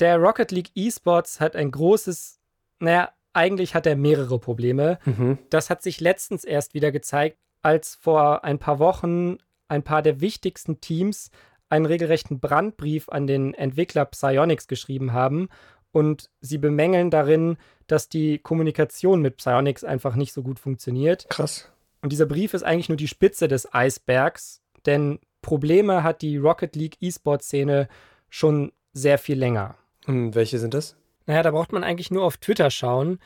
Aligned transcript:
Der 0.00 0.16
Rocket 0.18 0.50
League 0.52 0.70
Esports 0.74 1.40
hat 1.40 1.56
ein 1.56 1.70
großes, 1.70 2.38
naja, 2.78 3.10
eigentlich 3.32 3.74
hat 3.74 3.86
er 3.86 3.96
mehrere 3.96 4.38
Probleme. 4.38 4.98
Mhm. 5.04 5.38
Das 5.50 5.70
hat 5.70 5.82
sich 5.82 6.00
letztens 6.00 6.44
erst 6.44 6.74
wieder 6.74 6.92
gezeigt, 6.92 7.38
als 7.62 7.94
vor 7.94 8.44
ein 8.44 8.58
paar 8.58 8.78
Wochen 8.78 9.38
ein 9.68 9.82
paar 9.82 10.02
der 10.02 10.20
wichtigsten 10.20 10.80
Teams 10.80 11.30
einen 11.68 11.86
regelrechten 11.86 12.40
Brandbrief 12.40 13.08
an 13.08 13.26
den 13.26 13.54
Entwickler 13.54 14.06
Psyonix 14.06 14.68
geschrieben 14.68 15.12
haben 15.12 15.48
und 15.92 16.30
sie 16.40 16.58
bemängeln 16.58 17.10
darin, 17.10 17.58
dass 17.86 18.08
die 18.08 18.38
Kommunikation 18.38 19.20
mit 19.20 19.36
Psyonix 19.36 19.84
einfach 19.84 20.14
nicht 20.14 20.32
so 20.32 20.42
gut 20.42 20.58
funktioniert. 20.58 21.28
Krass. 21.28 21.70
Und 22.00 22.12
dieser 22.12 22.26
Brief 22.26 22.54
ist 22.54 22.62
eigentlich 22.62 22.88
nur 22.88 22.96
die 22.96 23.08
Spitze 23.08 23.48
des 23.48 23.72
Eisbergs, 23.74 24.62
denn 24.86 25.18
Probleme 25.42 26.02
hat 26.02 26.22
die 26.22 26.36
Rocket 26.36 26.76
League 26.76 26.96
E-Sport-Szene 27.00 27.88
schon 28.28 28.72
sehr 28.92 29.18
viel 29.18 29.38
länger. 29.38 29.76
Und 30.08 30.34
welche 30.34 30.58
sind 30.58 30.72
das? 30.72 30.96
Naja, 31.26 31.42
da 31.42 31.50
braucht 31.50 31.70
man 31.70 31.84
eigentlich 31.84 32.10
nur 32.10 32.24
auf 32.24 32.38
Twitter 32.38 32.70
schauen. 32.70 33.18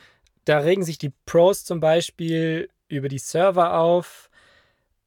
Da 0.43 0.59
regen 0.59 0.83
sich 0.83 0.97
die 0.97 1.13
Pros 1.25 1.63
zum 1.63 1.79
Beispiel 1.79 2.69
über 2.89 3.07
die 3.07 3.19
Server 3.19 3.79
auf. 3.79 4.29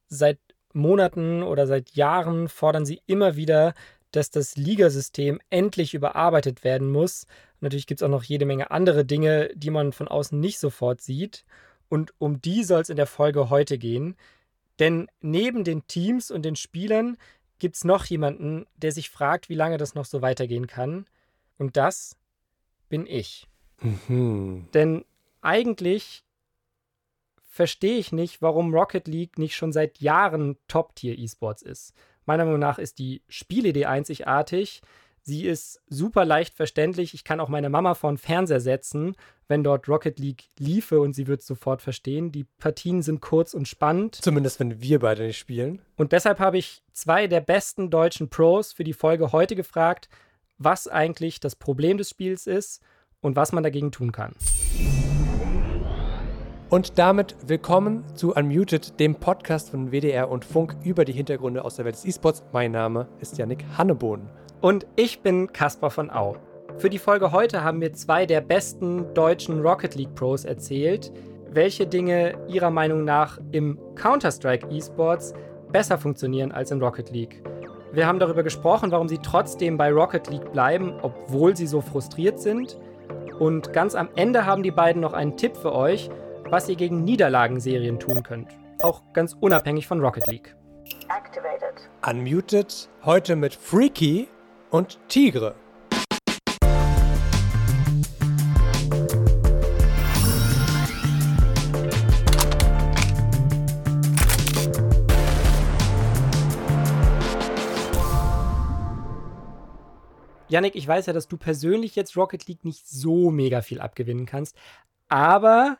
Seit 0.07 0.39
Monaten 0.73 1.43
oder 1.43 1.67
seit 1.67 1.91
Jahren 1.91 2.49
fordern 2.49 2.83
sie 2.83 3.01
immer 3.05 3.35
wieder, 3.35 3.75
dass 4.11 4.31
das 4.31 4.57
Ligasystem 4.57 5.39
endlich 5.51 5.93
überarbeitet 5.93 6.63
werden 6.63 6.91
muss. 6.91 7.27
Natürlich 7.59 7.85
gibt 7.85 8.01
es 8.01 8.05
auch 8.05 8.11
noch 8.11 8.23
jede 8.23 8.47
Menge 8.47 8.71
andere 8.71 9.05
Dinge, 9.05 9.51
die 9.53 9.69
man 9.69 9.93
von 9.93 10.07
außen 10.07 10.39
nicht 10.39 10.57
sofort 10.57 11.01
sieht. 11.01 11.45
Und 11.89 12.11
um 12.17 12.41
die 12.41 12.63
soll 12.63 12.81
es 12.81 12.89
in 12.89 12.97
der 12.97 13.05
Folge 13.05 13.51
heute 13.51 13.77
gehen. 13.77 14.15
Denn 14.79 15.09
neben 15.21 15.63
den 15.63 15.85
Teams 15.85 16.31
und 16.31 16.41
den 16.41 16.55
Spielern 16.55 17.17
gibt 17.59 17.75
es 17.75 17.83
noch 17.83 18.05
jemanden, 18.05 18.65
der 18.77 18.91
sich 18.91 19.11
fragt, 19.11 19.47
wie 19.47 19.55
lange 19.55 19.77
das 19.77 19.93
noch 19.93 20.05
so 20.05 20.23
weitergehen 20.23 20.65
kann. 20.65 21.05
Und 21.57 21.77
das 21.77 22.15
bin 22.89 23.05
ich. 23.07 23.47
Mhm. 23.81 24.67
Denn 24.73 25.05
eigentlich 25.41 26.23
verstehe 27.57 27.97
ich 27.97 28.11
nicht, 28.11 28.41
warum 28.41 28.73
Rocket 28.73 29.07
League 29.07 29.37
nicht 29.39 29.55
schon 29.55 29.73
seit 29.73 29.99
Jahren 29.99 30.57
Top-Tier-E-Sports 30.67 31.63
ist. 31.63 31.93
Meiner 32.25 32.45
Meinung 32.45 32.59
nach 32.59 32.77
ist 32.77 32.99
die 32.99 33.23
Spielidee 33.27 33.85
einzigartig. 33.85 34.81
Sie 35.23 35.45
ist 35.45 35.81
super 35.89 36.23
leicht 36.23 36.55
verständlich. 36.55 37.13
Ich 37.13 37.23
kann 37.23 37.39
auch 37.39 37.49
meine 37.49 37.69
Mama 37.69 37.95
vor 37.95 38.11
den 38.11 38.17
Fernseher 38.17 38.61
setzen, 38.61 39.15
wenn 39.47 39.63
dort 39.63 39.89
Rocket 39.89 40.19
League 40.19 40.45
liefe 40.57 41.01
und 41.01 41.13
sie 41.13 41.27
wird 41.27 41.41
es 41.41 41.47
sofort 41.47 41.81
verstehen. 41.81 42.31
Die 42.31 42.45
Partien 42.59 43.01
sind 43.01 43.19
kurz 43.19 43.53
und 43.53 43.67
spannend. 43.67 44.15
Zumindest 44.15 44.59
wenn 44.59 44.81
wir 44.81 44.99
beide 44.99 45.23
nicht 45.23 45.37
spielen. 45.37 45.81
Und 45.97 46.11
deshalb 46.13 46.39
habe 46.39 46.57
ich 46.57 46.81
zwei 46.93 47.27
der 47.27 47.41
besten 47.41 47.89
deutschen 47.89 48.29
Pros 48.29 48.71
für 48.71 48.85
die 48.85 48.93
Folge 48.93 49.31
heute 49.31 49.55
gefragt, 49.55 50.07
was 50.57 50.87
eigentlich 50.87 51.39
das 51.39 51.55
Problem 51.55 51.97
des 51.97 52.09
Spiels 52.09 52.47
ist 52.47 52.81
und 53.21 53.35
was 53.35 53.51
man 53.51 53.63
dagegen 53.63 53.91
tun 53.91 54.11
kann. 54.11 54.33
Und 56.69 56.97
damit 56.97 57.35
willkommen 57.45 58.03
zu 58.15 58.33
Unmuted, 58.33 58.99
dem 58.99 59.15
Podcast 59.15 59.69
von 59.69 59.91
WDR 59.91 60.29
und 60.29 60.43
Funk 60.43 60.75
über 60.83 61.05
die 61.05 61.13
Hintergründe 61.13 61.63
aus 61.63 61.75
der 61.75 61.85
Welt 61.85 61.95
des 61.95 62.05
E-Sports. 62.05 62.43
Mein 62.51 62.71
Name 62.71 63.07
ist 63.21 63.37
Yannick 63.37 63.63
Hannebohn. 63.77 64.29
Und 64.59 64.85
ich 64.97 65.21
bin 65.21 65.53
Caspar 65.53 65.91
von 65.91 66.09
Au. 66.09 66.35
Für 66.77 66.89
die 66.89 66.99
Folge 66.99 67.31
heute 67.31 67.63
haben 67.63 67.79
wir 67.79 67.93
zwei 67.93 68.25
der 68.25 68.41
besten 68.41 69.13
deutschen 69.13 69.61
Rocket 69.61 69.95
League 69.95 70.13
Pros 70.15 70.43
erzählt, 70.43 71.13
welche 71.49 71.87
Dinge 71.87 72.37
ihrer 72.49 72.69
Meinung 72.69 73.05
nach 73.05 73.39
im 73.51 73.79
Counter-Strike 73.95 74.67
E-Sports 74.69 75.33
besser 75.71 75.97
funktionieren 75.97 76.51
als 76.51 76.71
in 76.71 76.81
Rocket 76.81 77.11
League. 77.11 77.41
Wir 77.91 78.05
haben 78.05 78.19
darüber 78.19 78.43
gesprochen, 78.43 78.91
warum 78.91 79.07
sie 79.07 79.19
trotzdem 79.19 79.77
bei 79.77 79.91
Rocket 79.91 80.29
League 80.29 80.51
bleiben, 80.51 80.93
obwohl 81.01 81.55
sie 81.55 81.67
so 81.67 81.81
frustriert 81.81 82.39
sind. 82.39 82.77
Und 83.39 83.71
ganz 83.71 83.95
am 83.95 84.09
Ende 84.15 84.45
haben 84.45 84.63
die 84.63 84.71
beiden 84.71 85.01
noch 85.01 85.13
einen 85.13 85.37
Tipp 85.37 85.55
für 85.55 85.73
euch, 85.73 86.09
was 86.49 86.67
ihr 86.67 86.75
gegen 86.75 87.03
Niederlagenserien 87.03 87.99
tun 87.99 88.23
könnt. 88.23 88.49
Auch 88.81 89.01
ganz 89.13 89.35
unabhängig 89.39 89.87
von 89.87 90.01
Rocket 90.01 90.27
League. 90.27 90.55
activated. 91.09 91.89
Unmuted, 92.07 92.89
heute 93.03 93.35
mit 93.35 93.53
Freaky 93.55 94.27
und 94.69 94.99
Tigre. 95.07 95.55
Yannick, 110.49 110.75
ich 110.75 110.87
weiß 110.87 111.05
ja, 111.07 111.13
dass 111.13 111.27
du 111.27 111.37
persönlich 111.37 111.95
jetzt 111.95 112.15
Rocket 112.15 112.47
League 112.47 112.63
nicht 112.63 112.87
so 112.87 113.31
mega 113.31 113.61
viel 113.61 113.81
abgewinnen 113.81 114.25
kannst, 114.25 114.55
aber 115.09 115.77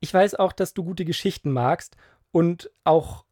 ich 0.00 0.12
weiß 0.12 0.34
auch, 0.34 0.52
dass 0.52 0.74
du 0.74 0.84
gute 0.84 1.04
Geschichten 1.04 1.50
magst 1.50 1.96
und 2.30 2.70
auch 2.84 3.24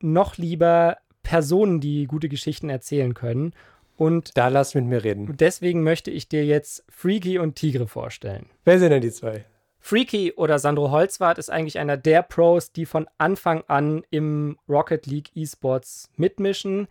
noch 0.00 0.36
lieber 0.36 0.98
Personen, 1.22 1.80
die 1.80 2.06
gute 2.06 2.28
Geschichten 2.28 2.68
erzählen 2.70 3.14
können. 3.14 3.54
Und 3.96 4.36
Da 4.36 4.48
lass 4.48 4.74
mit 4.74 4.84
mir 4.86 5.04
reden. 5.04 5.36
deswegen 5.36 5.82
möchte 5.82 6.10
ich 6.10 6.28
dir 6.28 6.44
jetzt 6.44 6.84
Freaky 6.88 7.38
und 7.38 7.54
Tigre 7.56 7.86
vorstellen. 7.86 8.46
Wer 8.64 8.78
sind 8.78 8.90
denn 8.90 9.02
die 9.02 9.12
zwei? 9.12 9.44
Freaky 9.78 10.32
oder 10.32 10.58
Sandro 10.58 10.90
Holzwart 10.90 11.38
ist 11.38 11.50
eigentlich 11.50 11.78
einer 11.78 11.96
der 11.96 12.22
Pros, 12.22 12.72
die 12.72 12.86
von 12.86 13.06
Anfang 13.18 13.62
an 13.68 14.02
im 14.10 14.58
Rocket 14.68 15.06
League 15.06 15.30
Esports 15.36 16.08
mitmischen. 16.16 16.88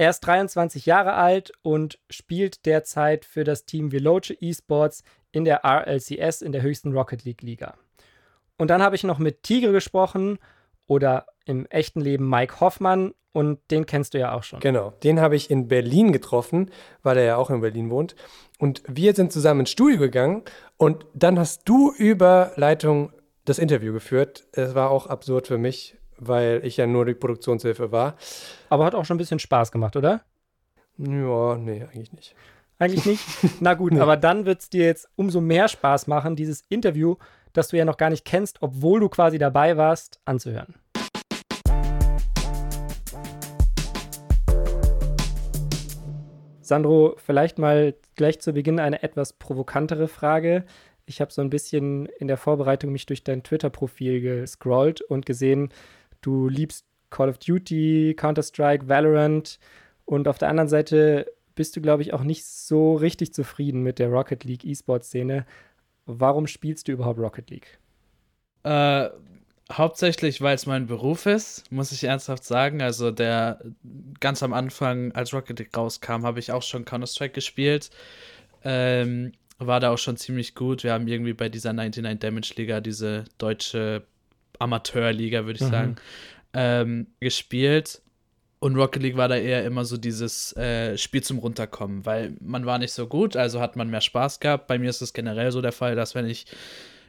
Er 0.00 0.08
ist 0.08 0.20
23 0.20 0.86
Jahre 0.86 1.12
alt 1.12 1.52
und 1.60 1.98
spielt 2.08 2.64
derzeit 2.64 3.26
für 3.26 3.44
das 3.44 3.66
Team 3.66 3.92
Veloce 3.92 4.30
Esports 4.40 5.04
in 5.30 5.44
der 5.44 5.60
RLCS 5.62 6.40
in 6.40 6.52
der 6.52 6.62
höchsten 6.62 6.94
Rocket 6.94 7.22
League 7.24 7.42
Liga. 7.42 7.74
Und 8.56 8.68
dann 8.68 8.82
habe 8.82 8.96
ich 8.96 9.04
noch 9.04 9.18
mit 9.18 9.42
Tigre 9.42 9.72
gesprochen 9.72 10.38
oder 10.86 11.26
im 11.44 11.66
echten 11.66 12.00
Leben 12.00 12.30
Mike 12.30 12.60
Hoffmann 12.60 13.12
und 13.32 13.58
den 13.70 13.84
kennst 13.84 14.14
du 14.14 14.18
ja 14.18 14.32
auch 14.32 14.42
schon. 14.42 14.60
Genau, 14.60 14.94
den 15.02 15.20
habe 15.20 15.36
ich 15.36 15.50
in 15.50 15.68
Berlin 15.68 16.12
getroffen, 16.12 16.70
weil 17.02 17.18
er 17.18 17.24
ja 17.24 17.36
auch 17.36 17.50
in 17.50 17.60
Berlin 17.60 17.90
wohnt. 17.90 18.16
Und 18.58 18.82
wir 18.88 19.12
sind 19.12 19.32
zusammen 19.32 19.60
ins 19.60 19.70
Studio 19.70 19.98
gegangen 19.98 20.44
und 20.78 21.04
dann 21.12 21.38
hast 21.38 21.68
du 21.68 21.92
über 21.92 22.52
Leitung 22.56 23.12
das 23.44 23.58
Interview 23.58 23.92
geführt. 23.92 24.46
Es 24.52 24.74
war 24.74 24.90
auch 24.90 25.08
absurd 25.08 25.46
für 25.46 25.58
mich, 25.58 25.99
weil 26.20 26.60
ich 26.64 26.76
ja 26.76 26.86
nur 26.86 27.04
die 27.04 27.14
Produktionshilfe 27.14 27.90
war. 27.90 28.16
Aber 28.68 28.84
hat 28.84 28.94
auch 28.94 29.04
schon 29.04 29.16
ein 29.16 29.18
bisschen 29.18 29.38
Spaß 29.38 29.72
gemacht, 29.72 29.96
oder? 29.96 30.22
Ja, 30.98 31.56
nee, 31.56 31.82
eigentlich 31.82 32.12
nicht. 32.12 32.34
Eigentlich 32.78 33.06
nicht? 33.06 33.24
Na 33.60 33.74
gut, 33.74 33.98
aber 33.98 34.16
dann 34.16 34.44
wird 34.44 34.60
es 34.60 34.70
dir 34.70 34.84
jetzt 34.84 35.08
umso 35.16 35.40
mehr 35.40 35.68
Spaß 35.68 36.06
machen, 36.06 36.36
dieses 36.36 36.62
Interview, 36.68 37.16
das 37.52 37.68
du 37.68 37.76
ja 37.76 37.84
noch 37.84 37.96
gar 37.96 38.10
nicht 38.10 38.24
kennst, 38.24 38.62
obwohl 38.62 39.00
du 39.00 39.08
quasi 39.08 39.38
dabei 39.38 39.76
warst, 39.76 40.20
anzuhören. 40.24 40.74
Sandro, 46.60 47.16
vielleicht 47.16 47.58
mal 47.58 47.94
gleich 48.14 48.40
zu 48.40 48.52
Beginn 48.52 48.78
eine 48.78 49.02
etwas 49.02 49.32
provokantere 49.32 50.06
Frage. 50.06 50.64
Ich 51.04 51.20
habe 51.20 51.32
so 51.32 51.42
ein 51.42 51.50
bisschen 51.50 52.06
in 52.06 52.28
der 52.28 52.36
Vorbereitung 52.36 52.92
mich 52.92 53.06
durch 53.06 53.24
dein 53.24 53.42
Twitter-Profil 53.42 54.20
gescrollt 54.20 55.00
und 55.00 55.26
gesehen, 55.26 55.70
du 56.20 56.48
liebst 56.48 56.84
Call 57.10 57.28
of 57.28 57.38
Duty, 57.38 58.14
Counter-Strike, 58.16 58.88
Valorant 58.88 59.58
und 60.04 60.28
auf 60.28 60.38
der 60.38 60.48
anderen 60.48 60.68
Seite 60.68 61.26
bist 61.54 61.76
du, 61.76 61.80
glaube 61.80 62.02
ich, 62.02 62.12
auch 62.14 62.22
nicht 62.22 62.46
so 62.46 62.94
richtig 62.94 63.34
zufrieden 63.34 63.82
mit 63.82 63.98
der 63.98 64.08
Rocket 64.08 64.44
League 64.44 64.64
E-Sport-Szene. 64.64 65.44
Warum 66.06 66.46
spielst 66.46 66.88
du 66.88 66.92
überhaupt 66.92 67.18
Rocket 67.18 67.50
League? 67.50 67.78
Äh, 68.62 69.10
hauptsächlich, 69.70 70.40
weil 70.40 70.54
es 70.54 70.66
mein 70.66 70.86
Beruf 70.86 71.26
ist, 71.26 71.70
muss 71.70 71.92
ich 71.92 72.04
ernsthaft 72.04 72.44
sagen. 72.44 72.82
Also 72.82 73.10
der 73.10 73.60
ganz 74.20 74.42
am 74.42 74.52
Anfang, 74.52 75.12
als 75.12 75.34
Rocket 75.34 75.58
League 75.58 75.76
rauskam, 75.76 76.24
habe 76.24 76.38
ich 76.38 76.52
auch 76.52 76.62
schon 76.62 76.84
Counter-Strike 76.84 77.34
gespielt. 77.34 77.90
Ähm, 78.64 79.32
war 79.58 79.80
da 79.80 79.90
auch 79.90 79.98
schon 79.98 80.16
ziemlich 80.16 80.54
gut. 80.54 80.84
Wir 80.84 80.92
haben 80.92 81.06
irgendwie 81.06 81.34
bei 81.34 81.48
dieser 81.48 81.72
99 81.72 82.18
Damage 82.18 82.54
Liga, 82.56 82.80
diese 82.80 83.24
deutsche 83.36 84.06
Amateurliga, 84.60 85.44
würde 85.46 85.56
ich 85.58 85.66
Mhm. 85.66 85.70
sagen, 85.70 85.96
ähm, 86.54 87.06
gespielt. 87.20 88.00
Und 88.60 88.76
Rocket 88.76 89.02
League 89.02 89.16
war 89.16 89.28
da 89.28 89.36
eher 89.36 89.64
immer 89.64 89.84
so 89.86 89.96
dieses 89.96 90.54
äh, 90.56 90.98
Spiel 90.98 91.22
zum 91.22 91.38
Runterkommen, 91.38 92.04
weil 92.04 92.34
man 92.40 92.66
war 92.66 92.78
nicht 92.78 92.92
so 92.92 93.06
gut, 93.06 93.34
also 93.34 93.60
hat 93.60 93.74
man 93.76 93.88
mehr 93.88 94.02
Spaß 94.02 94.38
gehabt. 94.38 94.66
Bei 94.66 94.78
mir 94.78 94.90
ist 94.90 95.00
es 95.00 95.14
generell 95.14 95.50
so 95.50 95.62
der 95.62 95.72
Fall, 95.72 95.96
dass 95.96 96.14
wenn 96.14 96.26
ich 96.26 96.44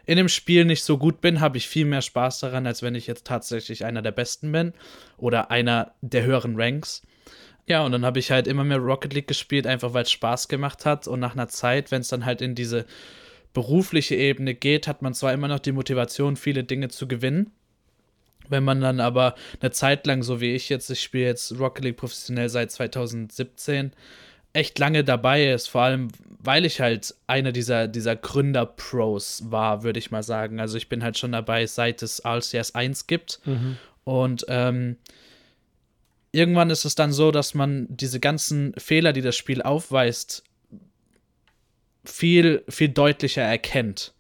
in 0.06 0.16
dem 0.16 0.30
Spiel 0.30 0.64
nicht 0.66 0.84
so 0.84 0.98
gut 0.98 1.20
bin, 1.20 1.42
habe 1.42 1.58
ich 1.58 1.68
viel 1.68 1.86
mehr 1.86 2.02
Spaß 2.02 2.40
daran, 2.40 2.66
als 2.66 2.82
wenn 2.82 2.96
ich 2.96 3.06
jetzt 3.06 3.28
tatsächlich 3.28 3.84
einer 3.84 4.02
der 4.02 4.12
Besten 4.12 4.52
bin 4.52 4.74
oder 5.18 5.52
einer 5.52 5.94
der 6.02 6.24
höheren 6.24 6.56
Ranks. 6.60 7.02
Ja, 7.68 7.84
und 7.86 7.92
dann 7.92 8.06
habe 8.06 8.20
ich 8.20 8.32
halt 8.32 8.48
immer 8.48 8.64
mehr 8.64 8.80
Rocket 8.80 9.14
League 9.14 9.28
gespielt, 9.28 9.68
einfach 9.68 9.94
weil 9.94 10.04
es 10.04 10.12
Spaß 10.12 10.48
gemacht 10.48 10.86
hat. 10.86 11.06
Und 11.08 11.20
nach 11.20 11.34
einer 11.34 11.50
Zeit, 11.50 11.92
wenn 11.92 12.02
es 12.02 12.08
dann 12.08 12.26
halt 12.26 12.42
in 12.42 12.56
diese 12.56 12.86
berufliche 13.54 14.16
Ebene 14.16 14.54
geht, 14.54 14.88
hat 14.88 15.02
man 15.02 15.14
zwar 15.14 15.34
immer 15.34 15.48
noch 15.48 15.60
die 15.60 15.72
Motivation, 15.72 16.36
viele 16.36 16.64
Dinge 16.64 16.90
zu 16.90 17.08
gewinnen. 17.08 17.52
Wenn 18.50 18.64
man 18.64 18.82
dann 18.82 19.00
aber 19.00 19.36
eine 19.60 19.72
Zeit 19.72 20.06
lang, 20.08 20.24
so 20.24 20.42
wie 20.42 20.54
ich 20.54 20.70
jetzt, 20.70 20.90
ich 20.90 21.02
spiele 21.02 21.26
jetzt 21.26 21.58
Rocket 21.58 21.86
League 21.86 21.98
professionell 21.98 22.50
seit 22.50 22.72
2017, 22.72 23.92
echt 24.54 24.78
lange 24.80 25.04
dabei 25.04 25.52
ist, 25.52 25.68
vor 25.68 25.82
allem 25.82 26.10
weil 26.44 26.66
ich 26.66 26.82
halt 26.82 27.16
einer 27.28 27.52
dieser, 27.52 27.88
dieser 27.88 28.16
Gründer-Pros 28.16 29.44
war, 29.52 29.84
würde 29.84 30.00
ich 30.00 30.12
mal 30.12 30.24
sagen. 30.24 30.60
Also 30.60 30.78
ich 30.78 30.90
bin 30.90 31.04
halt 31.04 31.18
schon 31.18 31.32
dabei, 31.32 31.68
seit 31.68 32.02
es 32.02 32.24
RCS 32.26 32.74
1 32.74 33.08
gibt. 33.08 33.40
Mhm. 33.46 33.78
Und 34.04 34.46
ähm, 34.48 34.98
irgendwann 36.32 36.72
ist 36.72 36.86
es 36.86 36.96
dann 36.96 37.12
so, 37.12 37.32
dass 37.32 37.54
man 37.54 37.86
diese 37.90 38.20
ganzen 38.20 38.74
Fehler, 38.78 39.14
die 39.14 39.22
das 39.22 39.36
Spiel 39.36 39.62
aufweist, 39.62 40.44
viel, 42.04 42.64
viel 42.68 42.90
deutlicher 42.90 43.44
erkennt. 43.44 44.14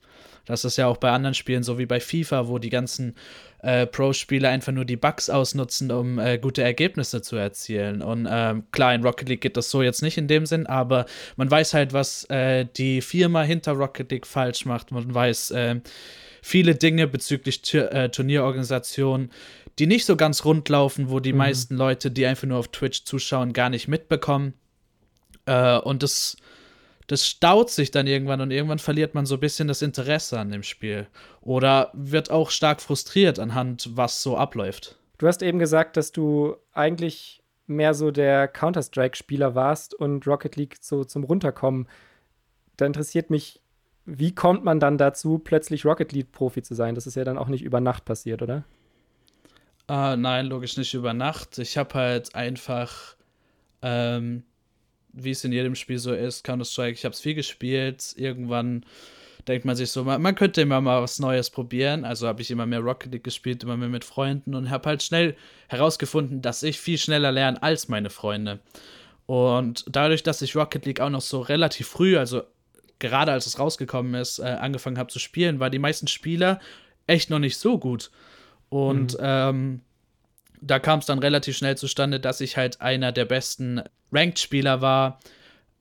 Das 0.45 0.65
ist 0.65 0.77
ja 0.77 0.87
auch 0.87 0.97
bei 0.97 1.11
anderen 1.11 1.33
Spielen 1.33 1.63
so 1.63 1.77
wie 1.77 1.85
bei 1.85 1.99
FIFA, 1.99 2.47
wo 2.47 2.57
die 2.57 2.69
ganzen 2.69 3.15
äh, 3.61 3.85
Pro-Spieler 3.85 4.49
einfach 4.49 4.71
nur 4.71 4.85
die 4.85 4.97
Bugs 4.97 5.29
ausnutzen, 5.29 5.91
um 5.91 6.19
äh, 6.19 6.37
gute 6.39 6.63
Ergebnisse 6.63 7.21
zu 7.21 7.35
erzielen. 7.35 8.01
Und 8.01 8.27
ähm, 8.29 8.63
klar, 8.71 8.93
in 8.95 9.03
Rocket 9.03 9.29
League 9.29 9.41
geht 9.41 9.55
das 9.55 9.69
so 9.69 9.83
jetzt 9.83 10.01
nicht 10.01 10.17
in 10.17 10.27
dem 10.27 10.45
Sinn, 10.45 10.65
aber 10.65 11.05
man 11.35 11.49
weiß 11.49 11.73
halt, 11.73 11.93
was 11.93 12.25
äh, 12.25 12.65
die 12.65 13.01
Firma 13.01 13.43
hinter 13.43 13.73
Rocket 13.73 14.11
League 14.11 14.27
falsch 14.27 14.65
macht. 14.65 14.91
Man 14.91 15.13
weiß 15.13 15.53
ähm, 15.55 15.83
viele 16.41 16.75
Dinge 16.75 17.07
bezüglich 17.07 17.61
T 17.61 17.77
äh, 17.77 18.09
Turnierorganisation, 18.09 19.29
die 19.77 19.85
nicht 19.85 20.05
so 20.05 20.15
ganz 20.15 20.43
rund 20.43 20.67
laufen, 20.69 21.09
wo 21.09 21.19
die 21.19 21.33
mhm. 21.33 21.39
meisten 21.39 21.75
Leute, 21.75 22.09
die 22.09 22.25
einfach 22.25 22.47
nur 22.47 22.57
auf 22.57 22.69
Twitch 22.69 23.05
zuschauen, 23.05 23.53
gar 23.53 23.69
nicht 23.69 23.87
mitbekommen. 23.87 24.53
Äh, 25.45 25.77
und 25.77 26.01
das 26.03 26.35
das 27.07 27.27
staut 27.27 27.69
sich 27.69 27.92
dann 27.92 28.07
irgendwann 28.07 28.42
und 28.42 28.51
irgendwann 28.51 28.80
verliert 28.80 29.15
man 29.15 29.25
so 29.25 29.36
ein 29.36 29.39
bisschen 29.39 29.68
das 29.68 29.81
Interesse 29.81 30.39
an 30.39 30.51
dem 30.51 30.63
Spiel. 30.63 31.07
Oder 31.42 31.92
wird 31.94 32.31
auch 32.31 32.50
stark 32.51 32.81
frustriert 32.81 33.39
anhand, 33.39 33.89
was 33.95 34.21
so 34.21 34.38
abläuft. 34.38 34.98
Du 35.18 35.27
hast 35.27 35.42
eben 35.42 35.59
gesagt, 35.59 35.98
dass 35.98 36.12
du 36.12 36.56
eigentlich 36.74 37.42
mehr 37.68 37.94
so 37.94 38.12
der 38.12 38.48
Counter-Strike-Spieler 38.48 39.56
warst 39.56 39.94
und 39.94 40.27
Rocket 40.27 40.56
League 40.56 40.77
so 40.81 41.03
zum 41.03 41.24
Runterkommen. 41.24 41.88
Da 42.77 42.86
interessiert 42.86 43.30
mich, 43.30 43.62
wie 44.06 44.33
kommt 44.33 44.63
man 44.63 44.80
dann 44.80 44.98
dazu, 44.98 45.39
plötzlich 45.39 45.86
Rocket 45.86 46.12
League-Profi 46.12 46.63
zu 46.63 46.74
sein? 46.74 46.95
Das 46.95 47.07
ist 47.07 47.15
ja 47.15 47.24
dann 47.24 47.38
auch 47.38 47.48
nicht 47.48 47.63
über 47.63 47.80
Nacht 47.80 48.06
passiert, 48.06 48.42
oder? 48.42 48.63
Uh, 49.89 50.15
nein, 50.15 50.48
logisch 50.48 50.77
nicht 50.77 50.94
über 50.94 51.13
Nacht. 51.13 51.57
Ich 51.59 51.77
habe 51.77 51.94
halt 51.94 52.33
einfach 52.36 53.15
ähm, 53.81 54.44
wie 55.13 55.31
es 55.31 55.43
in 55.43 55.51
jedem 55.51 55.75
Spiel 55.75 55.97
so 55.97 56.13
ist, 56.13 56.43
Counter-Strike, 56.43 56.93
ich 56.93 57.05
habe 57.05 57.13
es 57.13 57.21
viel 57.21 57.35
gespielt. 57.35 58.13
Irgendwann 58.17 58.85
denkt 59.47 59.65
man 59.65 59.75
sich 59.75 59.91
so, 59.91 60.03
man, 60.03 60.21
man, 60.21 60.35
könnte 60.35 60.61
immer 60.61 60.81
mal 60.81 61.01
was 61.01 61.19
Neues 61.19 61.49
probieren. 61.49 62.05
Also 62.05 62.27
habe 62.27 62.41
ich 62.41 62.51
immer 62.51 62.65
mehr 62.65 62.79
Rocket 62.79 63.11
League 63.11 63.23
gespielt, 63.23 63.63
immer 63.63 63.77
mehr 63.77 63.89
mit 63.89 64.05
Freunden 64.05 64.55
und 64.55 64.69
habe 64.69 64.89
halt 64.89 65.03
schnell 65.03 65.35
herausgefunden, 65.67 66.41
dass 66.41 66.63
ich 66.63 66.79
viel 66.79 66.97
schneller 66.97 67.31
lerne 67.31 67.61
als 67.61 67.87
meine 67.87 68.09
Freunde. 68.09 68.59
Und 69.25 69.85
dadurch, 69.87 70.23
dass 70.23 70.41
ich 70.41 70.55
Rocket 70.55 70.85
League 70.85 70.99
auch 70.99 71.09
noch 71.09 71.21
so 71.21 71.41
relativ 71.41 71.87
früh, 71.87 72.17
also 72.17 72.43
gerade 72.99 73.31
als 73.31 73.47
es 73.47 73.59
rausgekommen 73.59 74.13
ist, 74.15 74.39
äh, 74.39 74.43
angefangen 74.43 74.97
habe 74.97 75.11
zu 75.11 75.19
spielen, 75.19 75.59
war 75.59 75.69
die 75.69 75.79
meisten 75.79 76.07
Spieler 76.07 76.59
echt 77.07 77.29
noch 77.29 77.39
nicht 77.39 77.57
so 77.57 77.77
gut. 77.77 78.11
Und 78.69 79.13
mhm. 79.13 79.19
ähm, 79.21 79.81
da 80.61 80.79
kam 80.79 80.99
es 80.99 81.07
dann 81.07 81.19
relativ 81.19 81.57
schnell 81.57 81.75
zustande, 81.75 82.19
dass 82.19 82.39
ich 82.39 82.55
halt 82.55 82.81
einer 82.81 83.11
der 83.11 83.25
besten 83.25 83.81
Ranked-Spieler 84.11 84.81
war. 84.81 85.19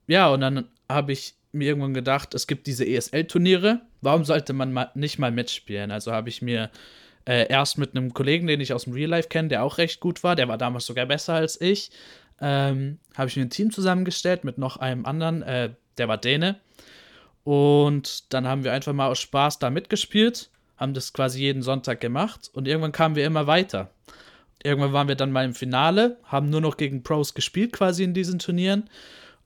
Ja, 0.07 0.29
und 0.29 0.41
dann 0.41 0.67
habe 0.89 1.13
ich 1.13 1.35
mir 1.51 1.67
irgendwann 1.67 1.93
gedacht, 1.93 2.33
es 2.33 2.47
gibt 2.47 2.67
diese 2.67 2.85
ESL-Turniere, 2.85 3.81
warum 4.01 4.25
sollte 4.25 4.53
man 4.53 4.73
mal 4.73 4.89
nicht 4.95 5.19
mal 5.19 5.31
mitspielen? 5.31 5.91
Also 5.91 6.11
habe 6.11 6.29
ich 6.29 6.41
mir 6.41 6.71
äh, 7.25 7.47
erst 7.47 7.77
mit 7.77 7.95
einem 7.95 8.13
Kollegen, 8.13 8.47
den 8.47 8.61
ich 8.61 8.73
aus 8.73 8.85
dem 8.85 8.93
Real 8.93 9.09
Life 9.09 9.29
kenne, 9.29 9.49
der 9.49 9.63
auch 9.63 9.77
recht 9.77 9.99
gut 9.99 10.23
war, 10.23 10.35
der 10.35 10.47
war 10.47 10.57
damals 10.57 10.85
sogar 10.85 11.05
besser 11.05 11.35
als 11.35 11.59
ich, 11.61 11.91
ähm, 12.39 12.99
habe 13.15 13.29
ich 13.29 13.35
mir 13.35 13.43
ein 13.43 13.49
Team 13.51 13.71
zusammengestellt 13.71 14.43
mit 14.43 14.57
noch 14.57 14.77
einem 14.77 15.05
anderen, 15.05 15.43
äh, 15.43 15.73
der 15.97 16.07
war 16.07 16.17
Däne. 16.17 16.59
Und 17.43 18.33
dann 18.33 18.47
haben 18.47 18.63
wir 18.63 18.71
einfach 18.71 18.93
mal 18.93 19.07
aus 19.07 19.19
Spaß 19.19 19.59
da 19.59 19.69
mitgespielt, 19.69 20.49
haben 20.77 20.93
das 20.93 21.13
quasi 21.13 21.41
jeden 21.41 21.61
Sonntag 21.61 21.99
gemacht 21.99 22.49
und 22.53 22.67
irgendwann 22.67 22.91
kamen 22.91 23.15
wir 23.15 23.25
immer 23.25 23.45
weiter 23.45 23.91
irgendwann 24.63 24.93
waren 24.93 25.07
wir 25.07 25.15
dann 25.15 25.31
mal 25.31 25.45
im 25.45 25.53
Finale, 25.53 26.17
haben 26.23 26.49
nur 26.49 26.61
noch 26.61 26.77
gegen 26.77 27.03
Pros 27.03 27.33
gespielt 27.33 27.73
quasi 27.73 28.03
in 28.03 28.13
diesen 28.13 28.39
Turnieren. 28.39 28.89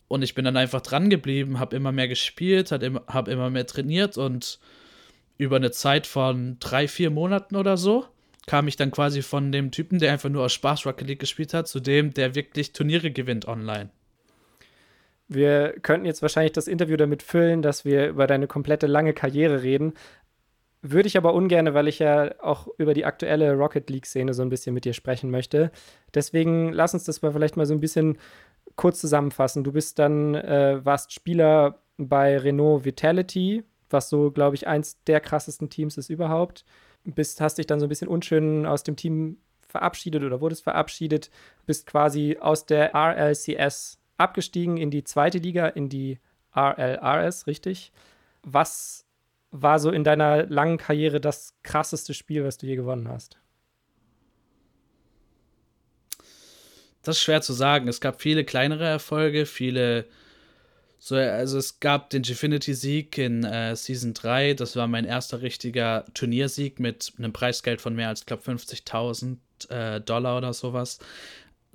Und 0.08 0.22
ich 0.22 0.36
bin 0.36 0.46
dann 0.46 0.58
einfach 0.58 0.82
dran 0.82 1.10
geblieben, 1.10 1.60
habe 1.60 1.76
immer 1.76 1.92
mehr 1.92 2.08
gespielt, 2.08 2.72
habe 2.72 3.32
immer 3.32 3.50
mehr 3.50 3.66
trainiert 3.66 4.18
und 4.18 4.60
über 5.38 5.56
eine 5.56 5.72
Zeit 5.72 6.06
von 6.08 6.58
drei, 6.60 6.88
vier 6.88 7.10
Monaten 7.10 7.56
oder 7.56 7.76
so 7.76 8.06
kam 8.46 8.68
ich 8.68 8.76
dann 8.76 8.92
quasi 8.92 9.22
von 9.22 9.52
dem 9.52 9.72
Typen, 9.72 10.00
der 10.00 10.12
einfach 10.12 10.30
nur 10.30 10.46
aus 10.46 10.54
Spaß 10.54 10.86
Rocket 10.86 11.08
League 11.08 11.20
gespielt 11.20 11.54
hat, 11.54 11.68
zu 11.68 11.80
dem, 11.80 12.14
der 12.14 12.36
wirklich 12.36 12.74
Turniere 12.74 13.12
gewinnt 13.12 13.48
online. 13.48 13.90
Wir 15.28 15.74
könnten 15.82 16.06
jetzt 16.06 16.22
wahrscheinlich 16.22 16.54
das 16.54 16.68
Interview 16.68 16.98
damit 16.98 17.24
füllen, 17.24 17.64
dass 17.64 17.84
wir 17.84 18.08
über 18.08 18.28
deine 18.28 18.46
komplette 18.46 18.86
lange 18.86 19.14
Karriere 19.14 19.64
reden. 19.64 19.94
Würde 20.88 21.08
ich 21.08 21.18
aber 21.18 21.34
ungern, 21.34 21.74
weil 21.74 21.88
ich 21.88 21.98
ja 21.98 22.40
auch 22.44 22.68
über 22.78 22.94
die 22.94 23.06
aktuelle 23.06 23.54
Rocket 23.54 23.90
League-Szene 23.90 24.36
so 24.36 24.44
ein 24.44 24.50
bisschen 24.50 24.76
mit 24.76 24.86
dir 24.86 24.94
sprechen 24.94 25.32
möchte. 25.32 25.72
Deswegen 26.14 26.72
lass 26.72 26.94
uns 26.94 27.06
das 27.06 27.24
mal 27.24 27.32
vielleicht 27.32 27.58
mal 27.58 27.66
so 27.66 27.74
ein 27.74 27.80
bisschen 27.80 28.20
kurz 28.76 29.02
zusammenfassen. 29.02 29.64
Du 29.64 29.72
bist 29.72 29.98
dann, 29.98 30.36
äh, 30.36 30.86
warst 30.86 31.12
Spieler 31.12 31.80
bei 31.98 32.38
Renault 32.38 32.86
Vitality, 32.86 33.64
was 33.90 34.10
so, 34.10 34.30
glaube 34.30 34.56
ich, 34.56 34.68
eins 34.68 35.02
der 35.06 35.22
krassesten 35.22 35.72
Teams 35.72 35.98
ist 35.98 36.12
überhaupt. 36.12 36.66
Bist, 37.04 37.42
hast 37.42 37.58
dich 37.58 37.66
dann 37.66 37.80
so 37.80 37.88
ein 37.88 37.90
bisschen 37.90 38.08
unschön 38.08 38.68
aus 38.68 38.84
dem 38.84 38.96
Team 38.96 39.40
verabschiedet 39.68 40.24
oder 40.24 40.40
wurdest 40.40 40.64
verabschiedet, 40.64 41.32
bist 41.66 41.88
quasi 41.88 42.38
aus 42.40 42.68
der 42.68 42.94
RLCS 42.94 43.98
abgestiegen 44.18 44.78
in 44.78 44.92
die 44.92 45.04
zweite 45.04 45.40
Liga, 45.40 45.66
in 45.68 45.90
die 45.90 46.20
RLRS, 46.56 47.48
richtig? 47.48 47.92
Was 48.44 49.05
war 49.62 49.80
so 49.80 49.92
in 49.92 50.04
deiner 50.04 50.46
langen 50.48 50.78
Karriere 50.78 51.22
das 51.22 51.54
krasseste 51.64 52.14
Spiel, 52.14 52.44
was 52.44 52.58
du 52.58 52.66
je 52.66 52.76
gewonnen 52.76 53.08
hast? 53.08 53.38
Das 57.02 57.18
ist 57.18 57.24
schwer 57.24 57.42
zu 57.42 57.54
sagen. 57.54 57.88
Es 57.88 58.02
gab 58.02 58.22
viele 58.22 58.44
kleinere 58.44 58.86
Erfolge, 58.86 59.46
viele. 59.46 60.06
So, 60.98 61.16
also 61.16 61.60
es 61.60 61.80
gab 61.80 62.10
den 62.10 62.24
Gfinity-Sieg 62.24 63.18
in 63.20 63.44
äh, 63.44 63.76
Season 63.76 64.16
3. 64.16 64.56
Das 64.56 64.76
war 64.76 64.88
mein 64.88 65.06
erster 65.06 65.42
richtiger 65.42 66.06
Turniersieg 66.16 66.80
mit 66.80 67.14
einem 67.18 67.32
Preisgeld 67.32 67.80
von 67.80 67.96
mehr 67.96 68.10
als, 68.10 68.26
glaube, 68.26 68.44
50.000 68.44 69.38
äh, 69.70 70.02
Dollar 70.02 70.38
oder 70.38 70.54
sowas 70.54 71.00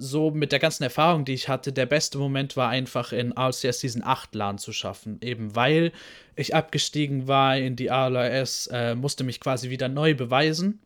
so 0.01 0.31
mit 0.31 0.51
der 0.51 0.59
ganzen 0.59 0.83
Erfahrung, 0.83 1.25
die 1.25 1.35
ich 1.35 1.49
hatte, 1.49 1.73
der 1.73 1.87
beste 1.87 2.19
Moment 2.19 2.57
war 2.57 2.71
einfach 2.71 3.13
in 3.13 3.33
RCS 3.37 3.81
Season 3.81 4.03
8 4.03 4.35
LAN 4.35 4.59
zu 4.59 4.73
schaffen. 4.73 5.19
Eben 5.23 5.55
weil 5.55 5.93
ich 6.37 6.55
abgestiegen 6.55 7.29
war 7.29 7.57
in 7.57 7.77
die 7.77 7.89
RLS, 7.89 8.69
äh, 8.73 8.95
musste 8.95 9.25
mich 9.25 9.41
quasi 9.41 9.69
wieder 9.71 9.89
neu 9.89 10.15
beweisen. 10.15 10.81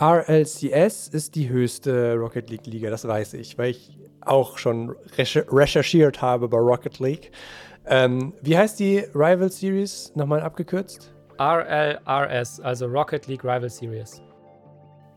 RLCS 0.00 1.08
ist 1.08 1.34
die 1.34 1.48
höchste 1.48 2.14
Rocket 2.14 2.50
League 2.50 2.66
Liga, 2.66 2.88
das 2.88 3.08
weiß 3.08 3.34
ich, 3.34 3.58
weil 3.58 3.70
ich 3.70 3.98
auch 4.20 4.56
schon 4.56 4.94
recherchiert 5.16 6.22
habe 6.22 6.48
bei 6.48 6.58
Rocket 6.58 7.00
League. 7.00 7.32
Ähm, 7.86 8.34
wie 8.42 8.56
heißt 8.56 8.78
die 8.78 8.98
Rival 9.14 9.50
Series 9.50 10.12
nochmal 10.14 10.40
abgekürzt? 10.40 11.12
RLRS, 11.40 12.60
also 12.60 12.86
Rocket 12.86 13.26
League 13.26 13.42
Rival 13.42 13.70
Series. 13.70 14.22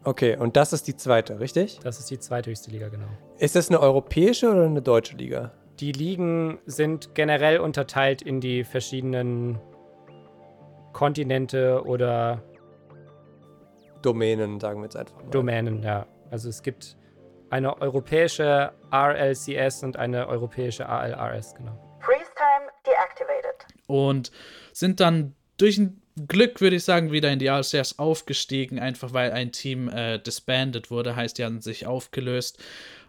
Okay, 0.04 0.36
und 0.36 0.58
das 0.58 0.74
ist 0.74 0.88
die 0.88 0.96
zweite, 0.96 1.40
richtig? 1.40 1.80
Das 1.84 2.00
ist 2.00 2.10
die 2.10 2.20
zweithöchste 2.20 2.72
Liga, 2.72 2.90
genau. 2.90 3.08
Ist 3.38 3.56
das 3.56 3.70
eine 3.70 3.80
europäische 3.80 4.50
oder 4.50 4.66
eine 4.66 4.82
deutsche 4.82 5.16
Liga? 5.16 5.52
Die 5.80 5.92
Ligen 5.92 6.60
sind 6.66 7.14
generell 7.14 7.60
unterteilt 7.60 8.22
in 8.22 8.42
die 8.42 8.64
verschiedenen 8.64 9.60
Kontinente 10.94 11.84
oder 11.86 12.42
Domänen, 14.02 14.60
sagen 14.60 14.80
wir 14.80 14.86
jetzt 14.86 14.96
einfach 14.96 15.16
mal. 15.18 15.30
Domänen, 15.30 15.84
ja. 15.84 16.08
Also 16.32 16.50
es 16.50 16.64
gibt 16.64 16.98
eine 17.52 17.80
europäische 17.82 18.72
RLCS 18.92 19.84
und 19.84 19.98
eine 19.98 20.28
europäische 20.28 20.88
ALRS, 20.88 21.54
genau. 21.56 21.78
Freeze 22.00 22.32
time 22.36 22.72
deactivated. 22.86 23.68
Und 23.88 24.32
sind 24.74 25.00
dann 25.00 25.36
durch 25.58 25.78
ein 25.78 26.02
Glück, 26.28 26.62
würde 26.62 26.76
ich 26.76 26.84
sagen, 26.84 27.12
wieder 27.12 27.32
in 27.32 27.40
die 27.40 27.48
RCS 27.48 28.00
aufgestiegen, 28.00 28.80
einfach 28.80 29.14
weil 29.14 29.32
ein 29.32 29.52
Team 29.52 29.90
äh, 29.90 30.20
disbanded 30.20 30.92
wurde, 30.92 31.16
heißt, 31.16 31.38
die 31.38 31.46
haben 31.46 31.62
sich 31.62 31.86
aufgelöst. 31.86 32.60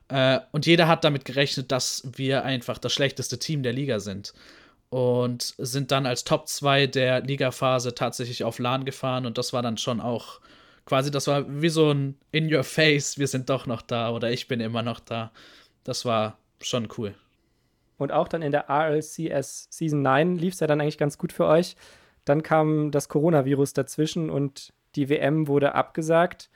Äh, 0.09 0.40
und 0.52 0.66
jeder 0.66 0.88
hat 0.88 1.04
damit 1.04 1.25
gerechnet, 1.25 1.73
dass 1.73 2.02
wir 2.16 2.44
einfach 2.44 2.78
das 2.78 2.92
schlechteste 2.92 3.38
Team 3.38 3.62
der 3.62 3.73
Liga 3.73 4.00
sind. 4.00 4.35
Und 4.90 5.54
sind 5.56 5.90
dann 5.90 6.04
als 6.04 6.25
Top 6.25 6.49
2 6.49 6.87
der 6.87 7.23
Ligaphase 7.23 7.94
tatsächlich 7.94 8.44
auf 8.44 8.59
LAN 8.59 8.85
gefahren 8.85 9.25
und 9.25 9.38
das 9.38 9.54
war 9.54 9.62
dann 9.62 9.78
schon 9.78 10.00
auch 10.00 10.40
quasi, 10.85 11.11
das 11.11 11.26
war 11.26 11.44
wie 11.62 11.71
so 11.71 11.90
ein 11.92 12.18
In 12.30 12.52
Your 12.52 12.64
Face, 12.64 13.18
wir 13.18 13.26
sind 13.26 13.49
doch 13.49 13.66
noch 13.66 13.80
da 13.80 14.11
oder 14.11 14.30
ich 14.30 14.49
bin 14.49 14.61
immer 14.61 14.82
noch 14.82 15.00
da. 15.00 15.32
Das 15.85 16.04
war 16.04 16.37
schon 16.61 16.88
cool. 16.99 17.14
Und 17.97 18.12
auch 18.12 18.28
dann 18.28 18.42
in 18.42 18.52
der 18.52 18.68
RLCS 18.68 19.68
Season 19.71 20.02
9 20.02 20.37
lief 20.37 20.54
es 20.54 20.61
ja 20.61 20.66
dann 20.66 20.80
eigentlich 20.80 20.99
ganz 20.99 21.16
gut 21.16 21.32
für 21.32 21.47
euch. 21.47 21.76
Dann 22.25 22.43
kam 22.43 22.91
das 22.91 23.09
Coronavirus 23.09 23.73
dazwischen 23.73 24.31
und 24.31 24.73
die 24.95 25.09
WM 25.09 25.49
wurde 25.49 25.75
abgesagt. 25.75 26.50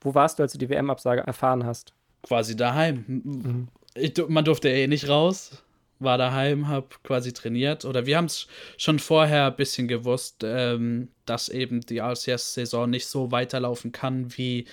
Wo 0.00 0.14
warst 0.14 0.38
du, 0.38 0.42
als 0.42 0.52
du 0.52 0.58
die 0.58 0.68
WM-Absage 0.68 1.22
erfahren 1.22 1.64
hast? 1.64 1.94
Quasi 2.22 2.56
daheim. 2.56 3.04
Mhm. 3.06 3.68
ich, 3.94 4.14
man 4.28 4.44
durfte 4.44 4.68
eh 4.68 4.86
nicht 4.86 5.08
raus, 5.08 5.62
war 5.98 6.18
daheim, 6.18 6.68
hab 6.68 7.02
quasi 7.04 7.32
trainiert. 7.32 7.84
Oder 7.84 8.06
wir 8.06 8.16
haben 8.16 8.26
es 8.26 8.46
schon 8.76 8.98
vorher 8.98 9.46
ein 9.46 9.56
bisschen 9.56 9.88
gewusst, 9.88 10.42
ähm, 10.44 11.08
dass 11.26 11.48
eben 11.48 11.80
die 11.80 11.98
RCS-Saison 11.98 12.90
nicht 12.90 13.06
so 13.06 13.30
weiterlaufen 13.30 13.92
kann 13.92 14.36
wie 14.36 14.66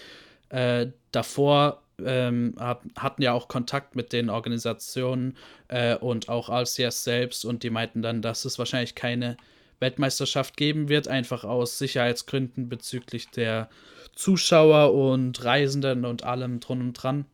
äh, 0.50 0.88
davor. 1.12 1.82
Ähm, 2.04 2.56
hab, 2.58 2.84
hatten 2.98 3.22
ja 3.22 3.32
auch 3.32 3.48
Kontakt 3.48 3.96
mit 3.96 4.12
den 4.12 4.32
Organisationen 4.32 5.38
äh, 5.68 5.96
und 5.96 6.30
auch 6.30 6.50
RCS 6.50 7.04
selbst 7.04 7.46
und 7.46 7.62
die 7.62 7.70
meinten 7.70 8.02
dann, 8.02 8.24
dass 8.24 8.44
es 8.44 8.58
wahrscheinlich 8.58 8.96
keine 8.96 9.38
Weltmeisterschaft 9.82 10.56
geben 10.56 10.88
wird, 10.88 11.08
einfach 11.08 11.44
aus 11.44 11.78
Sicherheitsgründen 11.78 12.70
bezüglich 12.70 13.30
der 13.30 13.70
Zuschauer 14.16 14.94
und 14.94 15.44
Reisenden 15.44 16.06
und 16.06 16.24
allem 16.24 16.60
drum 16.60 16.80
und 16.80 16.94
dran. 16.94 17.26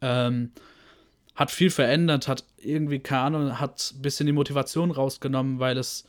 Ähm, 0.00 0.52
hat 1.34 1.50
viel 1.52 1.70
verändert, 1.70 2.26
hat 2.26 2.44
irgendwie, 2.56 2.98
keine 2.98 3.22
Ahnung, 3.22 3.60
hat 3.60 3.92
ein 3.94 4.02
bisschen 4.02 4.26
die 4.26 4.32
Motivation 4.32 4.90
rausgenommen, 4.90 5.60
weil 5.60 5.78
es 5.78 6.04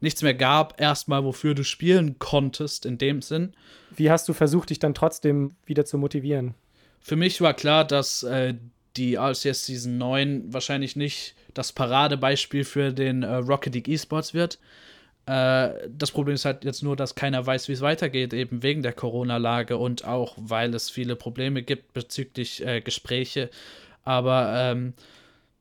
nichts 0.00 0.22
mehr 0.22 0.34
gab, 0.34 0.80
erstmal, 0.80 1.24
wofür 1.24 1.54
du 1.54 1.62
spielen 1.62 2.18
konntest, 2.18 2.84
in 2.84 2.98
dem 2.98 3.22
Sinn. 3.22 3.52
Wie 3.94 4.10
hast 4.10 4.28
du 4.28 4.32
versucht, 4.32 4.70
dich 4.70 4.80
dann 4.80 4.94
trotzdem 4.94 5.52
wieder 5.64 5.84
zu 5.84 5.98
motivieren? 5.98 6.54
Für 7.00 7.16
mich 7.16 7.40
war 7.40 7.54
klar, 7.54 7.84
dass 7.84 8.22
äh, 8.22 8.54
die 8.96 9.16
RCS 9.16 9.66
Season 9.66 9.98
9 9.98 10.52
wahrscheinlich 10.52 10.96
nicht 10.96 11.34
das 11.54 11.72
Paradebeispiel 11.72 12.64
für 12.64 12.92
den 12.92 13.22
äh, 13.22 13.34
Rocket 13.34 13.74
League 13.74 13.88
Esports 13.88 14.34
wird. 14.34 14.58
Äh, 15.26 15.88
das 15.88 16.10
Problem 16.10 16.34
ist 16.34 16.44
halt 16.44 16.64
jetzt 16.64 16.82
nur, 16.82 16.96
dass 16.96 17.14
keiner 17.14 17.44
weiß, 17.44 17.68
wie 17.68 17.72
es 17.72 17.80
weitergeht, 17.80 18.32
eben 18.32 18.62
wegen 18.62 18.82
der 18.82 18.92
Corona-Lage 18.92 19.76
und 19.78 20.04
auch, 20.04 20.34
weil 20.36 20.74
es 20.74 20.90
viele 20.90 21.16
Probleme 21.16 21.62
gibt 21.62 21.94
bezüglich 21.94 22.64
äh, 22.66 22.80
Gespräche 22.80 23.50
aber 24.04 24.52
ähm, 24.54 24.94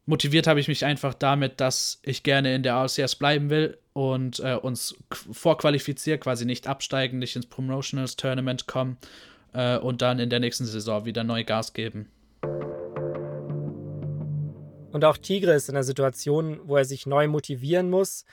motiviert 0.06 0.48
habe 0.48 0.60
ich 0.60 0.68
mich 0.68 0.86
einfach 0.86 1.14
damit, 1.14 1.60
dass 1.60 2.00
ich 2.04 2.24
gerne 2.24 2.54
in 2.54 2.64
der 2.64 2.76
RCS 2.76 3.16
bleiben 3.16 3.50
will 3.50 3.78
und 3.94 4.40
äh, 4.40 4.56
uns 4.56 4.96
vorqualifiziere, 5.10 6.18
quasi 6.18 6.46
nicht 6.46 6.68
absteigen, 6.68 7.20
nicht 7.20 7.36
ins 7.36 7.46
Promotionals 7.46 8.16
Tournament 8.16 8.68
kommen 8.68 8.98
äh, 9.54 9.78
und 9.78 10.02
dann 10.02 10.20
in 10.20 10.30
der 10.30 10.40
nächsten 10.40 10.66
Saison 10.66 11.06
wieder 11.06 11.24
neu 11.24 11.44
Gas 11.44 11.74
geben. 11.74 12.10
Und 14.92 15.06
auch 15.06 15.18
Tigre 15.18 15.54
ist 15.54 15.70
in 15.70 15.76
einer 15.76 15.84
Situation, 15.84 16.60
wo 16.66 16.78
er 16.78 16.86
sich 16.86 17.08
neu 17.08 17.28
motivieren 17.28 17.90
muss, 17.90 18.26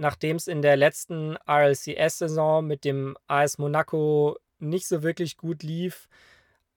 nachdem 0.00 0.36
es 0.36 0.48
in 0.48 0.62
der 0.62 0.76
letzten 0.76 1.36
RLCS-Saison 1.46 2.66
mit 2.66 2.84
dem 2.84 3.18
AS 3.26 3.58
Monaco 3.58 4.38
nicht 4.58 4.88
so 4.88 5.02
wirklich 5.02 5.36
gut 5.36 5.62
lief, 5.62 6.08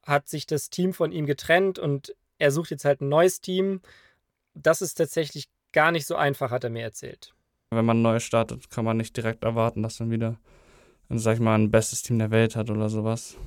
hat 0.05 0.27
sich 0.27 0.45
das 0.45 0.69
Team 0.69 0.93
von 0.93 1.13
ihm 1.13 1.25
getrennt 1.25 1.79
und 1.79 2.13
er 2.37 2.51
sucht 2.51 2.71
jetzt 2.71 2.83
halt 2.83 2.99
ein 2.99 3.07
neues 3.07 3.39
Team. 3.39 3.79
Das 4.53 4.81
ist 4.81 4.95
tatsächlich 4.95 5.47
gar 5.71 5.91
nicht 5.91 6.05
so 6.05 6.15
einfach, 6.15 6.51
hat 6.51 6.65
er 6.65 6.69
mir 6.69 6.83
erzählt. 6.83 7.33
Wenn 7.71 7.85
man 7.85 8.01
neu 8.01 8.19
startet, 8.19 8.69
kann 8.69 8.83
man 8.83 8.97
nicht 8.97 9.15
direkt 9.15 9.45
erwarten, 9.45 9.81
dass 9.83 10.01
man 10.01 10.11
wieder, 10.11 10.37
sag 11.07 11.35
ich 11.35 11.39
mal, 11.39 11.55
ein 11.55 11.71
bestes 11.71 12.01
Team 12.01 12.19
der 12.19 12.29
Welt 12.29 12.57
hat 12.57 12.69
oder 12.69 12.89
sowas. 12.89 13.37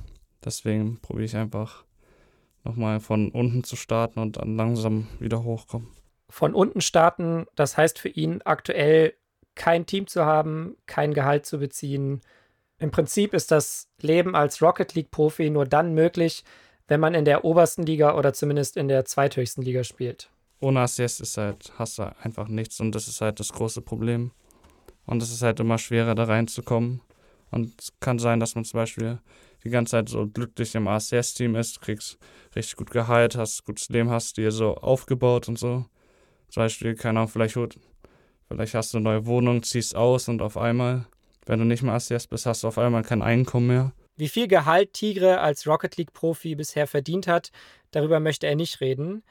Deswegen 0.43 0.99
probiere 1.01 1.25
ich 1.25 1.35
einfach 1.35 1.85
nochmal 2.63 2.99
von 2.99 3.29
unten 3.29 3.63
zu 3.63 3.75
starten 3.75 4.19
und 4.19 4.37
dann 4.37 4.57
langsam 4.57 5.07
wieder 5.19 5.43
hochkommen. 5.43 5.87
Von 6.29 6.55
unten 6.55 6.81
starten, 6.81 7.45
das 7.55 7.77
heißt 7.77 7.99
für 7.99 8.09
ihn 8.09 8.41
aktuell 8.41 9.13
kein 9.57 9.85
Team 9.85 10.07
zu 10.07 10.25
haben, 10.25 10.77
kein 10.85 11.13
Gehalt 11.13 11.45
zu 11.45 11.59
beziehen. 11.59 12.21
Im 12.79 12.91
Prinzip 12.91 13.33
ist 13.33 13.51
das 13.51 13.89
Leben 13.99 14.35
als 14.35 14.61
Rocket 14.61 14.93
League-Profi 14.93 15.49
nur 15.49 15.65
dann 15.65 15.93
möglich, 15.93 16.43
wenn 16.87 17.01
man 17.01 17.13
in 17.13 17.25
der 17.25 17.43
obersten 17.43 17.83
Liga 17.83 18.15
oder 18.15 18.31
zumindest 18.33 18.77
in 18.77 18.87
der 18.87 19.03
zweithöchsten 19.03 19.63
Liga 19.63 19.83
spielt. 19.83 20.29
Ohne 20.59 20.79
Assist 20.81 21.19
ist 21.19 21.37
halt, 21.37 21.73
hast 21.77 21.99
du 21.99 22.15
einfach 22.21 22.47
nichts 22.47 22.79
und 22.79 22.93
das 22.93 23.07
ist 23.07 23.19
halt 23.19 23.39
das 23.39 23.51
große 23.51 23.81
Problem. 23.81 24.31
Und 25.05 25.21
es 25.21 25.31
ist 25.31 25.41
halt 25.41 25.59
immer 25.59 25.77
schwerer, 25.77 26.15
da 26.15 26.25
reinzukommen. 26.25 27.01
Und 27.51 27.79
es 27.79 27.93
kann 27.99 28.19
sein, 28.19 28.39
dass 28.39 28.55
man 28.55 28.65
zum 28.65 28.79
Beispiel 28.79 29.19
die 29.63 29.69
ganze 29.69 29.91
Zeit 29.91 30.09
so 30.09 30.27
glücklich 30.27 30.75
im 30.75 30.87
ACS-Team 30.87 31.55
ist, 31.55 31.81
kriegst 31.81 32.17
richtig 32.55 32.75
gut 32.75 32.91
Gehalt, 32.91 33.35
hast 33.35 33.65
gutes 33.65 33.89
Leben, 33.89 34.09
hast 34.09 34.37
dir 34.37 34.51
so 34.51 34.75
aufgebaut 34.75 35.47
und 35.47 35.57
so. 35.57 35.85
Zum 36.49 36.63
Beispiel, 36.63 36.95
keine 36.95 37.19
Ahnung, 37.19 37.29
vielleicht, 37.29 37.57
vielleicht 38.47 38.73
hast 38.73 38.93
du 38.93 38.97
eine 38.97 39.03
neue 39.03 39.25
Wohnung, 39.25 39.63
ziehst 39.63 39.95
aus 39.95 40.27
und 40.27 40.41
auf 40.41 40.57
einmal, 40.57 41.05
wenn 41.45 41.59
du 41.59 41.65
nicht 41.65 41.83
mehr 41.83 41.93
ACS 41.93 42.27
bist, 42.27 42.45
hast 42.45 42.63
du 42.63 42.67
auf 42.67 42.77
einmal 42.77 43.03
kein 43.03 43.21
Einkommen 43.21 43.67
mehr. 43.67 43.91
Wie 44.15 44.29
viel 44.29 44.47
Gehalt 44.47 44.93
Tigre 44.93 45.39
als 45.39 45.67
Rocket 45.67 45.95
League-Profi 45.97 46.55
bisher 46.55 46.87
verdient 46.87 47.27
hat, 47.27 47.51
darüber 47.91 48.19
möchte 48.19 48.47
er 48.47 48.55
nicht 48.55 48.81
reden. 48.81 49.23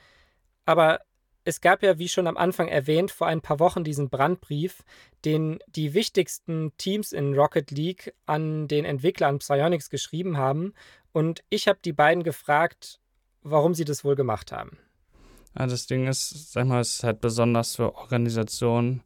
Aber 0.64 1.00
es 1.46 1.60
gab 1.60 1.82
ja, 1.82 1.98
wie 1.98 2.08
schon 2.08 2.26
am 2.26 2.36
Anfang 2.36 2.68
erwähnt, 2.68 3.10
vor 3.12 3.28
ein 3.28 3.40
paar 3.40 3.60
Wochen 3.60 3.84
diesen 3.84 4.10
Brandbrief, 4.10 4.82
den 5.24 5.60
die 5.68 5.94
wichtigsten 5.94 6.72
Teams 6.76 7.12
in 7.12 7.34
Rocket 7.34 7.70
League 7.70 8.14
an 8.26 8.66
den 8.66 8.84
Entwickler 8.84 9.28
an 9.28 9.38
Psyonix 9.38 9.88
geschrieben 9.88 10.36
haben. 10.36 10.72
Und 11.12 11.44
ich 11.48 11.68
habe 11.68 11.78
die 11.84 11.92
beiden 11.92 12.24
gefragt, 12.24 13.00
warum 13.42 13.74
sie 13.74 13.84
das 13.84 14.04
wohl 14.04 14.16
gemacht 14.16 14.50
haben. 14.50 14.78
Ja, 15.58 15.66
das 15.66 15.86
Ding 15.86 16.06
ist, 16.06 16.52
sag 16.52 16.66
mal, 16.66 16.80
es 16.80 16.94
ist 16.94 17.04
halt 17.04 17.20
besonders 17.20 17.76
für 17.76 17.94
Organisationen, 17.94 19.02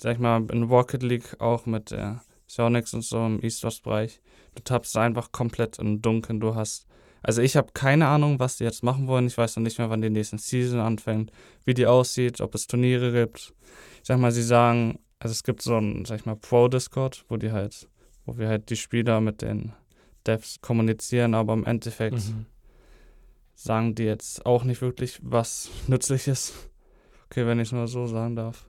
sag 0.00 0.20
mal, 0.20 0.44
in 0.50 0.64
Rocket 0.64 1.02
League 1.02 1.40
auch 1.40 1.66
mit 1.66 1.90
der 1.90 2.22
Psyonix 2.46 2.94
und 2.94 3.02
so 3.02 3.24
im 3.24 3.42
E-Sports-Bereich 3.42 4.20
du 4.58 4.64
tappst 4.64 4.96
einfach 4.96 5.32
komplett 5.32 5.78
im 5.78 6.02
Dunkeln. 6.02 6.40
Du 6.40 6.54
hast. 6.54 6.86
Also 7.22 7.42
ich 7.42 7.56
habe 7.56 7.72
keine 7.74 8.06
Ahnung, 8.06 8.38
was 8.38 8.58
die 8.58 8.64
jetzt 8.64 8.84
machen 8.84 9.08
wollen. 9.08 9.26
Ich 9.26 9.36
weiß 9.36 9.56
noch 9.56 9.62
nicht 9.62 9.78
mehr, 9.78 9.90
wann 9.90 10.02
die 10.02 10.10
nächste 10.10 10.38
Season 10.38 10.80
anfängt, 10.80 11.32
wie 11.64 11.74
die 11.74 11.86
aussieht, 11.86 12.40
ob 12.40 12.54
es 12.54 12.66
Turniere 12.66 13.12
gibt. 13.12 13.54
Ich 14.00 14.06
sag 14.06 14.18
mal, 14.18 14.30
sie 14.30 14.42
sagen, 14.42 15.00
also 15.18 15.32
es 15.32 15.42
gibt 15.42 15.62
so 15.62 15.76
ein, 15.76 16.04
sag 16.04 16.20
ich 16.20 16.26
mal, 16.26 16.36
Pro-Discord, 16.36 17.24
wo 17.28 17.36
die 17.36 17.50
halt, 17.50 17.88
wo 18.24 18.38
wir 18.38 18.48
halt 18.48 18.70
die 18.70 18.76
Spieler 18.76 19.20
mit 19.20 19.42
den 19.42 19.72
Devs 20.26 20.60
kommunizieren, 20.60 21.34
aber 21.34 21.54
im 21.54 21.64
Endeffekt 21.64 22.16
mhm. 22.16 22.46
Sagen 23.58 23.94
die 23.94 24.04
jetzt 24.04 24.46
auch 24.46 24.62
nicht 24.62 24.80
wirklich 24.82 25.18
was 25.22 25.68
nützlich 25.88 26.28
ist. 26.28 26.54
Okay, 27.26 27.44
wenn 27.44 27.58
ich 27.58 27.68
es 27.68 27.72
nur 27.72 27.88
so 27.88 28.06
sagen 28.06 28.36
darf. 28.36 28.68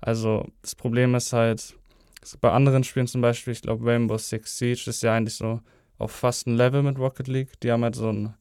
Also 0.00 0.48
das 0.62 0.74
Problem 0.74 1.14
ist 1.14 1.32
halt, 1.32 1.76
bei 2.40 2.50
anderen 2.50 2.84
Spielen 2.84 3.06
zum 3.06 3.20
Beispiel, 3.20 3.52
ich 3.52 3.62
glaube 3.62 3.84
Rainbow 3.84 4.16
Six 4.16 4.58
Siege 4.58 4.84
ist 4.86 5.02
ja 5.02 5.14
eigentlich 5.14 5.36
so 5.36 5.60
auf 5.98 6.10
fast 6.10 6.46
ein 6.46 6.56
Level 6.56 6.82
mit 6.82 6.98
Rocket 6.98 7.28
League. 7.28 7.60
Die 7.60 7.70
haben 7.70 7.84
halt 7.84 7.96
so 7.96 8.08
einen 8.08 8.34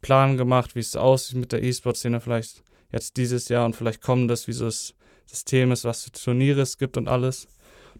Plan 0.00 0.38
gemacht, 0.38 0.74
wie 0.74 0.80
es 0.80 0.96
aussieht 0.96 1.36
mit 1.36 1.52
der 1.52 1.62
E-Sport-Szene 1.62 2.20
vielleicht 2.20 2.62
jetzt 2.90 3.16
dieses 3.18 3.48
Jahr 3.48 3.66
und 3.66 3.76
vielleicht 3.76 4.00
kommendes, 4.00 4.48
wie 4.48 4.52
so 4.52 4.64
das 4.64 4.94
System 5.26 5.70
ist, 5.70 5.84
was 5.84 6.04
für 6.04 6.12
Turniere 6.12 6.62
es 6.62 6.78
gibt 6.78 6.96
und 6.96 7.08
alles. 7.08 7.46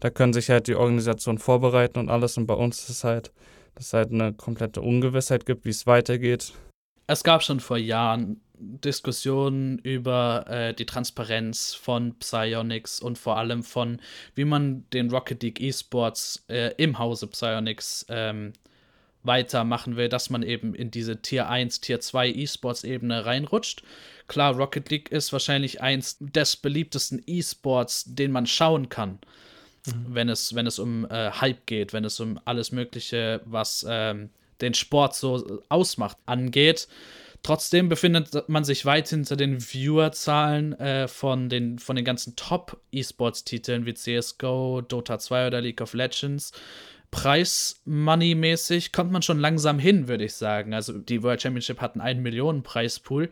Da 0.01 0.09
können 0.09 0.33
sich 0.33 0.49
halt 0.49 0.69
die 0.69 0.75
Organisationen 0.75 1.39
vorbereiten 1.39 1.99
und 1.99 2.09
alles. 2.09 2.39
Und 2.39 2.47
bei 2.47 2.55
uns 2.55 2.83
ist 2.85 2.89
es 2.89 3.05
halt, 3.05 3.33
dass 3.75 3.89
es 3.89 3.93
halt 3.93 4.11
eine 4.11 4.33
komplette 4.33 4.81
Ungewissheit 4.81 5.45
gibt, 5.45 5.67
wie 5.67 5.71
es 5.71 5.87
weitergeht. 5.87 6.55
Es 7.07 7.23
gab 7.23 7.43
schon 7.43 7.61
vor 7.61 7.77
Jahren 7.77 8.41
Diskussionen 8.59 9.79
über 9.79 10.47
äh, 10.49 10.75
die 10.75 10.87
Transparenz 10.87 11.75
von 11.75 12.19
Psyonix 12.19 13.01
und 13.01 13.19
vor 13.19 13.37
allem 13.37 13.63
von, 13.63 14.01
wie 14.35 14.45
man 14.45 14.89
den 14.91 15.11
Rocket 15.11 15.43
League 15.43 15.61
Esports 15.61 16.45
äh, 16.49 16.73
im 16.77 16.99
Hause 16.99 17.27
Psyonix 17.27 18.07
ähm, 18.09 18.55
weitermachen 19.23 19.97
will, 19.97 20.09
dass 20.09 20.31
man 20.31 20.43
eben 20.43 20.75
in 20.75 20.91
diese 20.91 21.21
Tier 21.21 21.49
1, 21.49 21.81
Tier 21.81 22.01
2 22.01 22.31
E-Sports-Ebene 22.31 23.27
reinrutscht. 23.27 23.83
Klar, 24.29 24.55
Rocket 24.55 24.89
League 24.91 25.11
ist 25.11 25.33
wahrscheinlich 25.33 25.81
eins 25.83 26.17
des 26.21 26.57
beliebtesten 26.57 27.23
E-Sports, 27.27 28.05
den 28.07 28.33
man 28.33 28.47
schauen 28.47 28.89
kann, 28.89 29.19
mhm. 29.87 30.07
wenn, 30.09 30.29
es, 30.29 30.55
wenn 30.55 30.67
es 30.67 30.79
um 30.79 31.05
äh, 31.11 31.31
Hype 31.33 31.67
geht, 31.67 31.93
wenn 31.93 32.05
es 32.05 32.21
um 32.21 32.41
alles 32.45 32.73
Mögliche, 32.73 33.43
was 33.45 33.85
ähm, 33.89 34.31
den 34.61 34.75
Sport 34.75 35.15
so 35.15 35.63
ausmacht, 35.69 36.17
angeht. 36.27 36.89
Trotzdem 37.43 37.89
befindet 37.89 38.49
man 38.49 38.65
sich 38.65 38.85
weit 38.87 39.09
hinter 39.09 39.37
den 39.37 39.61
Viewerzahlen 39.61 40.73
äh, 40.81 41.07
von, 41.07 41.49
den, 41.49 41.79
von 41.79 41.95
den 41.95 42.05
ganzen 42.05 42.35
Top-E-Sports-Titeln 42.35 43.87
wie 43.87 43.95
CSGO, 43.95 44.81
Dota 44.81 45.19
2 45.19 45.47
oder 45.47 45.61
League 45.61 45.81
of 45.81 45.95
Legends. 45.95 46.51
Preis-Money-mäßig 47.13 48.93
kommt 48.93 49.13
man 49.13 49.23
schon 49.23 49.39
langsam 49.39 49.79
hin, 49.79 50.09
würde 50.09 50.25
ich 50.25 50.35
sagen. 50.35 50.75
Also 50.75 50.99
die 50.99 51.23
World 51.23 51.41
Championship 51.41 51.81
hat 51.81 51.95
einen 51.95 52.01
1 52.01 52.21
Millionen 52.21 52.63
Preispool. 52.63 53.31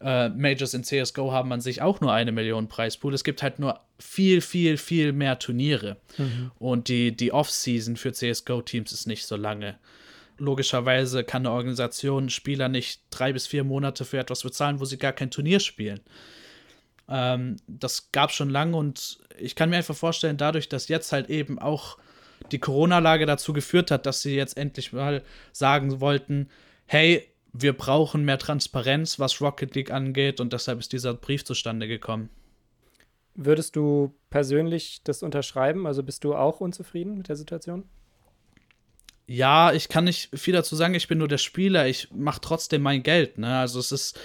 Äh, 0.00 0.30
Majors 0.30 0.74
in 0.74 0.82
CSGO 0.82 1.30
haben 1.30 1.52
an 1.52 1.60
sich 1.60 1.82
auch 1.82 2.00
nur 2.00 2.12
eine 2.12 2.32
Million 2.32 2.66
Preispool. 2.68 3.14
Es 3.14 3.22
gibt 3.22 3.42
halt 3.42 3.60
nur 3.60 3.80
viel, 3.98 4.40
viel, 4.40 4.76
viel 4.76 5.12
mehr 5.12 5.38
Turniere. 5.38 5.98
Mhm. 6.18 6.50
Und 6.58 6.88
die, 6.88 7.16
die 7.16 7.32
Off-Season 7.32 7.96
für 7.96 8.12
CSGO-Teams 8.12 8.90
ist 8.90 9.06
nicht 9.06 9.26
so 9.26 9.36
lange 9.36 9.78
logischerweise 10.42 11.24
kann 11.24 11.46
eine 11.46 11.54
Organisation 11.54 12.28
Spieler 12.28 12.68
nicht 12.68 13.02
drei 13.10 13.32
bis 13.32 13.46
vier 13.46 13.64
Monate 13.64 14.04
für 14.04 14.18
etwas 14.18 14.42
bezahlen, 14.42 14.80
wo 14.80 14.84
sie 14.84 14.98
gar 14.98 15.12
kein 15.12 15.30
Turnier 15.30 15.60
spielen. 15.60 16.00
Ähm, 17.08 17.56
das 17.68 18.10
gab 18.10 18.32
schon 18.32 18.50
lange 18.50 18.76
und 18.76 19.20
ich 19.38 19.54
kann 19.54 19.70
mir 19.70 19.76
einfach 19.76 19.94
vorstellen, 19.94 20.36
dadurch, 20.36 20.68
dass 20.68 20.88
jetzt 20.88 21.12
halt 21.12 21.30
eben 21.30 21.58
auch 21.58 21.96
die 22.50 22.58
Corona-Lage 22.58 23.24
dazu 23.24 23.52
geführt 23.52 23.90
hat, 23.90 24.04
dass 24.04 24.22
sie 24.22 24.34
jetzt 24.34 24.56
endlich 24.56 24.92
mal 24.92 25.22
sagen 25.52 26.00
wollten, 26.00 26.48
hey, 26.86 27.28
wir 27.52 27.72
brauchen 27.74 28.24
mehr 28.24 28.38
Transparenz, 28.38 29.18
was 29.20 29.40
Rocket 29.40 29.74
League 29.76 29.92
angeht 29.92 30.40
und 30.40 30.52
deshalb 30.52 30.80
ist 30.80 30.92
dieser 30.92 31.14
Brief 31.14 31.44
zustande 31.44 31.86
gekommen. 31.86 32.30
Würdest 33.34 33.76
du 33.76 34.14
persönlich 34.28 35.02
das 35.04 35.22
unterschreiben? 35.22 35.86
Also 35.86 36.02
bist 36.02 36.24
du 36.24 36.34
auch 36.34 36.60
unzufrieden 36.60 37.16
mit 37.16 37.28
der 37.28 37.36
Situation? 37.36 37.84
Ja, 39.26 39.72
ich 39.72 39.88
kann 39.88 40.04
nicht 40.04 40.30
viel 40.34 40.52
dazu 40.52 40.74
sagen, 40.74 40.94
ich 40.94 41.08
bin 41.08 41.18
nur 41.18 41.28
der 41.28 41.38
Spieler, 41.38 41.86
ich 41.86 42.08
mache 42.12 42.40
trotzdem 42.40 42.82
mein 42.82 43.02
Geld. 43.02 43.38
Ne? 43.38 43.58
Also 43.58 43.78
es 43.78 43.92
ist, 43.92 44.20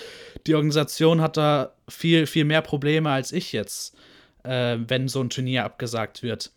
die 0.48 0.56
Organisation 0.56 1.22
hat 1.22 1.38
da 1.38 1.76
viel, 1.88 2.26
viel 2.26 2.46
mehr 2.46 2.62
Probleme 2.62 3.12
als 3.12 3.32
ich 3.32 3.52
jetzt, 3.52 3.96
äh, 4.44 4.78
wenn 4.80 5.08
so 5.08 5.22
ein 5.22 5.30
Turnier 5.30 5.66
abgesagt 5.66 6.24
wird. 6.24 6.52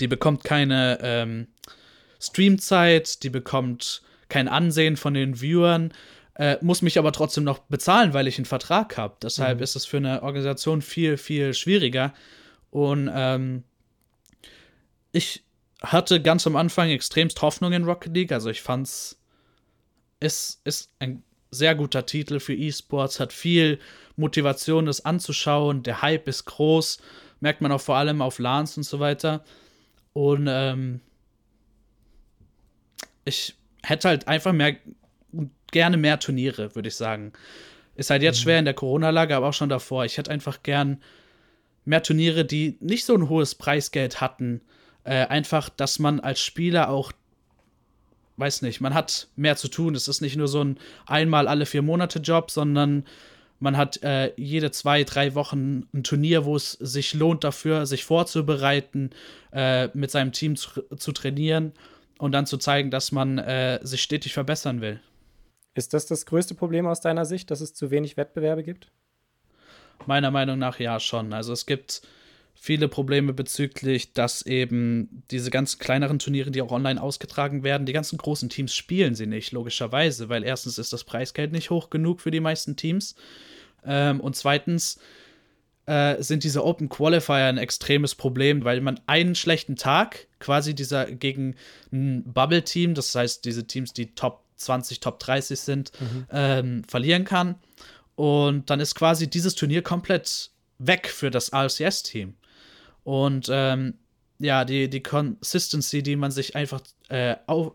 Die 0.00 0.08
bekommt 0.08 0.42
keine 0.42 0.98
ähm, 1.02 1.48
Streamzeit, 2.18 3.22
die 3.22 3.30
bekommt 3.30 4.02
kein 4.28 4.48
Ansehen 4.48 4.96
von 4.96 5.14
den 5.14 5.40
Viewern, 5.40 5.92
äh, 6.34 6.56
muss 6.62 6.80
mich 6.80 6.98
aber 6.98 7.12
trotzdem 7.12 7.44
noch 7.44 7.58
bezahlen, 7.58 8.14
weil 8.14 8.26
ich 8.26 8.38
einen 8.38 8.46
Vertrag 8.46 8.96
habe. 8.96 9.16
Deshalb 9.22 9.58
mhm. 9.58 9.64
ist 9.64 9.76
es 9.76 9.84
für 9.84 9.98
eine 9.98 10.22
Organisation 10.22 10.80
viel, 10.80 11.18
viel 11.18 11.52
schwieriger. 11.52 12.14
Und 12.70 13.10
ähm, 13.12 13.64
ich 15.12 15.44
hatte 15.82 16.20
ganz 16.20 16.46
am 16.46 16.56
Anfang 16.56 16.90
extremst 16.90 17.40
Hoffnung 17.42 17.72
in 17.72 17.84
Rocket 17.84 18.14
League. 18.14 18.32
Also 18.32 18.50
ich 18.50 18.62
fand's, 18.62 19.18
es 20.20 20.60
ist 20.64 20.90
ein 20.98 21.22
sehr 21.50 21.74
guter 21.74 22.06
Titel 22.06 22.38
für 22.38 22.54
E-Sports, 22.54 23.18
hat 23.18 23.32
viel 23.32 23.78
Motivation, 24.16 24.86
das 24.86 25.04
anzuschauen. 25.04 25.82
Der 25.82 26.02
Hype 26.02 26.28
ist 26.28 26.44
groß, 26.44 26.98
merkt 27.40 27.60
man 27.60 27.72
auch 27.72 27.80
vor 27.80 27.96
allem 27.96 28.22
auf 28.22 28.38
LANs 28.38 28.76
und 28.76 28.84
so 28.84 29.00
weiter. 29.00 29.44
Und 30.12 30.46
ähm, 30.48 31.00
ich 33.24 33.54
hätte 33.82 34.08
halt 34.08 34.28
einfach 34.28 34.52
mehr 34.52 34.76
gerne 35.70 35.96
mehr 35.96 36.18
Turniere, 36.18 36.74
würde 36.74 36.88
ich 36.88 36.96
sagen. 36.96 37.32
Ist 37.94 38.10
halt 38.10 38.22
jetzt 38.22 38.40
mhm. 38.40 38.42
schwer 38.42 38.58
in 38.58 38.64
der 38.64 38.74
Corona-Lage, 38.74 39.36
aber 39.36 39.48
auch 39.48 39.54
schon 39.54 39.68
davor. 39.68 40.04
Ich 40.04 40.18
hätte 40.18 40.30
einfach 40.30 40.62
gern 40.62 41.02
mehr 41.84 42.02
Turniere, 42.02 42.44
die 42.44 42.76
nicht 42.80 43.04
so 43.04 43.14
ein 43.14 43.28
hohes 43.28 43.54
Preisgeld 43.54 44.20
hatten. 44.20 44.60
Äh, 45.04 45.26
einfach, 45.26 45.68
dass 45.68 45.98
man 45.98 46.20
als 46.20 46.40
Spieler 46.40 46.90
auch, 46.90 47.12
weiß 48.36 48.62
nicht, 48.62 48.80
man 48.80 48.94
hat 48.94 49.28
mehr 49.36 49.56
zu 49.56 49.68
tun. 49.68 49.94
Es 49.94 50.08
ist 50.08 50.20
nicht 50.20 50.36
nur 50.36 50.48
so 50.48 50.62
ein 50.62 50.78
einmal 51.06 51.48
alle 51.48 51.66
vier 51.66 51.82
Monate 51.82 52.18
Job, 52.18 52.50
sondern 52.50 53.04
man 53.60 53.76
hat 53.76 54.02
äh, 54.02 54.32
jede 54.36 54.70
zwei, 54.70 55.04
drei 55.04 55.34
Wochen 55.34 55.86
ein 55.92 56.02
Turnier, 56.02 56.46
wo 56.46 56.56
es 56.56 56.72
sich 56.72 57.12
lohnt 57.14 57.44
dafür, 57.44 57.86
sich 57.86 58.04
vorzubereiten, 58.04 59.10
äh, 59.52 59.88
mit 59.92 60.10
seinem 60.10 60.32
Team 60.32 60.56
zu, 60.56 60.82
zu, 60.96 61.12
trainieren 61.12 61.72
und 62.18 62.32
dann 62.32 62.46
zu 62.46 62.56
zeigen, 62.56 62.90
dass 62.90 63.12
man 63.12 63.38
äh, 63.38 63.78
sich 63.82 64.02
stetig 64.02 64.32
verbessern 64.32 64.80
will. 64.80 65.00
Ist 65.74 65.92
das 65.92 66.06
das 66.06 66.24
größte 66.26 66.54
Problem 66.54 66.86
aus 66.86 67.00
deiner 67.00 67.26
Sicht, 67.26 67.50
dass 67.50 67.60
es 67.60 67.74
zu 67.74 67.90
wenig 67.90 68.16
Wettbewerbe 68.16 68.64
gibt? 68.64 68.90
Meiner 70.06 70.30
Meinung 70.30 70.58
nach 70.58 70.80
ja 70.80 70.98
schon. 70.98 71.32
Also 71.34 71.52
es 71.52 71.66
gibt 71.66 72.02
viele 72.62 72.88
Probleme 72.88 73.32
bezüglich, 73.32 74.12
dass 74.12 74.42
eben 74.42 75.22
diese 75.30 75.50
ganzen 75.50 75.78
kleineren 75.78 76.18
Turniere, 76.18 76.50
die 76.50 76.60
auch 76.60 76.72
online 76.72 77.00
ausgetragen 77.02 77.62
werden, 77.64 77.86
die 77.86 77.94
ganzen 77.94 78.18
großen 78.18 78.50
Teams 78.50 78.74
spielen 78.74 79.14
sie 79.14 79.26
nicht, 79.26 79.52
logischerweise, 79.52 80.28
weil 80.28 80.44
erstens 80.44 80.76
ist 80.76 80.92
das 80.92 81.04
Preisgeld 81.04 81.52
nicht 81.52 81.70
hoch 81.70 81.88
genug 81.88 82.20
für 82.20 82.30
die 82.30 82.40
meisten 82.40 82.76
Teams 82.76 83.14
ähm, 83.82 84.20
und 84.20 84.36
zweitens 84.36 85.00
äh, 85.86 86.22
sind 86.22 86.44
diese 86.44 86.62
Open 86.62 86.90
Qualifier 86.90 87.46
ein 87.46 87.56
extremes 87.56 88.14
Problem, 88.14 88.62
weil 88.62 88.82
man 88.82 89.00
einen 89.06 89.34
schlechten 89.34 89.76
Tag 89.76 90.26
quasi 90.38 90.74
dieser 90.74 91.10
gegen 91.10 91.56
ein 91.90 92.24
Bubble-Team, 92.30 92.92
das 92.92 93.14
heißt 93.14 93.42
diese 93.46 93.66
Teams, 93.66 93.94
die 93.94 94.14
Top 94.14 94.44
20, 94.56 95.00
Top 95.00 95.18
30 95.18 95.58
sind, 95.58 95.92
mhm. 95.98 96.26
ähm, 96.30 96.84
verlieren 96.84 97.24
kann. 97.24 97.54
Und 98.16 98.68
dann 98.68 98.80
ist 98.80 98.94
quasi 98.94 99.30
dieses 99.30 99.54
Turnier 99.54 99.80
komplett 99.80 100.50
weg 100.76 101.08
für 101.08 101.30
das 101.30 101.54
RCS-Team. 101.54 102.34
Und 103.04 103.48
ähm, 103.50 103.94
ja, 104.38 104.64
die, 104.64 104.88
die 104.88 105.02
Consistency, 105.02 106.02
die 106.02 106.16
man 106.16 106.30
sich 106.30 106.56
einfach 106.56 106.80
äh, 107.08 107.36
auf, 107.46 107.72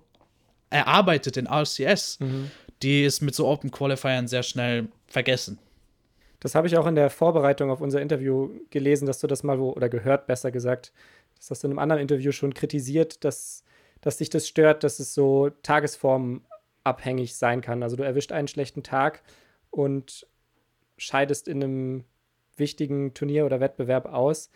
erarbeitet 0.70 1.38
in 1.38 1.48
RCS, 1.48 2.20
mhm. 2.20 2.52
die 2.82 3.04
ist 3.04 3.22
mit 3.22 3.36
so 3.36 3.48
Open 3.48 3.72
Qualifiern 3.72 4.28
sehr 4.28 4.44
schnell 4.44 4.88
vergessen. 5.08 5.60
Das 6.40 6.54
habe 6.54 6.68
ich 6.68 6.78
auch 6.78 6.86
in 6.86 6.96
der 6.96 7.10
Vorbereitung 7.10 7.72
auf 7.72 7.82
unser 7.82 8.02
Interview 8.02 8.50
gelesen, 8.70 9.06
dass 9.06 9.20
du 9.20 9.28
das 9.28 9.44
mal 9.44 9.60
wo, 9.60 9.72
oder 9.72 9.90
gehört, 9.90 10.28
besser 10.28 10.52
gesagt, 10.52 10.92
dass 11.38 11.48
das 11.48 11.64
in 11.64 11.72
einem 11.72 11.80
anderen 11.80 12.02
Interview 12.02 12.32
schon 12.32 12.54
kritisiert, 12.54 13.24
dass, 13.24 13.64
dass 14.02 14.18
dich 14.18 14.30
das 14.30 14.48
stört, 14.48 14.84
dass 14.84 15.00
es 15.00 15.14
so 15.14 15.50
Tagesformen 15.64 16.46
abhängig 16.84 17.36
sein 17.36 17.62
kann. 17.62 17.84
Also 17.84 17.96
du 17.96 18.04
erwischt 18.04 18.32
einen 18.32 18.48
schlechten 18.48 18.84
Tag 18.84 19.24
und 19.72 20.28
scheidest 20.98 21.48
in 21.48 21.64
einem 21.64 22.04
wichtigen 22.58 23.14
Turnier 23.14 23.46
oder 23.46 23.60
Wettbewerb 23.60 24.06
aus. 24.06 24.50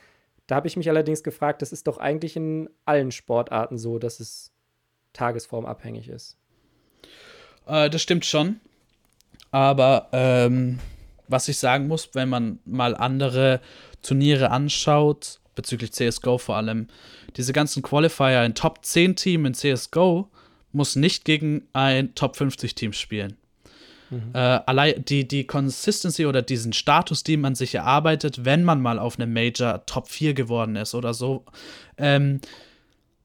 Da 0.50 0.56
habe 0.56 0.68
ich 0.68 0.76
mich 0.76 0.90
allerdings 0.90 1.22
gefragt, 1.22 1.62
das 1.62 1.72
ist 1.72 1.86
doch 1.86 2.00
eigentlich 2.00 2.36
in 2.36 2.72
allen 2.84 3.12
Sportarten 3.12 3.78
so, 3.78 4.00
dass 4.00 4.20
es 4.20 4.52
tagesformabhängig 5.14 6.10
ist. 6.10 6.38
Äh, 7.68 7.88
das 7.92 8.02
stimmt 8.02 8.26
schon. 8.26 8.60
Aber 9.52 10.10
ähm, 10.12 10.80
was 11.28 11.50
ich 11.50 11.60
sagen 11.60 11.88
muss, 11.88 12.10
wenn 12.14 12.30
man 12.30 12.58
mal 12.66 12.96
andere 12.96 13.62
Turniere 14.02 14.50
anschaut, 14.50 15.40
bezüglich 15.54 15.94
CSGO 15.94 16.40
vor 16.40 16.56
allem, 16.56 16.88
diese 17.38 17.54
ganzen 17.54 17.84
Qualifier, 17.84 18.40
ein 18.40 18.56
Top 18.56 18.84
10 18.84 19.18
Team 19.18 19.46
in 19.46 19.54
CSGO 19.54 20.32
muss 20.72 20.96
nicht 20.96 21.26
gegen 21.26 21.68
ein 21.74 22.16
Top 22.16 22.36
50 22.36 22.74
Team 22.74 22.94
spielen. 22.94 23.38
Mhm. 24.10 24.32
Äh, 24.34 24.38
allein 24.38 25.06
die, 25.06 25.28
die 25.28 25.46
Consistency 25.46 26.26
oder 26.26 26.42
diesen 26.42 26.74
Status, 26.74 27.24
den 27.24 27.42
man 27.42 27.56
sich 27.56 27.76
erarbeitet, 27.76 28.46
wenn 28.46 28.64
man 28.64 28.82
mal 28.82 29.00
auf 29.00 29.20
einem 29.20 29.34
Major 29.34 29.86
Top 29.86 30.10
4 30.10 30.34
geworden 30.34 30.76
ist 30.76 30.96
oder 30.96 31.14
so, 31.14 31.46
ähm, 31.98 32.42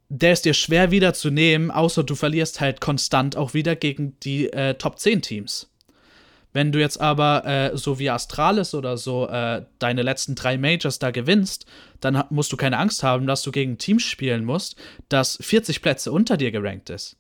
der 0.09 0.33
ist 0.33 0.45
dir 0.45 0.55
schwer 0.55 0.91
wiederzunehmen, 0.91 1.71
außer 1.71 2.05
du 2.05 2.15
verlierst 2.15 2.61
halt 2.61 2.81
konstant 2.81 3.37
auch 3.37 3.55
wieder 3.55 3.75
gegen 3.75 4.19
die 4.21 4.53
äh, 4.53 4.75
Top 4.75 4.99
10 4.99 5.23
Teams. 5.23 5.71
Wenn 6.53 6.71
du 6.71 6.79
jetzt 6.79 7.01
aber 7.01 7.45
äh, 7.45 7.77
so 7.77 7.99
wie 7.99 8.11
Astralis 8.11 8.75
oder 8.75 8.97
so 8.97 9.27
äh, 9.27 9.65
deine 9.81 10.03
letzten 10.03 10.37
drei 10.37 10.57
Majors 10.57 11.01
da 11.01 11.11
gewinnst, 11.11 11.67
dann 12.01 12.23
musst 12.31 12.53
du 12.53 12.57
keine 12.57 12.79
Angst 12.79 13.03
haben, 13.03 13.27
dass 13.27 13.43
du 13.43 13.51
gegen 13.51 13.73
ein 13.73 13.79
Team 13.79 13.99
spielen 13.99 14.45
musst, 14.45 14.77
das 15.09 15.37
40 15.41 15.83
Plätze 15.83 16.13
unter 16.13 16.37
dir 16.37 16.53
gerankt 16.53 16.91
ist. 16.91 17.17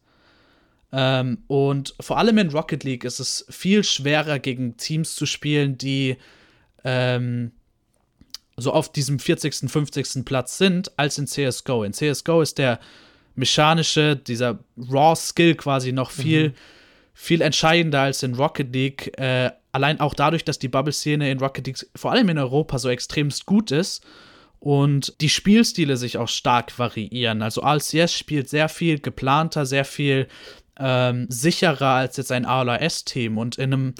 Ähm, 0.96 1.38
und 1.48 1.94
vor 1.98 2.18
allem 2.18 2.38
in 2.38 2.50
Rocket 2.50 2.84
League 2.84 3.02
ist 3.02 3.18
es 3.18 3.44
viel 3.50 3.82
schwerer, 3.82 4.38
gegen 4.38 4.76
Teams 4.76 5.16
zu 5.16 5.26
spielen, 5.26 5.76
die 5.76 6.16
ähm, 6.84 7.50
so 8.56 8.72
auf 8.72 8.92
diesem 8.92 9.18
40., 9.18 9.68
50. 9.68 10.24
Platz 10.24 10.56
sind, 10.56 10.96
als 10.96 11.18
in 11.18 11.26
CSGO. 11.26 11.82
In 11.82 11.92
CSGO 11.92 12.40
ist 12.42 12.58
der 12.58 12.78
mechanische, 13.34 14.14
dieser 14.14 14.60
Raw-Skill 14.78 15.56
quasi 15.56 15.90
noch 15.90 16.12
viel, 16.12 16.50
mhm. 16.50 16.54
viel 17.12 17.40
entscheidender 17.40 18.02
als 18.02 18.22
in 18.22 18.34
Rocket 18.34 18.72
League. 18.72 19.18
Äh, 19.18 19.50
allein 19.72 19.98
auch 19.98 20.14
dadurch, 20.14 20.44
dass 20.44 20.60
die 20.60 20.68
Bubble-Szene 20.68 21.28
in 21.28 21.40
Rocket 21.40 21.66
League 21.66 21.84
vor 21.96 22.12
allem 22.12 22.28
in 22.28 22.38
Europa 22.38 22.78
so 22.78 22.88
extremst 22.88 23.46
gut 23.46 23.72
ist 23.72 24.04
und 24.60 25.20
die 25.20 25.28
Spielstile 25.28 25.96
sich 25.96 26.16
auch 26.18 26.28
stark 26.28 26.78
variieren. 26.78 27.42
Also 27.42 27.62
RCS 27.62 28.16
spielt 28.16 28.48
sehr 28.48 28.68
viel 28.68 29.00
geplanter, 29.00 29.66
sehr 29.66 29.84
viel 29.84 30.28
ähm, 30.78 31.26
sicherer 31.28 31.88
als 31.88 32.16
jetzt 32.16 32.32
ein 32.32 32.44
ALS-Team. 32.44 33.38
Und 33.38 33.56
in 33.56 33.72
einem 33.72 33.94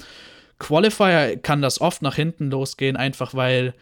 Qualifier 0.59 1.37
kann 1.37 1.61
das 1.61 1.81
oft 1.81 2.01
nach 2.01 2.15
hinten 2.15 2.49
losgehen, 2.49 2.95
einfach 2.95 3.33
weil 3.33 3.73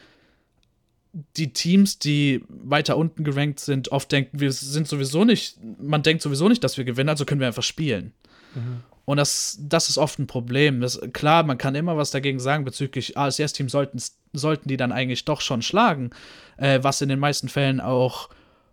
die 1.37 1.53
Teams, 1.53 1.99
die 1.99 2.43
weiter 2.49 2.97
unten 2.97 3.23
gerankt 3.23 3.59
sind, 3.59 3.91
oft 3.91 4.11
denken, 4.11 4.39
wir 4.39 4.51
sind 4.51 4.87
sowieso 4.87 5.25
nicht, 5.25 5.57
man 5.79 6.01
denkt 6.01 6.23
sowieso 6.23 6.49
nicht, 6.49 6.63
dass 6.63 6.77
wir 6.77 6.85
gewinnen, 6.85 7.09
also 7.09 7.25
können 7.25 7.39
wir 7.39 7.47
einfach 7.47 7.63
spielen. 7.63 8.13
Mhm. 8.55 8.81
Und 9.05 9.17
das, 9.17 9.57
das 9.61 9.89
ist 9.89 9.97
oft 9.97 10.17
ein 10.17 10.27
Problem. 10.27 10.81
Das, 10.81 10.99
klar, 11.11 11.43
man 11.43 11.57
kann 11.57 11.75
immer 11.75 11.97
was 11.97 12.11
dagegen 12.11 12.39
sagen 12.39 12.63
bezüglich 12.63 13.17
ASS-Team 13.17 13.69
sollten, 13.69 14.01
sollten 14.31 14.69
die 14.69 14.77
dann 14.77 14.91
eigentlich 14.91 15.25
doch 15.25 15.41
schon 15.41 15.61
schlagen, 15.61 16.11
äh, 16.57 16.79
was 16.81 17.01
in 17.01 17.09
den 17.09 17.19
meisten 17.19 17.49
Fällen 17.49 17.81
auch 17.81 18.29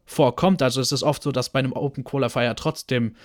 vorkommt. 0.06 0.62
Also 0.62 0.80
es 0.80 0.92
ist 0.92 1.02
oft 1.02 1.22
so, 1.22 1.32
dass 1.32 1.50
bei 1.50 1.58
einem 1.58 1.72
Open 1.72 2.04
Qualifier 2.04 2.54
trotzdem 2.54 3.16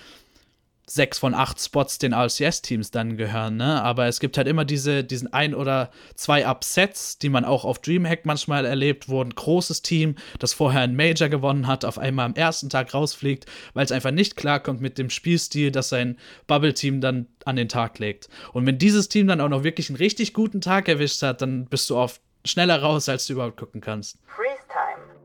sechs 0.87 1.17
von 1.17 1.33
acht 1.33 1.59
Spots 1.59 1.97
den 1.97 2.13
RCS-Teams 2.13 2.91
dann 2.91 3.17
gehören, 3.17 3.57
ne? 3.57 3.81
Aber 3.81 4.05
es 4.07 4.19
gibt 4.19 4.37
halt 4.37 4.47
immer 4.47 4.65
diese, 4.65 5.03
diesen 5.03 5.33
ein 5.33 5.55
oder 5.55 5.89
zwei 6.15 6.47
Upsets, 6.47 7.17
die 7.17 7.29
man 7.29 7.45
auch 7.45 7.65
auf 7.65 7.79
Dreamhack 7.79 8.25
manchmal 8.25 8.65
erlebt, 8.65 9.09
wo 9.09 9.21
ein 9.21 9.31
großes 9.31 9.81
Team, 9.81 10.15
das 10.39 10.53
vorher 10.53 10.81
ein 10.81 10.95
Major 10.95 11.29
gewonnen 11.29 11.67
hat, 11.67 11.85
auf 11.85 11.97
einmal 11.97 12.25
am 12.25 12.35
ersten 12.35 12.69
Tag 12.69 12.93
rausfliegt, 12.93 13.45
weil 13.73 13.85
es 13.85 13.91
einfach 13.91 14.11
nicht 14.11 14.35
klarkommt 14.35 14.81
mit 14.81 14.97
dem 14.97 15.09
Spielstil, 15.09 15.71
das 15.71 15.89
sein 15.89 16.17
Bubble-Team 16.47 17.01
dann 17.01 17.27
an 17.45 17.55
den 17.55 17.69
Tag 17.69 17.99
legt. 17.99 18.29
Und 18.53 18.65
wenn 18.65 18.77
dieses 18.77 19.09
Team 19.09 19.27
dann 19.27 19.41
auch 19.41 19.49
noch 19.49 19.63
wirklich 19.63 19.89
einen 19.89 19.97
richtig 19.97 20.33
guten 20.33 20.61
Tag 20.61 20.87
erwischt 20.87 21.21
hat, 21.23 21.41
dann 21.41 21.65
bist 21.65 21.89
du 21.89 21.97
oft 21.97 22.21
schneller 22.45 22.81
raus, 22.81 23.09
als 23.09 23.25
du 23.25 23.33
überhaupt 23.33 23.57
gucken 23.57 23.81
kannst. 23.81 24.19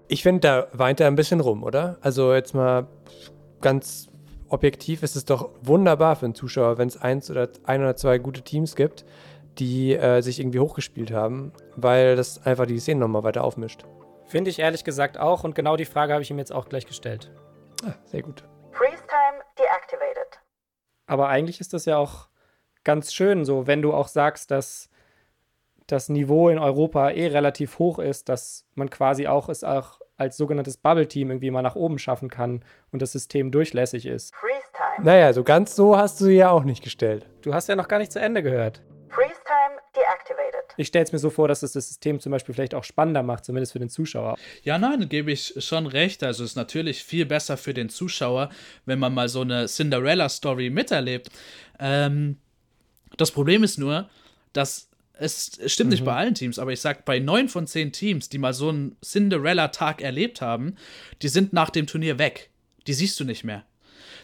Ich 0.08 0.22
finde, 0.22 0.40
da 0.40 0.68
weint 0.72 1.00
er 1.00 1.06
ein 1.06 1.16
bisschen 1.16 1.40
rum, 1.40 1.62
oder? 1.62 1.98
Also 2.00 2.34
jetzt 2.34 2.54
mal 2.54 2.88
ganz 3.60 4.08
objektiv 4.50 5.02
ist 5.02 5.16
es 5.16 5.24
doch 5.24 5.50
wunderbar 5.62 6.16
für 6.16 6.26
einen 6.26 6.34
Zuschauer, 6.34 6.78
wenn 6.78 6.88
es 6.88 7.00
eins 7.00 7.30
oder 7.30 7.48
ein 7.64 7.80
oder 7.80 7.96
zwei 7.96 8.18
gute 8.18 8.42
Teams 8.42 8.76
gibt, 8.76 9.04
die 9.58 9.94
äh, 9.94 10.20
sich 10.20 10.40
irgendwie 10.40 10.60
hochgespielt 10.60 11.12
haben, 11.12 11.52
weil 11.76 12.16
das 12.16 12.44
einfach 12.44 12.66
die 12.66 12.78
Szene 12.78 13.00
nochmal 13.00 13.22
weiter 13.22 13.44
aufmischt. 13.44 13.84
Finde 14.26 14.50
ich 14.50 14.58
ehrlich 14.58 14.84
gesagt 14.84 15.18
auch 15.18 15.44
und 15.44 15.54
genau 15.54 15.76
die 15.76 15.84
Frage 15.84 16.12
habe 16.12 16.22
ich 16.22 16.30
ihm 16.30 16.38
jetzt 16.38 16.52
auch 16.52 16.68
gleich 16.68 16.86
gestellt. 16.86 17.32
Ah, 17.84 17.94
sehr 18.04 18.22
gut. 18.22 18.44
Freeze 18.72 19.02
time 19.08 19.42
deactivated. 19.58 20.40
Aber 21.06 21.28
eigentlich 21.28 21.60
ist 21.60 21.72
das 21.72 21.84
ja 21.84 21.96
auch 21.96 22.28
ganz 22.84 23.12
schön 23.12 23.44
so, 23.44 23.66
wenn 23.66 23.82
du 23.82 23.92
auch 23.92 24.08
sagst, 24.08 24.50
dass 24.50 24.88
das 25.86 26.08
Niveau 26.08 26.48
in 26.48 26.58
Europa 26.58 27.10
eh 27.10 27.26
relativ 27.28 27.78
hoch 27.78 27.98
ist, 27.98 28.28
dass 28.28 28.66
man 28.74 28.90
quasi 28.90 29.26
auch 29.26 29.48
es 29.48 29.64
auch 29.64 29.99
als 30.20 30.36
sogenanntes 30.36 30.76
Bubble-Team 30.76 31.30
irgendwie 31.30 31.50
mal 31.50 31.62
nach 31.62 31.76
oben 31.76 31.98
schaffen 31.98 32.28
kann 32.28 32.62
und 32.92 33.00
das 33.00 33.12
System 33.12 33.50
durchlässig 33.50 34.04
ist. 34.04 34.34
Freeze 34.34 34.70
time. 34.76 35.06
Naja, 35.06 35.32
so 35.32 35.42
ganz 35.42 35.74
so 35.74 35.96
hast 35.96 36.20
du 36.20 36.26
sie 36.26 36.36
ja 36.36 36.50
auch 36.50 36.64
nicht 36.64 36.84
gestellt. 36.84 37.26
Du 37.40 37.54
hast 37.54 37.68
ja 37.68 37.76
noch 37.76 37.88
gar 37.88 37.98
nicht 37.98 38.12
zu 38.12 38.20
Ende 38.20 38.42
gehört. 38.42 38.82
Freeze 39.08 39.40
time 39.44 39.80
deactivated. 39.96 40.74
Ich 40.76 40.88
stelle 40.88 41.04
es 41.04 41.12
mir 41.12 41.18
so 41.18 41.30
vor, 41.30 41.48
dass 41.48 41.62
es 41.62 41.72
das 41.72 41.88
System 41.88 42.20
zum 42.20 42.32
Beispiel 42.32 42.54
vielleicht 42.54 42.74
auch 42.74 42.84
spannender 42.84 43.22
macht, 43.22 43.46
zumindest 43.46 43.72
für 43.72 43.78
den 43.78 43.88
Zuschauer. 43.88 44.36
Ja, 44.62 44.78
nein, 44.78 45.08
gebe 45.08 45.32
ich 45.32 45.54
schon 45.58 45.86
recht. 45.86 46.22
Also 46.22 46.44
es 46.44 46.50
ist 46.50 46.56
natürlich 46.56 47.02
viel 47.02 47.24
besser 47.24 47.56
für 47.56 47.72
den 47.72 47.88
Zuschauer, 47.88 48.50
wenn 48.84 48.98
man 48.98 49.14
mal 49.14 49.28
so 49.30 49.40
eine 49.40 49.66
Cinderella-Story 49.66 50.68
miterlebt. 50.68 51.30
Ähm, 51.78 52.36
das 53.16 53.30
Problem 53.30 53.64
ist 53.64 53.78
nur, 53.78 54.10
dass 54.52 54.89
es 55.20 55.60
stimmt 55.66 55.90
nicht 55.90 56.04
bei 56.04 56.16
allen 56.16 56.34
Teams, 56.34 56.58
aber 56.58 56.72
ich 56.72 56.80
sag, 56.80 57.04
bei 57.04 57.18
neun 57.18 57.50
von 57.50 57.66
zehn 57.66 57.92
Teams, 57.92 58.30
die 58.30 58.38
mal 58.38 58.54
so 58.54 58.70
einen 58.70 58.96
Cinderella-Tag 59.04 60.00
erlebt 60.00 60.40
haben, 60.40 60.76
die 61.20 61.28
sind 61.28 61.52
nach 61.52 61.68
dem 61.68 61.86
Turnier 61.86 62.18
weg. 62.18 62.48
Die 62.86 62.94
siehst 62.94 63.20
du 63.20 63.24
nicht 63.24 63.44
mehr. 63.44 63.66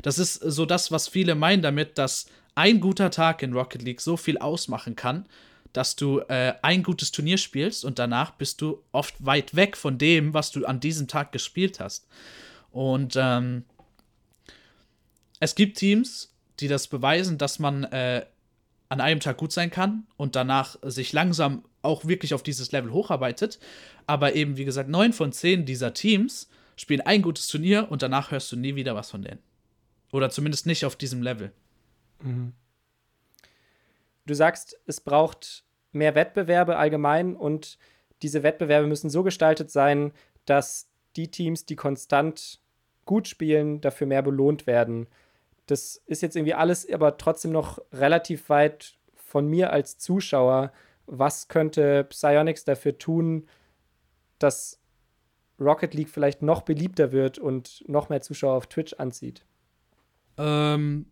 Das 0.01 0.19
ist 0.19 0.35
so 0.35 0.65
das, 0.65 0.91
was 0.91 1.07
viele 1.07 1.35
meinen 1.35 1.61
damit, 1.61 1.99
dass 1.99 2.27
ein 2.55 2.81
guter 2.81 3.11
Tag 3.11 3.43
in 3.43 3.53
Rocket 3.53 3.83
League 3.83 4.01
so 4.01 4.17
viel 4.17 4.39
ausmachen 4.39 4.97
kann, 4.97 5.27
dass 5.75 5.97
du 5.97 6.21
äh, 6.21 6.55
ein 6.63 6.83
gutes 6.83 7.13
Turnier 7.13 7.37
spielst 7.37 7.85
und 7.85 7.99
danach 7.99 8.31
bist 8.31 8.63
du 8.63 8.83
oft 8.93 9.15
weit 9.19 9.55
weg 9.55 9.77
von 9.77 9.99
dem, 9.99 10.33
was 10.33 10.51
du 10.51 10.65
an 10.65 10.81
diesem 10.81 11.09
Tag 11.09 11.31
gespielt 11.31 11.79
hast. 11.79 12.09
Und 12.71 13.17
ähm, 13.17 13.65
es 15.41 15.55
gibt 15.55 15.77
Teams, 15.77 16.33
die 16.59 16.69
das 16.69 16.89
beweisen, 16.89 17.37
dass 17.37 17.59
man 17.59 17.85
äh, 17.85 18.25
an 18.89 19.01
einem 19.01 19.21
Tag 19.21 19.37
gut 19.37 19.53
sein 19.53 19.71
kann 19.71 20.07
und 20.17 20.37
danach 20.37 20.77
sich 20.83 21.13
langsam 21.13 21.65
auch 21.83 22.05
wirklich 22.05 22.35
auf 22.35 22.43
dieses 22.43 22.73
Level 22.73 22.93
hocharbeitet. 22.93 23.59
Aber 24.07 24.35
eben, 24.35 24.57
wie 24.57 24.65
gesagt, 24.65 24.89
neun 24.89 25.13
von 25.13 25.33
zehn 25.33 25.65
dieser 25.65 25.95
Teams 25.95 26.49
spielen 26.77 27.01
ein 27.01 27.23
gutes 27.23 27.49
Turnier 27.49 27.89
und 27.91 28.03
danach 28.03 28.31
hörst 28.31 28.53
du 28.53 28.57
nie 28.57 28.77
wieder 28.77 28.95
was 28.95 29.11
von 29.11 29.23
denen. 29.23 29.41
Oder 30.13 30.31
zumindest 30.31 30.67
nicht 30.67 30.85
auf 30.85 30.97
diesem 30.97 31.23
Level. 31.23 31.53
Du 34.27 34.35
sagst, 34.35 34.79
es 34.87 35.01
braucht 35.01 35.65
mehr 35.93 36.15
Wettbewerbe 36.15 36.77
allgemein 36.77 37.37
und 37.37 37.79
diese 38.23 38.43
Wettbewerbe 38.43 38.87
müssen 38.87 39.11
so 39.11 39.23
gestaltet 39.23 39.71
sein, 39.71 40.13
dass 40.45 40.89
die 41.17 41.31
Teams, 41.31 41.67
die 41.67 41.77
konstant 41.77 42.61
gut 43.05 43.29
spielen, 43.29 43.81
dafür 43.81 44.07
mehr 44.07 44.23
belohnt 44.23 44.67
werden. 44.67 45.07
Das 45.67 46.03
ist 46.07 46.23
jetzt 46.23 46.37
irgendwie 46.37 46.55
alles 46.55 46.89
aber 46.91 47.17
trotzdem 47.19 47.53
noch 47.53 47.79
relativ 47.93 48.49
weit 48.49 48.95
von 49.15 49.49
mir 49.49 49.73
als 49.73 49.99
Zuschauer. 49.99 50.73
Was 51.07 51.49
könnte 51.49 52.05
Psyonix 52.05 52.65
dafür 52.65 52.99
tun, 52.99 53.49
dass 54.39 54.81
Rocket 55.61 55.95
League 55.95 56.09
vielleicht 56.09 56.43
noch 56.43 56.63
beliebter 56.63 57.13
wird 57.13 57.39
und 57.39 57.85
noch 57.89 58.09
mehr 58.09 58.21
Zuschauer 58.21 58.55
auf 58.55 58.67
Twitch 58.67 58.95
anzieht? 58.95 59.45
Ähm, 60.37 61.07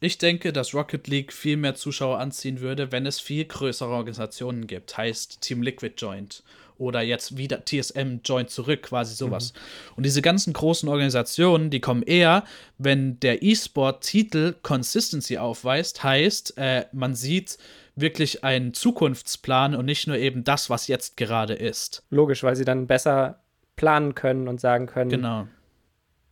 ich 0.00 0.18
denke, 0.18 0.52
dass 0.52 0.74
Rocket 0.74 1.08
League 1.08 1.32
viel 1.32 1.56
mehr 1.56 1.74
Zuschauer 1.74 2.18
anziehen 2.18 2.60
würde, 2.60 2.92
wenn 2.92 3.04
es 3.04 3.20
viel 3.20 3.44
größere 3.44 3.90
Organisationen 3.90 4.66
gibt. 4.66 4.96
Heißt 4.96 5.40
Team 5.40 5.62
Liquid 5.62 5.94
Joint 5.98 6.42
oder 6.80 7.02
jetzt 7.02 7.36
wieder 7.36 7.64
TSM 7.64 8.20
Joint 8.24 8.50
zurück, 8.50 8.82
quasi 8.82 9.14
sowas. 9.14 9.52
Und 9.96 10.04
diese 10.06 10.22
ganzen 10.22 10.52
großen 10.52 10.88
Organisationen, 10.88 11.70
die 11.70 11.80
kommen 11.80 12.02
eher, 12.02 12.44
wenn 12.78 13.20
der 13.20 13.42
E-Sport-Titel 13.42 14.54
Consistency 14.62 15.38
aufweist. 15.38 16.02
Heißt, 16.02 16.54
äh, 16.56 16.86
man 16.92 17.14
sieht 17.14 17.58
wirklich 17.96 18.42
einen 18.44 18.72
Zukunftsplan 18.72 19.74
und 19.74 19.84
nicht 19.84 20.06
nur 20.06 20.16
eben 20.16 20.42
das, 20.42 20.70
was 20.70 20.88
jetzt 20.88 21.16
gerade 21.16 21.54
ist. 21.54 22.02
Logisch, 22.10 22.42
weil 22.42 22.56
sie 22.56 22.64
dann 22.64 22.86
besser 22.86 23.40
planen 23.76 24.14
können 24.14 24.48
und 24.48 24.60
sagen 24.60 24.86
können, 24.86 25.10
Genau. 25.10 25.46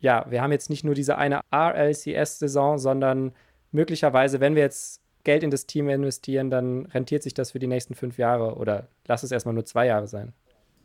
ja, 0.01 0.27
wir 0.31 0.43
haben 0.43 0.53
jetzt 0.53 0.71
nicht 0.71 0.85
nur 0.85 0.95
diese 0.95 1.19
eine 1.19 1.41
RLCS-Saison, 1.53 2.79
sondern 2.79 3.33
möglicherweise, 3.73 4.41
wenn 4.41 4.55
wir 4.55 4.63
jetzt 4.63 5.03
Geld 5.25 5.43
in 5.43 5.51
das 5.51 5.67
Team 5.67 5.89
investieren, 5.89 6.51
dann 6.51 6.87
rentiert 6.87 7.23
sich 7.23 7.35
das 7.35 7.51
für 7.51 7.59
die 7.59 7.67
nächsten 7.67 7.95
fünf 7.95 8.19
Jahre 8.19 8.55
oder 8.57 8.89
lass 9.07 9.23
es 9.23 9.33
erstmal 9.33 9.55
nur 9.55 9.65
zwei 9.65 9.87
Jahre 9.87 10.07
sein. 10.07 10.33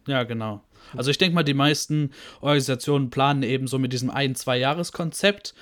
Ja, 0.08 0.24
genau. 0.24 0.62
Also 0.96 1.12
ich 1.12 1.18
denke 1.18 1.36
mal, 1.36 1.44
die 1.44 1.54
meisten 1.54 2.12
Organisationen 2.42 3.10
planen 3.10 3.44
eben 3.44 3.68
so 3.68 3.80
mit 3.80 3.94
diesem 3.94 4.10
ein-, 4.10 4.36
zwei-Jahres-Konzept. 4.36 5.54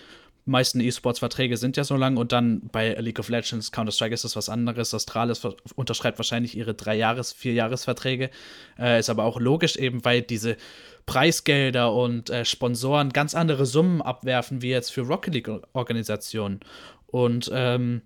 Die 0.48 0.50
meisten 0.50 0.80
E-Sports-Verträge 0.80 1.56
sind 1.58 1.78
ja 1.78 1.84
so 1.84 1.96
lang 1.96 2.18
und 2.18 2.32
dann 2.32 2.62
bei 2.72 2.96
League 2.96 3.20
of 3.20 3.30
Legends, 3.30 3.72
Counter-Strike 3.72 4.14
ist 4.14 4.24
das 4.24 4.36
was 4.36 4.50
anderes. 4.50 4.92
Astralis 4.94 5.46
unterschreibt 5.76 6.18
wahrscheinlich 6.18 6.58
ihre 6.58 6.74
Drei-Jahres-, 6.74 7.34
Vier-Jahres-Verträge. 7.34 8.32
Äh, 8.80 9.00
ist 9.00 9.12
aber 9.12 9.24
auch 9.26 9.40
logisch 9.40 9.76
eben, 9.76 10.04
weil 10.04 10.24
diese 10.24 10.58
Preisgelder 11.06 11.94
und 11.94 12.32
äh, 12.32 12.44
Sponsoren 12.44 13.12
ganz 13.12 13.36
andere 13.36 13.68
Summen 13.68 14.02
abwerfen 14.02 14.64
wie 14.64 14.70
jetzt 14.70 14.92
für 14.92 15.02
Rocket 15.02 15.36
League-Organisationen. 15.36 16.62
Und 17.06 17.52
ähm, 17.54 18.02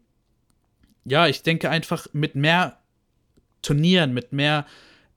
ja, 1.05 1.27
ich 1.27 1.43
denke 1.43 1.69
einfach 1.69 2.07
mit 2.11 2.35
mehr 2.35 2.79
Turnieren, 3.61 4.13
mit 4.13 4.33
mehr 4.33 4.65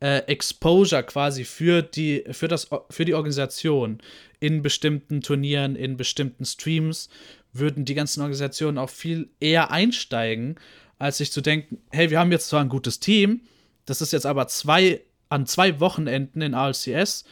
äh, 0.01 0.19
Exposure 0.27 1.03
quasi 1.03 1.45
für 1.45 1.83
die, 1.83 2.25
für, 2.31 2.49
das, 2.49 2.69
für 2.91 3.05
die 3.05 3.15
Organisation 3.15 3.99
in 4.41 4.63
bestimmten 4.63 5.21
Turnieren, 5.21 5.77
in 5.77 5.97
bestimmten 5.97 6.45
Streams, 6.45 7.09
würden 7.53 7.85
die 7.85 7.95
ganzen 7.95 8.21
Organisationen 8.21 8.79
auch 8.79 8.91
viel 8.91 9.29
eher 9.41 9.71
einsteigen, 9.71 10.57
als 10.99 11.19
sich 11.19 11.33
zu 11.33 11.41
denken, 11.41 11.79
hey, 11.91 12.11
wir 12.11 12.19
haben 12.19 12.33
jetzt 12.33 12.49
zwar 12.49 12.61
ein 12.61 12.69
gutes 12.69 13.01
Team, 13.01 13.41
das 13.87 14.01
ist 14.01 14.13
jetzt 14.13 14.27
aber 14.27 14.49
zwei, 14.49 15.01
an 15.29 15.47
zwei 15.47 15.81
Wochenenden 15.81 16.43
in 16.43 16.55
ALCS 16.55 17.25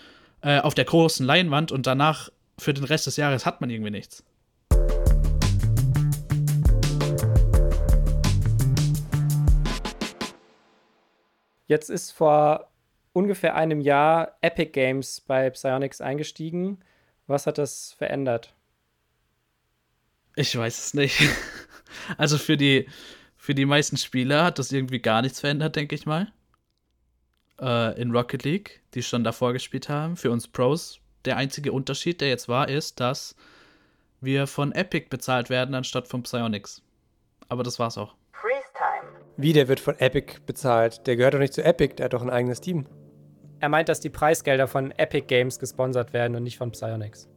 äh, 0.43 0.61
auf 0.61 0.75
der 0.75 0.85
großen 0.85 1.27
Leinwand 1.27 1.73
und 1.73 1.87
danach 1.87 2.31
für 2.59 2.73
den 2.73 2.85
Rest 2.85 3.07
des 3.07 3.17
Jahres 3.17 3.45
hat 3.45 3.61
man 3.61 3.71
irgendwie 3.71 3.91
nichts. 3.91 4.25
Jetzt 11.67 11.91
ist 11.91 12.13
vor 12.13 12.71
ungefähr 13.13 13.55
einem 13.55 13.81
Jahr 13.81 14.37
Epic 14.41 14.71
Games 14.73 15.21
bei 15.21 15.51
Psyonix 15.51 16.01
eingestiegen. 16.01 16.79
Was 17.27 17.47
hat 17.47 17.59
das 17.59 17.93
verändert? 17.93 18.55
Ich 20.37 20.57
weiß 20.57 20.79
es 20.79 20.95
nicht. 20.95 21.19
Also 22.19 22.37
für 22.37 22.57
die, 22.57 22.89
für 23.37 23.55
die 23.55 23.65
meisten 23.65 23.97
Spieler 23.97 24.45
hat 24.45 24.59
das 24.59 24.71
irgendwie 24.71 24.99
gar 24.99 25.23
nichts 25.23 25.41
verändert, 25.41 25.77
denke 25.77 25.95
ich 25.95 26.05
mal. 26.05 26.31
Äh, 27.61 27.99
in 28.01 28.11
Rocket 28.11 28.45
League, 28.45 28.83
die 28.93 29.03
schon 29.03 29.25
davor 29.25 29.53
gespielt 29.53 29.89
haben. 29.89 30.17
Für 30.17 30.31
uns 30.31 30.47
Pros, 30.47 31.01
der 31.25 31.37
einzige 31.37 31.73
Unterschied, 31.73 32.21
der 32.21 32.29
jetzt 32.29 32.49
war, 32.49 32.69
ist, 32.69 33.01
dass 33.01 33.35
wir 34.21 34.47
von 34.47 34.73
Epic 34.73 35.07
bezahlt 35.09 35.49
werden, 35.49 35.75
anstatt 35.75 36.09
von 36.09 36.23
Psyonix. 36.23 36.83
Aber 37.49 37.63
das 37.63 37.79
war's 37.79 37.97
auch. 37.97 38.15
Wie, 39.39 39.53
der 39.53 39.69
wird 39.69 39.81
von 39.81 39.99
Epic 39.99 40.39
bezahlt? 40.47 41.07
Der 41.07 41.17
gehört 41.17 41.35
doch 41.35 41.39
nicht 41.39 41.53
zu 41.53 41.63
Epic, 41.63 41.97
der 41.97 42.07
hat 42.07 42.15
doch 42.15 42.23
ein 42.23 42.31
eigenes 42.31 42.61
Team. 42.61 42.87
Er 43.61 43.69
meint, 43.69 43.89
dass 43.89 44.01
die 44.01 44.11
Preisgelder 44.11 44.67
von 44.67 44.93
Epic 44.93 45.27
Games 45.27 45.59
gesponsert 45.59 46.13
werden 46.13 46.37
und 46.37 46.43
nicht 46.43 46.57
von 46.57 46.73
Psyonix. 46.73 47.29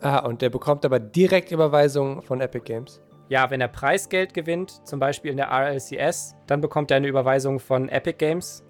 Ah, 0.00 0.18
und 0.18 0.40
der 0.40 0.50
bekommt 0.50 0.84
aber 0.84 1.00
direkt 1.00 1.50
Überweisungen 1.50 2.22
von 2.22 2.40
Epic 2.40 2.64
Games. 2.64 3.00
Ja, 3.28 3.50
wenn 3.50 3.60
er 3.60 3.68
Preisgeld 3.68 4.34
gewinnt, 4.34 4.86
zum 4.86 4.98
Beispiel 4.98 5.30
in 5.30 5.36
der 5.36 5.50
RLCS, 5.50 6.36
dann 6.46 6.60
bekommt 6.60 6.90
er 6.90 6.96
eine 6.96 7.08
Überweisung 7.08 7.60
von 7.60 7.88
Epic 7.88 8.18
Games. 8.18 8.64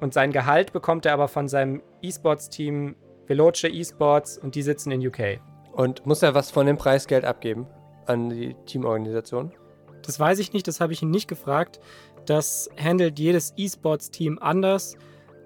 Und 0.00 0.14
sein 0.14 0.32
Gehalt 0.32 0.72
bekommt 0.72 1.06
er 1.06 1.14
aber 1.14 1.28
von 1.28 1.48
seinem 1.48 1.82
E-Sports-Team 2.00 2.96
Veloce 3.26 3.64
E-Sports 3.64 4.36
und 4.36 4.56
die 4.56 4.62
sitzen 4.62 4.90
in 4.90 5.06
UK. 5.06 5.40
Und 5.72 6.04
muss 6.06 6.22
er 6.22 6.34
was 6.34 6.50
von 6.50 6.66
dem 6.66 6.76
Preisgeld 6.76 7.24
abgeben 7.24 7.66
an 8.06 8.28
die 8.28 8.54
Teamorganisation? 8.66 9.52
Das 10.02 10.18
weiß 10.18 10.38
ich 10.38 10.52
nicht, 10.52 10.66
das 10.68 10.80
habe 10.80 10.92
ich 10.92 11.02
ihn 11.02 11.10
nicht 11.10 11.28
gefragt. 11.28 11.80
Das 12.26 12.68
handelt 12.80 13.18
jedes 13.18 13.52
E-Sports-Team 13.56 14.38
anders. 14.40 14.96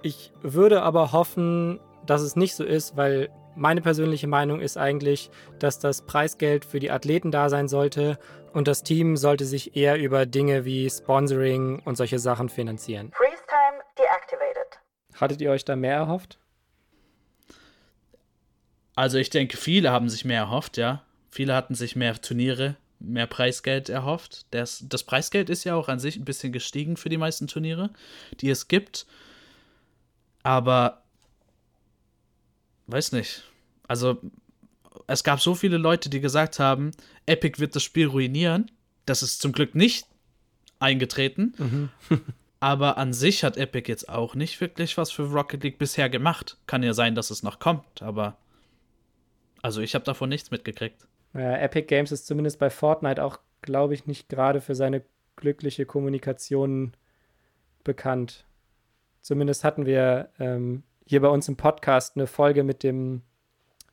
Ich 0.03 0.33
würde 0.43 0.83
aber 0.83 1.13
hoffen, 1.13 1.81
dass 2.05 2.23
es 2.23 2.37
nicht 2.37 2.55
so 2.55 2.65
ist, 2.65 2.97
weil 2.97 3.31
meine 3.55 3.81
persönliche 3.81 4.27
Meinung 4.27 4.61
ist 4.61 4.77
eigentlich, 4.77 5.31
dass 5.59 5.79
das 5.79 6.03
Preisgeld 6.03 6.65
für 6.65 6.79
die 6.79 6.91
Athleten 6.91 7.31
da 7.31 7.49
sein 7.49 7.69
sollte 7.69 8.19
und 8.53 8.69
das 8.69 8.83
Team 8.83 9.17
sollte 9.17 9.45
sich 9.45 9.77
eher 9.77 9.99
über 9.99 10.27
Dinge 10.27 10.65
wie 10.65 10.89
Sponsoring 10.89 11.81
und 11.85 11.97
solche 11.97 12.19
Sachen 12.19 12.49
finanzieren. 12.49 13.13
Freeze 13.13 13.43
time 13.49 13.83
deactivated. 13.99 14.81
Hattet 15.21 15.41
ihr 15.41 15.51
euch 15.51 15.65
da 15.65 15.77
mehr 15.77 15.97
erhofft? 15.97 16.39
Also 18.95 19.19
ich 19.19 19.31
denke, 19.31 19.57
viele 19.57 19.91
haben 19.91 20.09
sich 20.09 20.25
mehr 20.25 20.41
erhofft, 20.41 20.77
ja. 20.77 21.03
Viele 21.29 21.55
hatten 21.55 21.75
sich 21.75 21.97
mehr 21.97 22.15
Turniere, 22.21 22.77
mehr 22.99 23.27
Preisgeld 23.27 23.89
erhofft. 23.89 24.47
Das, 24.51 24.85
das 24.89 25.05
Preisgeld 25.05 25.51
ist 25.51 25.65
ja 25.65 25.75
auch 25.75 25.89
an 25.89 25.99
sich 25.99 26.17
ein 26.17 26.25
bisschen 26.25 26.53
gestiegen 26.53 26.97
für 26.97 27.09
die 27.09 27.19
meisten 27.19 27.47
Turniere, 27.47 27.91
die 28.41 28.51
es 28.51 28.69
gibt. 28.69 29.07
Aber 30.43 31.03
weiß 32.87 33.13
nicht. 33.13 33.45
Also 33.89 34.21
es 35.07 35.25
gab 35.25 35.41
so 35.41 35.55
viele 35.55 35.77
Leute, 35.77 36.09
die 36.09 36.21
gesagt 36.21 36.59
haben, 36.59 36.93
Epic 37.27 37.61
wird 37.61 37.77
das 37.77 37.83
Spiel 37.83 38.07
ruinieren. 38.07 38.71
Das 39.05 39.23
ist 39.23 39.41
zum 39.41 39.53
Glück 39.53 39.75
nicht 39.75 40.07
eingetreten. 40.79 41.91
Aber 42.61 42.97
an 42.97 43.13
sich 43.13 43.45
hat 43.45 43.57
Epic 43.57 43.91
jetzt 43.91 44.09
auch 44.09 44.35
nicht 44.35 44.61
wirklich 44.61 44.97
was 44.97 45.13
für 45.13 45.25
Rocket 45.25 45.63
League 45.63 45.79
bisher 45.79 46.09
gemacht. 46.09 46.57
Kann 46.67 46.83
ja 46.83 46.95
sein, 46.95 47.15
dass 47.15 47.31
es 47.31 47.43
noch 47.43 47.59
kommt, 47.59 48.03
aber 48.03 48.39
also 49.63 49.83
ich 49.83 49.95
habe 49.95 50.05
davon 50.05 50.31
nichts 50.31 50.51
mitgekriegt. 50.51 51.07
Ja, 51.37 51.57
Epic 51.59 51.87
Games 51.87 52.13
ist 52.13 52.27
zumindest 52.27 52.59
bei 52.59 52.71
Fortnite 52.71 53.23
auch, 53.23 53.39
glaube 53.63 53.95
ich, 53.95 54.07
nicht 54.07 54.29
gerade 54.29 54.61
für 54.61 54.75
seine 54.75 55.03
glückliche 55.37 55.87
Kommunikation 55.87 56.97
bekannt. 57.85 58.47
Zumindest 59.21 59.65
hatten 59.65 59.87
wir 59.87 60.31
ähm, 60.39 60.83
hier 61.05 61.21
bei 61.21 61.29
uns 61.29 61.49
im 61.49 61.57
Podcast 61.57 62.17
eine 62.17 62.27
Folge 62.27 62.65
mit 62.65 62.83
dem 62.83 63.23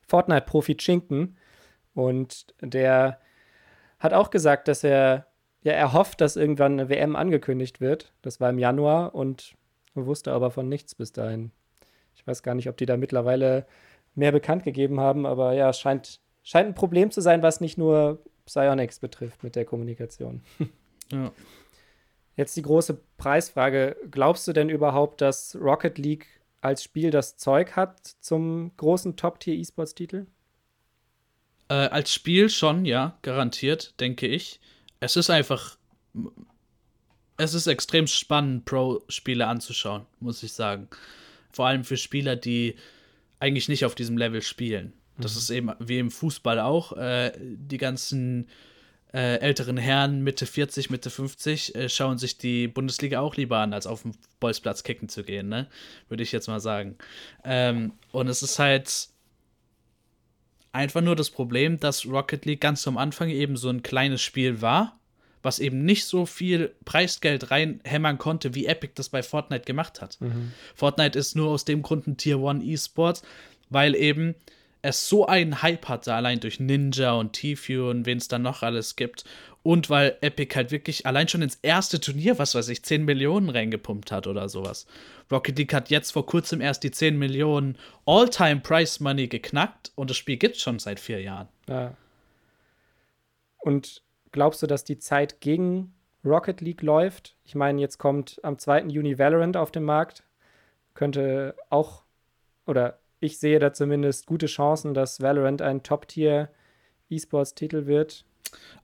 Fortnite-Profi 0.06 0.76
Chinken 0.76 1.36
und 1.94 2.54
der 2.60 3.20
hat 3.98 4.12
auch 4.12 4.30
gesagt, 4.30 4.68
dass 4.68 4.84
er 4.84 5.26
ja, 5.64 5.72
er 5.72 5.94
hofft, 5.94 6.20
dass 6.20 6.36
irgendwann 6.36 6.72
eine 6.78 6.90
WM 6.90 7.16
angekündigt 7.16 7.80
wird. 7.80 8.12
Das 8.20 8.38
war 8.38 8.50
im 8.50 8.58
Januar 8.58 9.14
und 9.14 9.54
wusste 9.94 10.32
aber 10.32 10.50
von 10.50 10.68
nichts 10.68 10.94
bis 10.94 11.12
dahin. 11.12 11.52
Ich 12.14 12.26
weiß 12.26 12.42
gar 12.42 12.54
nicht, 12.54 12.68
ob 12.68 12.76
die 12.76 12.86
da 12.86 12.96
mittlerweile 12.96 13.66
mehr 14.14 14.30
bekannt 14.30 14.62
gegeben 14.62 15.00
haben, 15.00 15.24
aber 15.26 15.54
ja, 15.54 15.70
es 15.70 15.80
scheint, 15.80 16.20
scheint 16.44 16.68
ein 16.68 16.74
Problem 16.74 17.10
zu 17.10 17.20
sein, 17.20 17.42
was 17.42 17.60
nicht 17.60 17.76
nur 17.76 18.22
Psyonix 18.46 19.00
betrifft 19.00 19.42
mit 19.42 19.56
der 19.56 19.64
Kommunikation. 19.64 20.42
Ja. 21.12 21.32
Jetzt 22.34 22.56
die 22.56 22.62
große 22.62 22.98
Preisfrage. 23.18 23.94
Glaubst 24.10 24.48
du 24.48 24.54
denn 24.54 24.70
überhaupt, 24.70 25.20
dass 25.20 25.54
Rocket 25.54 25.98
League 25.98 26.26
als 26.62 26.82
Spiel 26.82 27.10
das 27.10 27.36
Zeug 27.36 27.76
hat 27.76 28.00
zum 28.20 28.74
großen 28.78 29.14
Top-Tier-E-Sports-Titel? 29.14 30.26
Äh, 31.68 31.74
als 31.74 32.12
Spiel 32.12 32.48
schon, 32.48 32.86
ja, 32.86 33.18
garantiert, 33.20 34.00
denke 34.00 34.26
ich. 34.26 34.60
Es 34.98 35.16
ist 35.16 35.28
einfach. 35.28 35.76
Es 37.36 37.52
ist 37.52 37.66
extrem 37.66 38.06
spannend, 38.06 38.64
Pro-Spiele 38.64 39.46
anzuschauen, 39.46 40.06
muss 40.20 40.42
ich 40.42 40.54
sagen. 40.54 40.88
Vor 41.52 41.66
allem 41.66 41.84
für 41.84 41.98
Spieler, 41.98 42.34
die 42.34 42.76
eigentlich 43.40 43.68
nicht 43.68 43.84
auf 43.84 43.94
diesem 43.94 44.16
Level 44.16 44.40
spielen. 44.40 44.94
Das 45.18 45.36
ist 45.36 45.50
eben 45.50 45.72
wie 45.78 45.98
im 45.98 46.10
Fußball 46.10 46.58
auch. 46.60 46.96
Äh, 46.96 47.32
die 47.40 47.78
ganzen 47.78 48.48
äh, 49.12 49.36
älteren 49.38 49.76
Herren, 49.76 50.22
Mitte 50.22 50.44
40, 50.44 50.90
Mitte 50.90 51.08
50, 51.08 51.74
äh, 51.76 51.88
schauen 51.88 52.18
sich 52.18 52.36
die 52.36 52.66
Bundesliga 52.66 53.20
auch 53.20 53.36
lieber 53.36 53.58
an, 53.58 53.72
als 53.72 53.86
auf 53.86 54.02
dem 54.02 54.12
Bolzplatz 54.40 54.82
kicken 54.82 55.08
zu 55.08 55.22
gehen, 55.22 55.48
ne? 55.48 55.68
Würde 56.08 56.24
ich 56.24 56.32
jetzt 56.32 56.48
mal 56.48 56.58
sagen. 56.58 56.96
Ähm, 57.44 57.92
und 58.10 58.26
es 58.26 58.42
ist 58.42 58.58
halt 58.58 59.08
einfach 60.72 61.00
nur 61.00 61.14
das 61.14 61.30
Problem, 61.30 61.78
dass 61.78 62.06
Rocket 62.06 62.44
League 62.44 62.60
ganz 62.60 62.86
am 62.88 62.98
Anfang 62.98 63.28
eben 63.28 63.56
so 63.56 63.68
ein 63.68 63.84
kleines 63.84 64.20
Spiel 64.20 64.60
war, 64.60 64.98
was 65.42 65.60
eben 65.60 65.84
nicht 65.84 66.06
so 66.06 66.26
viel 66.26 66.74
Preisgeld 66.84 67.52
reinhämmern 67.52 68.18
konnte, 68.18 68.56
wie 68.56 68.66
Epic 68.66 68.94
das 68.96 69.10
bei 69.10 69.22
Fortnite 69.22 69.64
gemacht 69.64 70.02
hat. 70.02 70.18
Fortnite 70.74 71.16
ist 71.16 71.36
nur 71.36 71.50
aus 71.50 71.64
dem 71.64 71.82
Grund 71.82 72.08
ein 72.08 72.16
Tier 72.16 72.38
1 72.38 72.64
E-Sports, 72.64 73.22
weil 73.70 73.94
eben 73.94 74.34
es 74.84 75.08
so 75.08 75.26
einen 75.26 75.62
Hype 75.62 75.88
hatte, 75.88 76.14
allein 76.14 76.40
durch 76.40 76.60
Ninja 76.60 77.12
und 77.12 77.32
Tfue 77.32 77.88
und 77.88 78.06
wen 78.06 78.18
es 78.18 78.28
dann 78.28 78.42
noch 78.42 78.62
alles 78.62 78.96
gibt. 78.96 79.24
Und 79.62 79.88
weil 79.88 80.18
Epic 80.20 80.54
halt 80.54 80.70
wirklich 80.70 81.06
allein 81.06 81.26
schon 81.26 81.40
ins 81.40 81.58
erste 81.62 81.98
Turnier, 81.98 82.38
was 82.38 82.54
weiß 82.54 82.68
ich, 82.68 82.84
10 82.84 83.04
Millionen 83.04 83.48
reingepumpt 83.48 84.12
hat 84.12 84.26
oder 84.26 84.50
sowas. 84.50 84.86
Rocket 85.32 85.58
League 85.58 85.72
hat 85.72 85.88
jetzt 85.88 86.10
vor 86.10 86.26
kurzem 86.26 86.60
erst 86.60 86.82
die 86.84 86.90
10 86.90 87.18
Millionen 87.18 87.78
All-Time 88.04 88.60
Price 88.60 89.00
Money 89.00 89.26
geknackt 89.26 89.90
und 89.94 90.10
das 90.10 90.18
Spiel 90.18 90.36
gibt 90.36 90.56
es 90.56 90.62
schon 90.62 90.78
seit 90.78 91.00
vier 91.00 91.22
Jahren. 91.22 91.48
Ja. 91.66 91.96
Und 93.58 94.02
glaubst 94.32 94.62
du, 94.62 94.66
dass 94.66 94.84
die 94.84 94.98
Zeit 94.98 95.40
gegen 95.40 95.94
Rocket 96.22 96.60
League 96.60 96.82
läuft? 96.82 97.34
Ich 97.44 97.54
meine, 97.54 97.80
jetzt 97.80 97.96
kommt 97.96 98.38
am 98.42 98.58
2. 98.58 98.88
Juni 98.88 99.18
Valorant 99.18 99.56
auf 99.56 99.72
den 99.72 99.84
Markt. 99.84 100.24
Könnte 100.92 101.56
auch, 101.70 102.02
oder 102.66 102.98
ich 103.24 103.38
sehe 103.38 103.58
da 103.58 103.72
zumindest 103.72 104.26
gute 104.26 104.46
Chancen, 104.46 104.94
dass 104.94 105.20
Valorant 105.20 105.62
ein 105.62 105.82
Top-Tier-E-Sports-Titel 105.82 107.86
wird. 107.86 108.24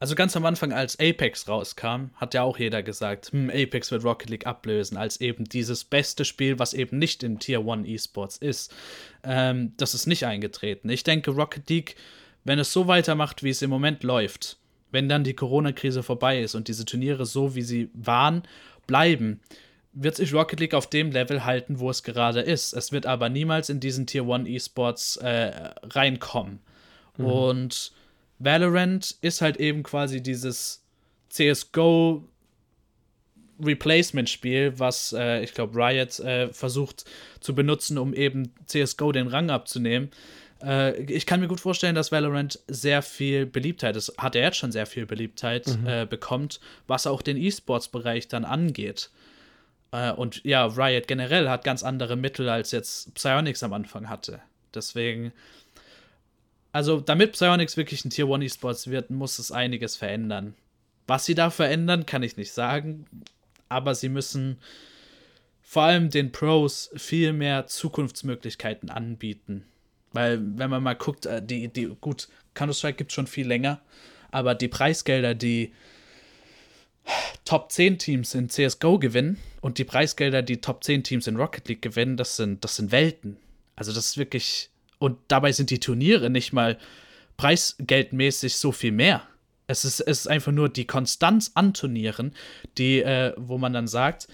Also 0.01 0.15
ganz 0.15 0.35
am 0.37 0.47
Anfang, 0.47 0.73
als 0.73 0.99
Apex 0.99 1.47
rauskam, 1.47 2.11
hat 2.17 2.35
ja 2.35 2.43
auch 2.43 2.59
jeder 2.59 2.83
gesagt, 2.83 3.33
hm, 3.33 3.51
Apex 3.51 3.93
wird 3.93 4.03
Rocket 4.03 4.31
League 4.31 4.47
ablösen, 4.47 4.97
als 4.97 5.21
eben 5.21 5.45
dieses 5.45 5.85
beste 5.85 6.25
Spiel, 6.25 6.59
was 6.59 6.75
eben 6.75 6.99
nicht 6.99 7.23
im 7.23 7.39
Tier 7.39 7.61
1 7.61 7.87
E-Sports 7.87 8.39
ist. 8.39 8.75
Ähm, 9.23 9.75
das 9.77 9.95
ist 9.95 10.07
nicht 10.07 10.25
eingetreten. 10.25 10.89
Ich 10.89 11.05
denke, 11.05 11.31
Rocket 11.31 11.69
League, 11.69 11.97
wenn 12.45 12.59
es 12.59 12.73
so 12.73 12.89
weitermacht, 12.89 13.43
wie 13.43 13.51
es 13.51 13.63
im 13.63 13.71
Moment 13.71 14.03
läuft, 14.03 14.59
wenn 14.91 15.09
dann 15.09 15.23
die 15.23 15.35
Corona-Krise 15.35 16.03
vorbei 16.03 16.41
ist 16.41 16.55
und 16.55 16.67
diese 16.67 16.85
Turniere 16.85 17.27
so, 17.27 17.55
wie 17.55 17.63
sie 17.63 17.91
waren, 17.93 18.43
bleiben, 18.87 19.41
wird 19.93 20.17
sich 20.17 20.33
Rocket 20.33 20.61
League 20.61 20.75
auf 20.75 20.89
dem 20.89 21.11
Level 21.11 21.45
halten, 21.45 21.81
wo 21.81 21.91
es 21.91 22.03
gerade 22.03 22.41
ist. 22.41 22.73
Es 22.73 22.93
wird 22.93 23.07
aber 23.07 23.29
niemals 23.29 23.69
in 23.69 23.81
diesen 23.81 24.07
Tier 24.07 24.23
1 24.29 24.49
E-Sports 24.49 25.17
äh, 25.17 25.71
reinkommen. 25.83 26.61
Und 27.19 27.93
Valorant 28.39 29.17
ist 29.21 29.43
halt 29.43 29.59
eben 29.59 29.83
quasi 29.83 30.23
dieses 30.23 30.83
CSGO 31.29 32.25
Replacement-Spiel, 33.63 34.79
was 34.79 35.13
äh, 35.13 35.43
ich 35.43 35.53
glaube 35.53 35.77
Riot 35.77 36.19
äh, 36.21 36.49
versucht 36.49 37.05
zu 37.41 37.55
benutzen, 37.55 37.99
um 37.99 38.15
eben 38.15 38.55
CSGO 38.67 39.13
den 39.13 39.27
Rang 39.27 39.51
abzunehmen. 39.51 40.11
Äh, 40.63 41.03
ich 41.03 41.27
kann 41.27 41.41
mir 41.41 41.49
gut 41.49 41.61
vorstellen, 41.61 41.95
dass 41.95 42.11
Valorant 42.11 42.59
sehr 42.69 43.03
viel 43.03 43.45
Beliebtheit, 43.47 43.97
das 43.97 44.13
hat 44.17 44.35
er 44.35 44.43
jetzt 44.45 44.57
schon 44.57 44.73
sehr 44.73 44.87
viel 44.87 45.05
Beliebtheit 45.05 45.67
äh, 45.85 46.07
bekommt, 46.07 46.61
was 46.87 47.07
auch 47.07 47.23
den 47.23 47.37
E-Sports-Bereich 47.37 48.29
dann 48.29 48.45
angeht. 48.45 49.11
Äh, 49.93 50.13
und 50.13 50.45
ja, 50.45 50.67
Riot 50.67 51.09
generell 51.09 51.49
hat 51.49 51.65
ganz 51.65 51.83
andere 51.83 52.17
Mittel, 52.17 52.49
als 52.49 52.71
jetzt 52.73 53.15
Psyonix 53.15 53.63
am 53.63 53.73
Anfang 53.73 54.09
hatte. 54.09 54.41
Deswegen, 54.75 55.33
also 56.73 57.01
damit 57.01 57.33
Psyonix 57.33 57.77
wirklich 57.77 58.05
ein 58.05 58.11
Tier 58.11 58.29
1 58.29 58.45
E-Sports 58.45 58.91
wird, 58.91 59.11
muss 59.11 59.39
es 59.39 59.53
einiges 59.53 59.97
verändern. 59.97 60.55
Was 61.07 61.25
sie 61.25 61.35
da 61.35 61.51
verändern, 61.51 62.07
kann 62.07 62.23
ich 62.23 62.37
nicht 62.37 62.53
sagen, 62.53 63.07
aber 63.69 63.95
sie 63.95 64.09
müssen 64.09 64.59
vor 65.61 65.85
allem 65.85 66.11
den 66.11 66.33
Pros 66.33 66.91
viel 66.97 67.33
mehr 67.33 67.67
Zukunftsmöglichkeiten 67.67 68.91
anbieten. 68.91 69.65
Weil, 70.13 70.41
wenn 70.59 70.71
man 70.71 70.83
mal 70.83 70.95
guckt, 70.95 71.27
äh, 71.27 71.41
die, 71.45 71.69
die, 71.69 71.87
gut, 72.01 72.29
Counter-Strike 72.55 72.97
gibt 72.97 73.13
es 73.13 73.15
schon 73.15 73.29
viel 73.29 73.47
länger, 73.47 73.81
aber 74.33 74.55
die 74.55 74.69
Preisgelder, 74.69 75.35
die 75.35 75.73
Top 77.45 77.73
10 77.73 77.99
Teams 77.99 78.35
in 78.35 78.49
CSGO 78.49 78.99
gewinnen 78.99 79.39
und 79.61 79.79
die 79.79 79.85
Preisgelder, 79.85 80.43
die 80.43 80.61
Top 80.61 80.85
10 80.85 81.05
Teams 81.05 81.27
in 81.27 81.37
Rocket 81.37 81.69
League 81.69 81.83
gewinnen, 81.83 82.17
das 82.17 82.37
sind, 82.37 82.63
das 82.65 82.77
sind 82.77 82.93
Welten. 82.93 83.37
Also 83.77 83.93
das 83.93 84.07
ist 84.07 84.19
wirklich. 84.19 84.71
Und 84.99 85.19
dabei 85.29 85.53
sind 85.53 85.71
die 85.71 85.81
Turniere 85.81 86.29
nicht 86.29 86.53
mal 86.53 86.79
preisgeldmäßig 87.39 88.57
so 88.57 88.71
viel 88.71 88.93
mehr. 88.93 89.27
Es 89.67 89.85
ist, 89.85 90.01
es 90.01 90.21
ist 90.21 90.27
einfach 90.27 90.53
nur 90.53 90.69
die 90.69 90.87
Konstanz 90.87 91.53
an 91.55 91.73
Turnieren, 91.73 92.35
die, 92.77 93.01
äh, 93.01 93.33
wo 93.37 93.57
man 93.57 93.73
dann 93.73 93.87
sagt, 93.89 94.29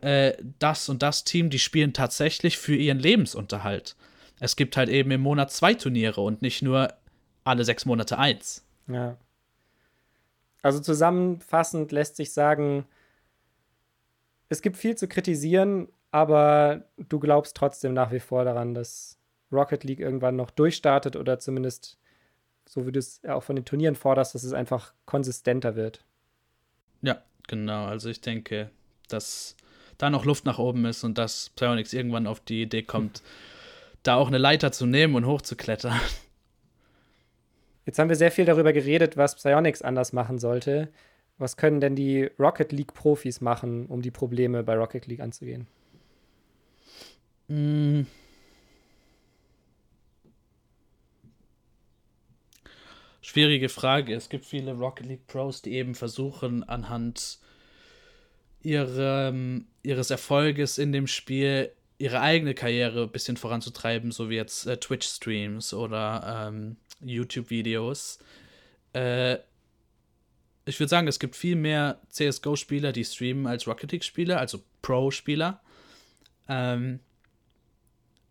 äh, 0.00 0.34
das 0.58 0.88
und 0.88 1.02
das 1.02 1.24
Team, 1.24 1.50
die 1.50 1.58
spielen 1.58 1.92
tatsächlich 1.92 2.56
für 2.56 2.74
ihren 2.74 2.98
Lebensunterhalt. 2.98 3.96
Es 4.40 4.56
gibt 4.56 4.76
halt 4.76 4.88
eben 4.88 5.10
im 5.10 5.20
Monat 5.20 5.50
zwei 5.50 5.74
Turniere 5.74 6.20
und 6.20 6.40
nicht 6.40 6.62
nur 6.62 6.94
alle 7.44 7.64
sechs 7.64 7.84
Monate 7.84 8.18
eins. 8.18 8.64
Ja. 8.88 9.16
Also 10.66 10.80
zusammenfassend 10.80 11.92
lässt 11.92 12.16
sich 12.16 12.32
sagen, 12.32 12.86
es 14.48 14.62
gibt 14.62 14.76
viel 14.76 14.96
zu 14.96 15.06
kritisieren, 15.06 15.86
aber 16.10 16.82
du 16.96 17.20
glaubst 17.20 17.56
trotzdem 17.56 17.94
nach 17.94 18.10
wie 18.10 18.18
vor 18.18 18.44
daran, 18.44 18.74
dass 18.74 19.16
Rocket 19.52 19.84
League 19.84 20.00
irgendwann 20.00 20.34
noch 20.34 20.50
durchstartet 20.50 21.14
oder 21.14 21.38
zumindest, 21.38 22.00
so 22.68 22.84
wie 22.84 22.90
du 22.90 22.98
es 22.98 23.20
auch 23.28 23.44
von 23.44 23.54
den 23.54 23.64
Turnieren 23.64 23.94
forderst, 23.94 24.34
dass 24.34 24.42
es 24.42 24.54
einfach 24.54 24.92
konsistenter 25.04 25.76
wird. 25.76 26.04
Ja, 27.00 27.22
genau. 27.46 27.84
Also 27.84 28.08
ich 28.08 28.20
denke, 28.20 28.72
dass 29.06 29.54
da 29.98 30.10
noch 30.10 30.24
Luft 30.24 30.46
nach 30.46 30.58
oben 30.58 30.84
ist 30.86 31.04
und 31.04 31.16
dass 31.16 31.50
Psyonix 31.50 31.92
irgendwann 31.92 32.26
auf 32.26 32.40
die 32.40 32.62
Idee 32.62 32.82
kommt, 32.82 33.22
da 34.02 34.16
auch 34.16 34.26
eine 34.26 34.38
Leiter 34.38 34.72
zu 34.72 34.84
nehmen 34.84 35.14
und 35.14 35.26
hochzuklettern. 35.26 36.00
Jetzt 37.86 37.98
haben 37.98 38.08
wir 38.08 38.16
sehr 38.16 38.30
viel 38.30 38.44
darüber 38.44 38.72
geredet, 38.72 39.16
was 39.16 39.36
Psyonix 39.36 39.80
anders 39.80 40.12
machen 40.12 40.38
sollte. 40.38 40.88
Was 41.38 41.56
können 41.56 41.80
denn 41.80 41.96
die 41.96 42.24
Rocket 42.38 42.72
League 42.72 42.92
Profis 42.92 43.40
machen, 43.40 43.86
um 43.86 44.02
die 44.02 44.10
Probleme 44.10 44.62
bei 44.62 44.74
Rocket 44.74 45.06
League 45.06 45.20
anzugehen? 45.20 45.66
schwierige 53.36 53.68
Frage. 53.68 54.14
Es 54.14 54.28
gibt 54.28 54.46
viele 54.46 54.72
Rocket 54.72 55.06
League 55.06 55.26
Pros, 55.26 55.60
die 55.60 55.72
eben 55.72 55.94
versuchen, 55.94 56.64
anhand 56.64 57.38
ihrem, 58.62 59.66
ihres 59.82 60.10
Erfolges 60.10 60.78
in 60.78 60.90
dem 60.90 61.06
Spiel 61.06 61.70
ihre 61.98 62.20
eigene 62.20 62.54
Karriere 62.54 63.02
ein 63.02 63.10
bisschen 63.10 63.36
voranzutreiben, 63.36 64.10
so 64.10 64.30
wie 64.30 64.36
jetzt 64.36 64.66
äh, 64.66 64.76
Twitch-Streams 64.78 65.74
oder 65.74 66.48
ähm, 66.48 66.76
YouTube-Videos. 67.00 68.18
Äh, 68.92 69.38
ich 70.64 70.80
würde 70.80 70.88
sagen, 70.88 71.06
es 71.06 71.18
gibt 71.18 71.36
viel 71.36 71.56
mehr 71.56 72.00
CSGO-Spieler, 72.10 72.92
die 72.92 73.04
streamen, 73.04 73.46
als 73.46 73.66
Rocket 73.66 73.92
League-Spieler, 73.92 74.40
also 74.40 74.62
Pro-Spieler. 74.82 75.60
Ähm, 76.48 77.00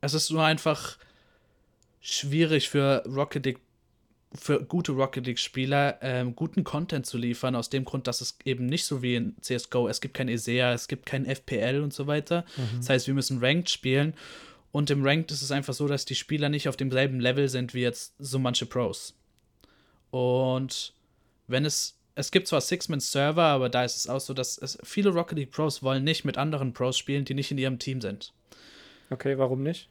es 0.01 0.13
ist 0.13 0.30
nur 0.32 0.43
einfach 0.43 0.97
schwierig 2.01 2.69
für 2.69 3.04
Rocket 3.08 3.45
League 3.45 3.60
für 4.38 4.63
gute 4.63 4.91
Rocket 4.91 5.25
League-Spieler 5.25 5.99
ähm, 6.01 6.36
guten 6.36 6.63
Content 6.63 7.06
zu 7.06 7.17
liefern, 7.17 7.56
aus 7.56 7.69
dem 7.69 7.86
Grund, 7.86 8.08
dass 8.08 8.19
es 8.19 8.38
eben 8.43 8.65
nicht 8.65 8.86
so 8.86 9.01
wie 9.01 9.15
in 9.15 9.36
CSGO, 9.41 9.88
es 9.88 10.01
gibt 10.01 10.13
kein 10.13 10.28
ESEA, 10.28 10.73
es 10.73 10.88
gibt 10.88 11.06
kein 11.06 11.25
FPL 11.25 11.82
und 11.82 11.93
so 11.93 12.06
weiter. 12.08 12.43
Mhm. 12.58 12.78
Das 12.78 12.89
heißt, 12.89 13.08
wir 13.08 13.13
müssen 13.13 13.39
Ranked 13.39 13.69
spielen. 13.69 14.13
Und 14.75 14.89
im 14.89 15.05
Ranked 15.05 15.31
ist 15.31 15.41
es 15.41 15.51
einfach 15.51 15.73
so, 15.73 15.88
dass 15.88 16.03
die 16.03 16.15
Spieler 16.15 16.49
nicht 16.49 16.67
auf 16.67 16.75
demselben 16.75 17.21
Level 17.21 17.47
sind 17.47 17.73
wie 17.73 17.79
jetzt 17.79 18.13
so 18.19 18.39
manche 18.39 18.65
Pros. 18.65 19.17
Und 20.11 20.93
wenn 21.47 21.63
es, 21.63 21.97
es 22.15 22.29
gibt 22.29 22.49
zwar 22.49 22.59
Six-Man-Server, 22.59 23.41
aber 23.41 23.69
da 23.69 23.85
ist 23.85 23.95
es 23.95 24.09
auch 24.09 24.19
so, 24.19 24.33
dass 24.33 24.57
es, 24.57 24.77
viele 24.83 25.11
Rocket 25.11 25.38
League 25.38 25.51
Pros 25.51 25.81
wollen 25.81 26.03
nicht 26.03 26.25
mit 26.25 26.38
anderen 26.38 26.73
Pros 26.73 26.97
spielen, 26.97 27.23
die 27.23 27.35
nicht 27.35 27.51
in 27.51 27.57
ihrem 27.57 27.79
Team 27.79 28.01
sind. 28.01 28.33
Okay, 29.09 29.38
warum 29.38 29.63
nicht? 29.63 29.88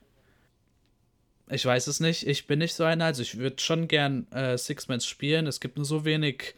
Ich 1.48 1.64
weiß 1.64 1.86
es 1.86 2.00
nicht. 2.00 2.26
Ich 2.26 2.46
bin 2.46 2.58
nicht 2.58 2.74
so 2.74 2.84
einer. 2.84 3.06
Also 3.06 3.22
ich 3.22 3.38
würde 3.38 3.62
schon 3.62 3.88
gern 3.88 4.30
äh, 4.32 4.58
Six-Mans 4.58 5.06
spielen. 5.06 5.46
Es 5.46 5.60
gibt 5.60 5.78
nur 5.78 5.86
so 5.86 6.04
wenig 6.04 6.56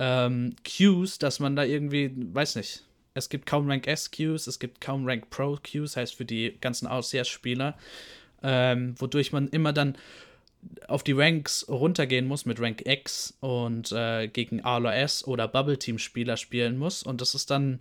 ähm, 0.00 0.56
Queues, 0.64 1.20
dass 1.20 1.38
man 1.38 1.54
da 1.54 1.62
irgendwie, 1.62 2.10
weiß 2.34 2.56
nicht. 2.56 2.82
Es 3.14 3.28
gibt 3.28 3.46
kaum 3.46 3.68
Rank 3.68 3.86
S 3.86 4.10
Queues, 4.10 4.46
es 4.46 4.58
gibt 4.58 4.80
kaum 4.80 5.06
Rank 5.06 5.30
Pro 5.30 5.58
Queues, 5.62 5.96
heißt 5.96 6.14
für 6.14 6.24
die 6.24 6.56
ganzen 6.60 6.86
Aussehers-Spieler, 6.86 7.76
ähm, 8.42 8.94
wodurch 8.98 9.32
man 9.32 9.48
immer 9.48 9.72
dann 9.72 9.96
auf 10.88 11.02
die 11.02 11.12
Ranks 11.12 11.66
runtergehen 11.68 12.26
muss 12.26 12.44
mit 12.44 12.60
Rank 12.60 12.86
X 12.86 13.36
und 13.40 13.92
äh, 13.92 14.28
gegen 14.28 14.62
ALOS 14.62 15.26
oder 15.26 15.48
Bubble 15.48 15.78
Team 15.78 15.98
Spieler 15.98 16.36
spielen 16.36 16.76
muss. 16.76 17.02
Und 17.02 17.20
das 17.20 17.34
ist 17.34 17.50
dann 17.50 17.80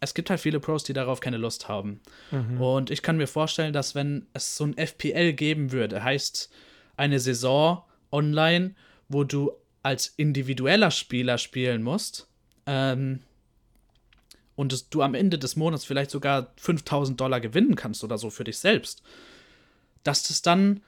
es 0.00 0.14
gibt 0.14 0.30
halt 0.30 0.40
viele 0.40 0.60
Pros, 0.60 0.84
die 0.84 0.92
darauf 0.92 1.20
keine 1.20 1.36
Lust 1.36 1.68
haben. 1.68 2.00
Mhm. 2.30 2.60
Und 2.60 2.90
ich 2.90 3.02
kann 3.02 3.16
mir 3.16 3.26
vorstellen, 3.26 3.72
dass 3.72 3.94
wenn 3.94 4.26
es 4.32 4.56
so 4.56 4.64
ein 4.64 4.76
FPL 4.76 5.32
geben 5.32 5.72
würde, 5.72 6.02
heißt 6.02 6.50
eine 6.96 7.18
Saison 7.18 7.82
online, 8.12 8.74
wo 9.08 9.24
du 9.24 9.52
als 9.82 10.08
individueller 10.16 10.90
Spieler 10.90 11.38
spielen 11.38 11.82
musst, 11.82 12.28
ähm, 12.66 13.20
und 14.56 14.72
es, 14.72 14.88
du 14.88 15.02
am 15.02 15.14
Ende 15.14 15.38
des 15.38 15.56
Monats 15.56 15.84
vielleicht 15.84 16.10
sogar 16.10 16.52
5000 16.56 17.20
Dollar 17.20 17.40
gewinnen 17.40 17.74
kannst 17.74 18.04
oder 18.04 18.18
so 18.18 18.30
für 18.30 18.44
dich 18.44 18.58
selbst, 18.58 19.02
dass 20.02 20.24
das 20.28 20.42
dann 20.42 20.82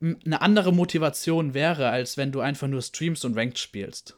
eine 0.00 0.40
andere 0.40 0.72
Motivation 0.72 1.54
wäre, 1.54 1.88
als 1.88 2.16
wenn 2.16 2.32
du 2.32 2.40
einfach 2.40 2.68
nur 2.68 2.82
streamst 2.82 3.24
und 3.24 3.36
Ranked 3.36 3.58
spielst. 3.58 4.16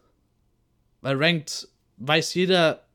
Weil 1.00 1.16
Ranked 1.16 1.68
weiß 1.98 2.34
jeder, 2.34 2.86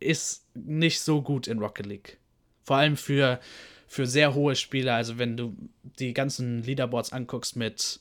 ist 0.00 0.44
nicht 0.54 1.00
so 1.00 1.22
gut 1.22 1.46
in 1.46 1.58
Rocket 1.58 1.86
League. 1.86 2.18
Vor 2.64 2.76
allem 2.76 2.96
für, 2.96 3.40
für 3.86 4.06
sehr 4.06 4.34
hohe 4.34 4.56
Spieler. 4.56 4.94
Also, 4.94 5.18
wenn 5.18 5.36
du 5.36 5.56
die 5.98 6.12
ganzen 6.12 6.62
Leaderboards 6.62 7.12
anguckst 7.12 7.56
mit 7.56 8.00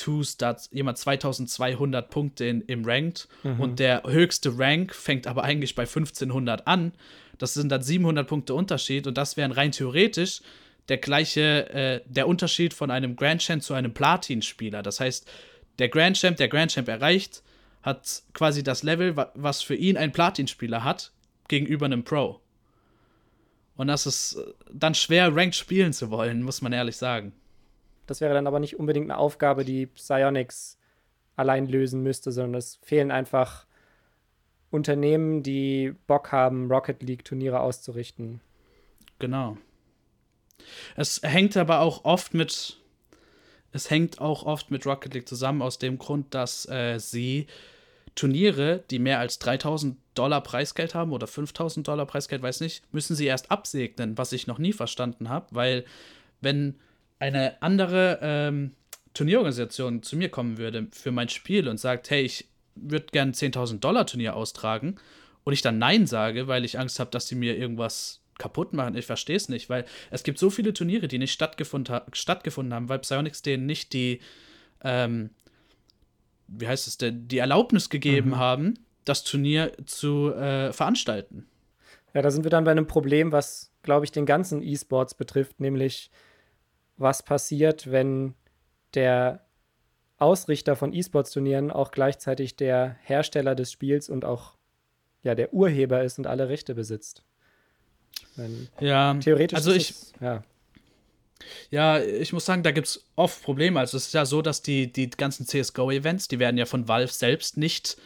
Twos, 0.00 0.36
da 0.36 0.48
hat 0.48 0.68
jemand 0.72 0.98
2200 0.98 2.10
Punkte 2.10 2.46
in, 2.46 2.62
im 2.62 2.84
Ranked 2.84 3.28
mhm. 3.42 3.60
und 3.60 3.78
der 3.78 4.02
höchste 4.04 4.58
Rank 4.58 4.94
fängt 4.94 5.26
aber 5.26 5.44
eigentlich 5.44 5.74
bei 5.74 5.82
1500 5.82 6.66
an. 6.66 6.92
Das 7.38 7.54
sind 7.54 7.70
dann 7.70 7.82
700 7.82 8.26
Punkte 8.26 8.54
Unterschied 8.54 9.06
und 9.06 9.16
das 9.16 9.36
wären 9.36 9.52
rein 9.52 9.72
theoretisch 9.72 10.40
der 10.88 10.98
gleiche, 10.98 11.70
äh, 11.70 12.00
der 12.06 12.26
Unterschied 12.26 12.74
von 12.74 12.90
einem 12.90 13.16
Grand 13.16 13.42
Champ 13.42 13.62
zu 13.62 13.74
einem 13.74 13.94
Platin-Spieler. 13.94 14.82
Das 14.82 15.00
heißt, 15.00 15.30
der 15.78 15.88
Grand 15.88 16.16
Champ, 16.18 16.36
der 16.36 16.48
Grand 16.48 16.72
Champ 16.72 16.88
erreicht, 16.88 17.42
hat 17.82 18.22
quasi 18.34 18.62
das 18.62 18.82
Level, 18.82 19.16
was 19.34 19.62
für 19.62 19.74
ihn 19.74 19.96
ein 19.96 20.12
Platin-Spieler 20.12 20.84
hat, 20.84 21.12
gegenüber 21.48 21.86
einem 21.86 22.04
Pro. 22.04 22.40
Und 23.76 23.86
das 23.86 24.04
ist 24.04 24.34
äh, 24.34 24.52
dann 24.72 24.94
schwer, 24.94 25.34
Ranked 25.34 25.54
spielen 25.54 25.92
zu 25.92 26.10
wollen, 26.10 26.42
muss 26.42 26.60
man 26.60 26.72
ehrlich 26.72 26.96
sagen. 26.96 27.32
Das 28.10 28.20
wäre 28.20 28.34
dann 28.34 28.48
aber 28.48 28.58
nicht 28.58 28.76
unbedingt 28.76 29.08
eine 29.08 29.18
Aufgabe, 29.18 29.64
die 29.64 29.86
Psyonix 29.86 30.80
allein 31.36 31.68
lösen 31.68 32.02
müsste, 32.02 32.32
sondern 32.32 32.56
es 32.56 32.80
fehlen 32.82 33.12
einfach 33.12 33.66
Unternehmen, 34.72 35.44
die 35.44 35.94
Bock 36.08 36.32
haben, 36.32 36.68
Rocket 36.72 37.04
League-Turniere 37.04 37.60
auszurichten. 37.60 38.40
Genau. 39.20 39.58
Es 40.96 41.20
hängt 41.22 41.56
aber 41.56 41.82
auch 41.82 42.04
oft 42.04 42.34
mit. 42.34 42.78
Es 43.70 43.90
hängt 43.90 44.20
auch 44.20 44.42
oft 44.42 44.72
mit 44.72 44.86
Rocket 44.86 45.14
League 45.14 45.28
zusammen, 45.28 45.62
aus 45.62 45.78
dem 45.78 45.96
Grund, 45.96 46.34
dass 46.34 46.68
äh, 46.68 46.98
sie 46.98 47.46
Turniere, 48.16 48.82
die 48.90 48.98
mehr 48.98 49.20
als 49.20 49.38
3000 49.38 49.96
Dollar 50.16 50.40
Preisgeld 50.40 50.96
haben 50.96 51.12
oder 51.12 51.28
5000 51.28 51.86
Dollar 51.86 52.06
Preisgeld, 52.06 52.42
weiß 52.42 52.58
nicht, 52.58 52.92
müssen 52.92 53.14
sie 53.14 53.26
erst 53.26 53.52
absegnen, 53.52 54.18
was 54.18 54.32
ich 54.32 54.48
noch 54.48 54.58
nie 54.58 54.72
verstanden 54.72 55.28
habe, 55.28 55.46
weil 55.52 55.84
wenn 56.40 56.74
eine 57.20 57.62
andere 57.62 58.18
ähm, 58.20 58.72
Turnierorganisation 59.14 60.02
zu 60.02 60.16
mir 60.16 60.28
kommen 60.28 60.58
würde 60.58 60.88
für 60.90 61.12
mein 61.12 61.28
Spiel 61.28 61.68
und 61.68 61.78
sagt, 61.78 62.10
hey, 62.10 62.22
ich 62.22 62.48
würde 62.74 63.06
gerne 63.12 63.32
10.000 63.32 63.78
Dollar 63.78 64.06
Turnier 64.06 64.34
austragen 64.34 64.96
und 65.44 65.52
ich 65.52 65.62
dann 65.62 65.78
Nein 65.78 66.06
sage, 66.06 66.48
weil 66.48 66.64
ich 66.64 66.78
Angst 66.78 66.98
habe, 66.98 67.10
dass 67.10 67.28
sie 67.28 67.34
mir 67.36 67.56
irgendwas 67.56 68.20
kaputt 68.38 68.72
machen. 68.72 68.96
Ich 68.96 69.06
verstehe 69.06 69.36
es 69.36 69.48
nicht, 69.48 69.68
weil 69.68 69.84
es 70.10 70.22
gibt 70.22 70.38
so 70.38 70.50
viele 70.50 70.72
Turniere, 70.72 71.06
die 71.06 71.18
nicht 71.18 71.32
stattgefunden, 71.32 71.94
ha 71.94 72.06
stattgefunden 72.12 72.74
haben, 72.74 72.88
weil 72.88 72.98
Psyonix 72.98 73.42
denen 73.42 73.66
nicht 73.66 73.92
die 73.92 74.20
ähm, 74.82 75.30
wie 76.50 76.66
heißt 76.66 76.86
es 76.86 76.98
denn, 76.98 77.28
die 77.28 77.38
Erlaubnis 77.38 77.90
gegeben 77.90 78.30
mhm. 78.30 78.38
haben, 78.38 78.74
das 79.04 79.24
Turnier 79.24 79.72
zu 79.86 80.32
äh, 80.34 80.72
veranstalten. 80.72 81.46
Ja, 82.12 82.22
da 82.22 82.30
sind 82.30 82.44
wir 82.44 82.50
dann 82.50 82.64
bei 82.64 82.72
einem 82.72 82.86
Problem, 82.86 83.30
was, 83.32 83.72
glaube 83.82 84.04
ich, 84.04 84.12
den 84.12 84.26
ganzen 84.26 84.62
E-Sports 84.62 85.14
betrifft, 85.14 85.60
nämlich 85.60 86.10
was 87.00 87.22
passiert, 87.22 87.90
wenn 87.90 88.34
der 88.94 89.46
Ausrichter 90.18 90.76
von 90.76 90.92
E-Sports-Turnieren 90.92 91.70
auch 91.70 91.90
gleichzeitig 91.90 92.56
der 92.56 92.96
Hersteller 93.02 93.54
des 93.54 93.72
Spiels 93.72 94.08
und 94.08 94.24
auch 94.24 94.56
ja, 95.22 95.34
der 95.34 95.52
Urheber 95.52 96.02
ist 96.02 96.18
und 96.18 96.26
alle 96.26 96.48
Rechte 96.48 96.74
besitzt. 96.74 97.22
Wenn 98.36 98.68
ja, 98.80 99.14
theoretisch 99.14 99.56
also 99.56 99.72
ich, 99.72 99.90
es, 99.90 100.12
ja. 100.20 100.42
Ja, 101.70 102.00
ich 102.00 102.32
muss 102.34 102.44
sagen, 102.44 102.62
da 102.62 102.70
gibt 102.70 102.86
es 102.86 103.04
oft 103.16 103.42
Probleme. 103.42 103.80
Also 103.80 103.96
es 103.96 104.06
ist 104.06 104.14
ja 104.14 104.26
so, 104.26 104.42
dass 104.42 104.60
die, 104.60 104.92
die 104.92 105.08
ganzen 105.08 105.46
CSGO-Events, 105.46 106.28
die 106.28 106.38
werden 106.38 106.58
ja 106.58 106.66
von 106.66 106.86
Valve 106.86 107.12
selbst 107.12 107.56
nicht 107.56 107.96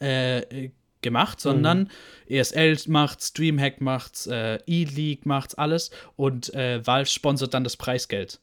äh, 0.00 0.70
gemacht, 1.02 1.40
sondern 1.40 1.90
mhm. 2.28 2.34
ESL 2.36 2.76
macht's, 2.88 3.32
Dreamhack 3.32 3.80
macht's, 3.80 4.26
äh, 4.26 4.58
E-League 4.66 5.26
macht's, 5.26 5.54
alles 5.54 5.90
und 6.16 6.52
äh, 6.54 6.86
Valve 6.86 7.08
sponsert 7.08 7.54
dann 7.54 7.64
das 7.64 7.76
Preisgeld. 7.76 8.40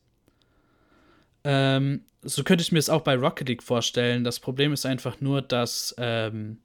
Ähm, 1.44 2.02
so 2.24 2.44
könnte 2.44 2.64
ich 2.64 2.72
mir 2.72 2.80
es 2.80 2.90
auch 2.90 3.02
bei 3.02 3.16
Rocket 3.16 3.48
League 3.48 3.64
vorstellen. 3.64 4.24
Das 4.24 4.40
Problem 4.40 4.74
ist 4.74 4.86
einfach 4.86 5.22
nur, 5.22 5.42
dass 5.42 5.94
ähm, 6.00 6.58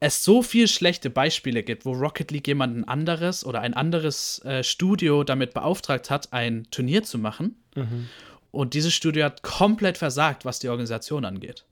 es 0.00 0.22
so 0.22 0.42
viel 0.42 0.68
schlechte 0.68 1.08
Beispiele 1.08 1.62
gibt, 1.62 1.86
wo 1.86 1.92
Rocket 1.92 2.30
League 2.30 2.46
jemanden 2.46 2.84
anderes 2.84 3.44
oder 3.44 3.62
ein 3.62 3.72
anderes 3.72 4.44
äh, 4.44 4.62
Studio 4.62 5.24
damit 5.24 5.54
beauftragt 5.54 6.10
hat, 6.10 6.32
ein 6.34 6.66
Turnier 6.70 7.04
zu 7.04 7.18
machen. 7.18 7.56
Mhm. 7.74 8.08
Und 8.50 8.74
dieses 8.74 8.92
Studio 8.92 9.24
hat 9.24 9.42
komplett 9.42 9.96
versagt, 9.96 10.44
was 10.44 10.58
die 10.58 10.68
Organisation 10.68 11.24
angeht. 11.24 11.64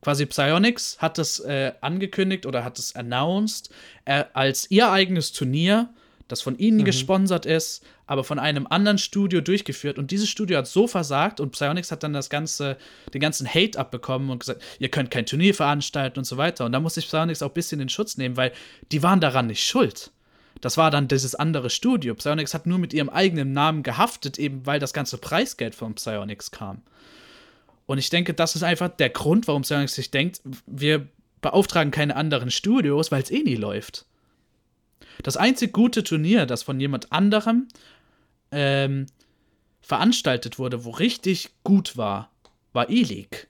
Quasi 0.00 0.26
Psyonix 0.26 0.98
hat 0.98 1.18
das 1.18 1.40
äh, 1.40 1.72
angekündigt 1.80 2.46
oder 2.46 2.64
hat 2.64 2.78
es 2.78 2.94
announced 2.94 3.70
äh, 4.04 4.24
als 4.32 4.70
ihr 4.70 4.90
eigenes 4.90 5.32
Turnier 5.32 5.90
das 6.28 6.42
von 6.42 6.56
ihnen 6.58 6.78
mhm. 6.78 6.84
gesponsert 6.84 7.46
ist, 7.46 7.82
aber 8.06 8.22
von 8.22 8.38
einem 8.38 8.66
anderen 8.66 8.98
Studio 8.98 9.40
durchgeführt. 9.40 9.98
Und 9.98 10.10
dieses 10.10 10.28
Studio 10.28 10.58
hat 10.58 10.66
so 10.66 10.86
versagt 10.86 11.40
und 11.40 11.52
Psyonix 11.52 11.90
hat 11.90 12.02
dann 12.02 12.12
das 12.12 12.30
ganze, 12.30 12.76
den 13.12 13.20
ganzen 13.20 13.48
Hate 13.48 13.78
abbekommen 13.78 14.30
und 14.30 14.40
gesagt, 14.40 14.62
ihr 14.78 14.90
könnt 14.90 15.10
kein 15.10 15.26
Turnier 15.26 15.54
veranstalten 15.54 16.18
und 16.18 16.24
so 16.24 16.36
weiter. 16.36 16.66
Und 16.66 16.72
da 16.72 16.80
muss 16.80 16.94
sich 16.94 17.06
Psyonix 17.06 17.42
auch 17.42 17.48
ein 17.48 17.54
bisschen 17.54 17.80
in 17.80 17.88
Schutz 17.88 18.18
nehmen, 18.18 18.36
weil 18.36 18.52
die 18.92 19.02
waren 19.02 19.20
daran 19.20 19.46
nicht 19.46 19.66
schuld. 19.66 20.10
Das 20.60 20.76
war 20.76 20.90
dann 20.90 21.08
dieses 21.08 21.34
andere 21.34 21.70
Studio. 21.70 22.14
Psyonix 22.14 22.52
hat 22.52 22.66
nur 22.66 22.78
mit 22.78 22.92
ihrem 22.92 23.08
eigenen 23.08 23.52
Namen 23.52 23.82
gehaftet, 23.82 24.38
eben 24.38 24.66
weil 24.66 24.80
das 24.80 24.92
ganze 24.92 25.16
Preisgeld 25.18 25.74
von 25.74 25.94
Psyonix 25.94 26.50
kam. 26.50 26.82
Und 27.88 27.96
ich 27.96 28.10
denke, 28.10 28.34
das 28.34 28.54
ist 28.54 28.62
einfach 28.62 28.90
der 28.90 29.08
Grund, 29.08 29.48
warum 29.48 29.62
Psyonix 29.62 29.94
sich 29.94 30.10
denkt, 30.10 30.42
wir 30.66 31.08
beauftragen 31.40 31.90
keine 31.90 32.16
anderen 32.16 32.50
Studios, 32.50 33.10
weil 33.10 33.22
es 33.22 33.30
eh 33.30 33.42
nie 33.42 33.54
läuft. 33.54 34.04
Das 35.22 35.38
einzig 35.38 35.72
gute 35.72 36.04
Turnier, 36.04 36.44
das 36.44 36.62
von 36.62 36.78
jemand 36.80 37.10
anderem 37.12 37.66
ähm, 38.52 39.06
veranstaltet 39.80 40.58
wurde, 40.58 40.84
wo 40.84 40.90
richtig 40.90 41.48
gut 41.64 41.96
war, 41.96 42.30
war 42.74 42.90
E-League. 42.90 43.48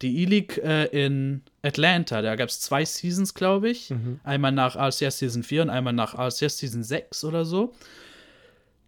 Die 0.00 0.22
E-League 0.22 0.58
äh, 0.58 0.84
in 0.84 1.42
Atlanta, 1.62 2.22
da 2.22 2.36
gab 2.36 2.50
es 2.50 2.60
zwei 2.60 2.84
Seasons, 2.84 3.34
glaube 3.34 3.68
ich. 3.68 3.90
Einmal 4.22 4.52
nach 4.52 4.76
RCS 4.76 5.18
Season 5.18 5.42
4 5.42 5.62
und 5.62 5.70
einmal 5.70 5.92
nach 5.92 6.14
RCS 6.14 6.58
Season 6.58 6.84
6 6.84 7.24
oder 7.24 7.44
so. 7.44 7.74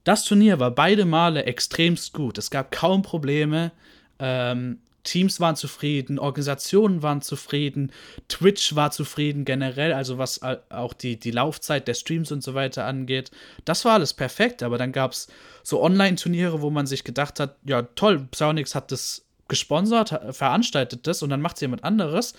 Das 0.07 0.23
Turnier 0.23 0.61
war 0.61 0.71
beide 0.71 1.05
Male 1.05 1.47
extremst 1.47 2.13
gut. 2.13 2.39
Es 2.39 2.53
gab 2.53 2.71
kaum 2.71 3.03
Probleme. 3.03 3.73
Ähm, 4.21 4.79
Teams 5.03 5.41
waren 5.41 5.57
zufrieden, 5.57 6.21
Organisationen 6.21 7.03
waren 7.03 7.23
zufrieden, 7.23 7.91
Twitch 8.29 8.77
war 8.77 8.93
zufrieden 8.93 9.45
generell, 9.45 9.93
also 9.93 10.17
was 10.17 10.41
auch 10.43 10.93
die, 10.93 11.19
die 11.19 11.33
Laufzeit 11.33 11.89
der 11.89 11.95
Streams 11.95 12.31
und 12.31 12.45
so 12.45 12.55
weiter 12.55 12.85
angeht. 12.85 13.33
Das 13.65 13.85
war 13.85 13.95
alles 13.95 14.15
perfekt, 14.15 14.63
aber 14.63 14.79
dann 14.79 14.93
gab 14.93 15.11
es 15.11 15.27
so 15.65 15.83
Online-Turniere, 15.83 16.63
wo 16.63 16.71
man 16.71 16.87
sich 16.87 17.03
gedacht 17.03 17.41
hat, 17.41 17.57
ja 17.65 17.83
toll, 17.83 18.29
Psionics 18.31 18.77
hat 18.77 18.93
das 18.93 19.25
gesponsert, 19.49 20.21
veranstaltet 20.31 21.09
das 21.09 21.23
und 21.23 21.31
dann 21.31 21.41
macht 21.41 21.61
jemand 21.61 21.83
anderes. 21.83 22.35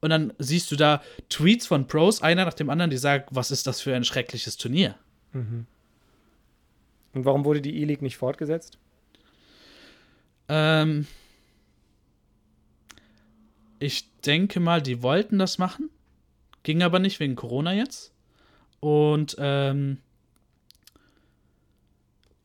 Und 0.00 0.10
dann 0.10 0.34
siehst 0.38 0.70
du 0.70 0.76
da 0.76 1.02
Tweets 1.30 1.66
von 1.66 1.86
Pros, 1.86 2.20
einer 2.20 2.44
nach 2.44 2.54
dem 2.54 2.68
anderen, 2.68 2.90
die 2.90 2.98
sagen, 2.98 3.24
was 3.30 3.50
ist 3.50 3.66
das 3.66 3.80
für 3.80 3.96
ein 3.96 4.04
schreckliches 4.04 4.58
Turnier? 4.58 4.96
Und 7.16 7.24
warum 7.24 7.46
wurde 7.46 7.62
die 7.62 7.80
E-League 7.80 8.02
nicht 8.02 8.18
fortgesetzt? 8.18 8.76
Ähm, 10.50 11.06
ich 13.78 14.12
denke 14.20 14.60
mal, 14.60 14.82
die 14.82 15.02
wollten 15.02 15.38
das 15.38 15.56
machen, 15.56 15.88
ging 16.62 16.82
aber 16.82 16.98
nicht 16.98 17.18
wegen 17.18 17.34
Corona 17.34 17.72
jetzt. 17.72 18.12
Und 18.80 19.34
ähm, 19.38 19.96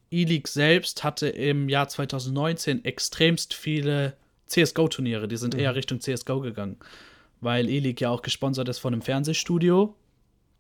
E-League 0.09 0.47
selbst 0.47 1.03
hatte 1.03 1.27
im 1.27 1.67
Jahr 1.67 1.89
2019 1.89 2.85
extremst 2.85 3.53
viele 3.53 4.15
CSGO-Turniere, 4.47 5.27
die 5.27 5.35
sind 5.35 5.53
eher 5.53 5.75
Richtung 5.75 5.99
CSGO 5.99 6.39
gegangen, 6.39 6.77
weil 7.41 7.67
E-League 7.67 7.99
ja 7.99 8.09
auch 8.09 8.21
gesponsert 8.21 8.69
ist 8.69 8.79
von 8.79 8.93
einem 8.93 9.01
Fernsehstudio, 9.01 9.95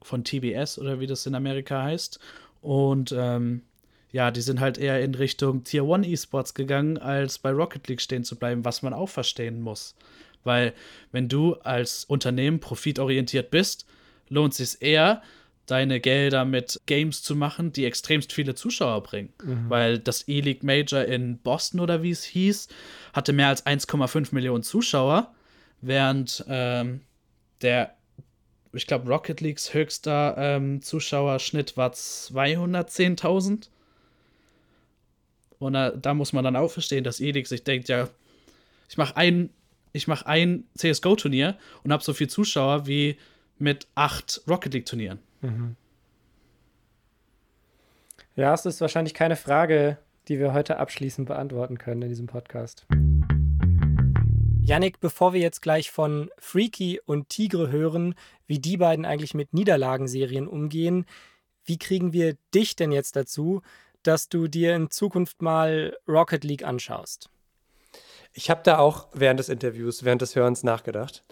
von 0.01 0.25
TBS 0.25 0.79
oder 0.79 0.99
wie 0.99 1.07
das 1.07 1.25
in 1.25 1.33
Amerika 1.33 1.81
heißt. 1.83 2.19
Und 2.61 3.15
ähm, 3.17 3.63
ja, 4.11 4.31
die 4.31 4.41
sind 4.41 4.59
halt 4.59 4.77
eher 4.77 5.01
in 5.01 5.15
Richtung 5.15 5.63
Tier 5.63 5.83
1 5.83 6.07
E-Sports 6.07 6.53
gegangen, 6.53 6.97
als 6.97 7.39
bei 7.39 7.51
Rocket 7.51 7.87
League 7.87 8.01
stehen 8.01 8.23
zu 8.23 8.35
bleiben, 8.35 8.65
was 8.65 8.81
man 8.81 8.93
auch 8.93 9.09
verstehen 9.09 9.61
muss. 9.61 9.95
Weil, 10.43 10.73
wenn 11.11 11.29
du 11.29 11.53
als 11.55 12.03
Unternehmen 12.05 12.59
profitorientiert 12.59 13.51
bist, 13.51 13.85
lohnt 14.27 14.59
es 14.59 14.71
sich 14.71 14.81
eher, 14.81 15.21
deine 15.65 15.99
Gelder 16.01 16.43
mit 16.43 16.81
Games 16.85 17.21
zu 17.21 17.35
machen, 17.35 17.71
die 17.71 17.85
extremst 17.85 18.33
viele 18.33 18.55
Zuschauer 18.55 19.03
bringen. 19.03 19.31
Weil 19.69 19.99
das 19.99 20.27
E-League 20.27 20.63
Major 20.63 21.05
in 21.05 21.37
Boston 21.37 21.79
oder 21.79 22.03
wie 22.03 22.11
es 22.11 22.23
hieß, 22.23 22.67
hatte 23.13 23.31
mehr 23.31 23.47
als 23.47 23.65
1,5 23.65 24.33
Millionen 24.33 24.63
Zuschauer, 24.63 25.33
während 25.79 26.43
ähm, 26.49 27.01
der, 27.61 27.95
ich 28.73 28.87
glaube, 28.87 29.07
Rocket 29.07 29.39
Leagues 29.39 29.73
höchster 29.73 30.35
ähm, 30.37 30.81
Zuschauerschnitt 30.81 31.77
war 31.77 31.91
210.000. 31.91 33.69
Und 35.61 35.73
da, 35.73 35.91
da 35.91 36.15
muss 36.15 36.33
man 36.33 36.43
dann 36.43 36.55
auch 36.55 36.71
verstehen, 36.71 37.03
dass 37.03 37.19
E-League 37.19 37.45
sich 37.45 37.63
denkt, 37.63 37.87
ja, 37.87 38.09
ich 38.89 38.97
mache 38.97 39.15
ein, 39.15 39.51
ich 39.93 40.07
mach 40.07 40.23
ein 40.23 40.63
CSGO-Turnier 40.75 41.55
und 41.83 41.93
habe 41.93 42.03
so 42.03 42.13
viel 42.13 42.27
Zuschauer 42.27 42.87
wie 42.87 43.17
mit 43.59 43.87
acht 43.93 44.41
Rocket 44.49 44.73
League-Turnieren. 44.73 45.19
Ja, 48.35 48.55
es 48.55 48.65
ist 48.65 48.81
wahrscheinlich 48.81 49.13
keine 49.13 49.35
Frage, 49.35 49.99
die 50.27 50.39
wir 50.39 50.51
heute 50.51 50.77
abschließend 50.77 51.27
beantworten 51.27 51.77
können 51.77 52.01
in 52.01 52.09
diesem 52.09 52.25
Podcast. 52.25 52.87
Yannick, 54.63 54.99
bevor 54.99 55.33
wir 55.33 55.41
jetzt 55.41 55.61
gleich 55.61 55.91
von 55.91 56.31
Freaky 56.39 56.99
und 57.05 57.29
Tigre 57.29 57.69
hören, 57.69 58.15
wie 58.47 58.57
die 58.57 58.77
beiden 58.77 59.05
eigentlich 59.05 59.35
mit 59.35 59.53
Niederlagenserien 59.53 60.47
umgehen, 60.47 61.05
wie 61.65 61.77
kriegen 61.77 62.13
wir 62.13 62.35
dich 62.53 62.75
denn 62.75 62.91
jetzt 62.91 63.15
dazu, 63.15 63.61
dass 64.03 64.29
du 64.29 64.47
dir 64.47 64.75
in 64.75 64.89
Zukunft 64.89 65.41
mal 65.41 65.97
Rocket 66.07 66.43
League 66.43 66.63
anschaust? 66.63 67.29
Ich 68.33 68.49
habe 68.49 68.61
da 68.63 68.77
auch 68.77 69.07
während 69.13 69.39
des 69.39 69.49
Interviews, 69.49 70.03
während 70.03 70.21
des 70.21 70.35
Hörens 70.35 70.63
nachgedacht. 70.63 71.23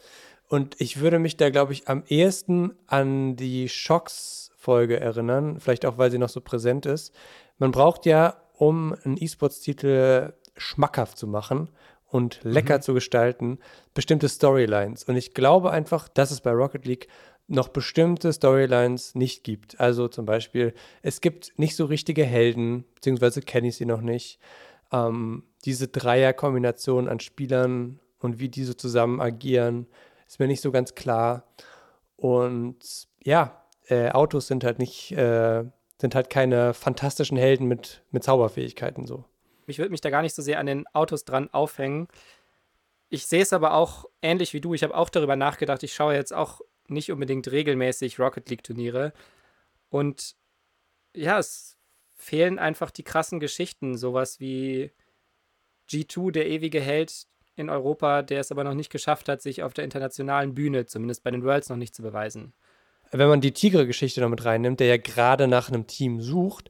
Und 0.47 0.75
ich 0.81 0.99
würde 0.99 1.19
mich 1.19 1.37
da, 1.37 1.49
glaube 1.49 1.73
ich, 1.73 1.87
am 1.87 2.03
ehesten 2.07 2.75
an 2.87 3.35
die 3.35 3.69
Shocks-Folge 3.69 4.99
erinnern, 4.99 5.59
vielleicht 5.59 5.85
auch, 5.85 5.97
weil 5.97 6.11
sie 6.11 6.17
noch 6.17 6.29
so 6.29 6.41
präsent 6.41 6.85
ist. 6.85 7.13
Man 7.59 7.71
braucht 7.71 8.05
ja, 8.05 8.41
um 8.53 8.95
einen 9.03 9.17
E-Sports-Titel 9.17 10.33
schmackhaft 10.57 11.17
zu 11.17 11.27
machen 11.27 11.69
und 12.07 12.39
lecker 12.43 12.81
zu 12.81 12.93
gestalten, 12.93 13.59
bestimmte 13.93 14.27
Storylines. 14.27 15.03
Und 15.03 15.15
ich 15.15 15.33
glaube 15.33 15.71
einfach, 15.71 16.07
dass 16.09 16.31
es 16.31 16.41
bei 16.41 16.51
Rocket 16.51 16.85
League 16.85 17.07
noch 17.49 17.69
bestimmte 17.69 18.31
Storylines 18.31 19.15
nicht 19.15 19.43
gibt. 19.43 19.79
Also 19.79 20.07
zum 20.07 20.25
Beispiel, 20.25 20.73
es 21.01 21.19
gibt 21.19 21.57
nicht 21.57 21.75
so 21.75 21.85
richtige 21.85 22.23
Helden, 22.23 22.85
beziehungsweise 22.95 23.41
kenne 23.41 23.67
ich 23.67 23.75
sie 23.75 23.85
noch 23.85 24.01
nicht. 24.01 24.39
Ähm, 24.91 25.43
diese 25.65 25.87
Dreierkombination 25.87 27.07
an 27.07 27.19
Spielern 27.19 27.99
und 28.19 28.39
wie 28.39 28.49
die 28.49 28.63
so 28.63 28.73
zusammen 28.73 29.19
agieren, 29.19 29.87
ist 30.27 30.39
mir 30.39 30.47
nicht 30.47 30.61
so 30.61 30.71
ganz 30.71 30.95
klar. 30.95 31.43
Und 32.15 33.07
ja, 33.23 33.63
äh, 33.87 34.11
Autos 34.11 34.47
sind 34.47 34.63
halt 34.63 34.77
nicht, 34.77 35.11
äh, 35.11 35.63
sind 35.99 36.15
halt 36.15 36.29
keine 36.29 36.73
fantastischen 36.73 37.37
Helden 37.37 37.67
mit, 37.67 38.03
mit 38.11 38.23
Zauberfähigkeiten 38.23 39.05
so. 39.05 39.25
Ich 39.65 39.79
würde 39.79 39.91
mich 39.91 40.01
da 40.01 40.09
gar 40.09 40.21
nicht 40.21 40.35
so 40.35 40.41
sehr 40.41 40.59
an 40.59 40.65
den 40.65 40.87
Autos 40.93 41.25
dran 41.25 41.49
aufhängen. 41.51 42.07
Ich 43.09 43.25
sehe 43.25 43.41
es 43.41 43.53
aber 43.53 43.73
auch 43.73 44.05
ähnlich 44.21 44.53
wie 44.53 44.61
du. 44.61 44.73
Ich 44.73 44.83
habe 44.83 44.95
auch 44.95 45.09
darüber 45.09 45.35
nachgedacht. 45.35 45.83
Ich 45.83 45.93
schaue 45.93 46.13
jetzt 46.13 46.33
auch 46.33 46.61
nicht 46.89 47.11
unbedingt 47.11 47.51
regelmäßig 47.51 48.19
Rocket 48.19 48.49
League 48.49 48.63
Turniere. 48.63 49.13
Und 49.89 50.35
ja, 51.15 51.39
es 51.39 51.77
fehlen 52.15 52.59
einfach 52.59 52.91
die 52.91 53.03
krassen 53.03 53.39
Geschichten. 53.39 53.97
Sowas 53.97 54.39
wie 54.39 54.91
G2, 55.89 56.31
der 56.31 56.47
ewige 56.47 56.81
Held 56.81 57.27
in 57.55 57.69
Europa, 57.69 58.21
der 58.21 58.39
es 58.39 58.51
aber 58.51 58.63
noch 58.63 58.73
nicht 58.73 58.91
geschafft 58.91 59.27
hat, 59.27 59.41
sich 59.41 59.63
auf 59.63 59.73
der 59.73 59.83
internationalen 59.83 60.53
Bühne, 60.53 60.85
zumindest 60.85 61.23
bei 61.23 61.31
den 61.31 61.43
Worlds, 61.43 61.69
noch 61.69 61.77
nicht 61.77 61.95
zu 61.95 62.01
beweisen. 62.01 62.53
wenn 63.11 63.27
man 63.27 63.41
die 63.41 63.53
Tigre-Geschichte 63.53 64.21
noch 64.21 64.29
mit 64.29 64.45
reinnimmt, 64.45 64.79
der 64.79 64.87
ja 64.87 64.97
gerade 64.97 65.47
nach 65.47 65.69
einem 65.69 65.87
Team 65.87 66.21
sucht, 66.21 66.69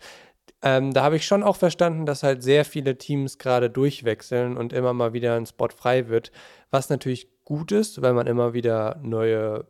ähm, 0.62 0.94
da 0.94 1.04
habe 1.04 1.16
ich 1.16 1.26
schon 1.26 1.44
auch 1.44 1.56
verstanden, 1.56 2.06
dass 2.06 2.24
halt 2.24 2.44
sehr 2.44 2.66
viele 2.66 2.98
Teams 2.98 3.38
gerade 3.38 3.70
durchwechseln 3.70 4.58
und 4.58 4.74
immer 4.74 4.94
mal 4.94 5.14
wieder 5.14 5.36
ein 5.36 5.46
Spot 5.46 5.70
frei 5.70 6.10
wird, 6.10 6.32
was 6.70 6.90
natürlich 6.90 7.30
gut 7.46 7.72
ist, 7.72 8.02
weil 8.02 8.14
man 8.14 8.28
immer 8.28 8.54
wieder 8.54 9.00
neue, 9.02 9.66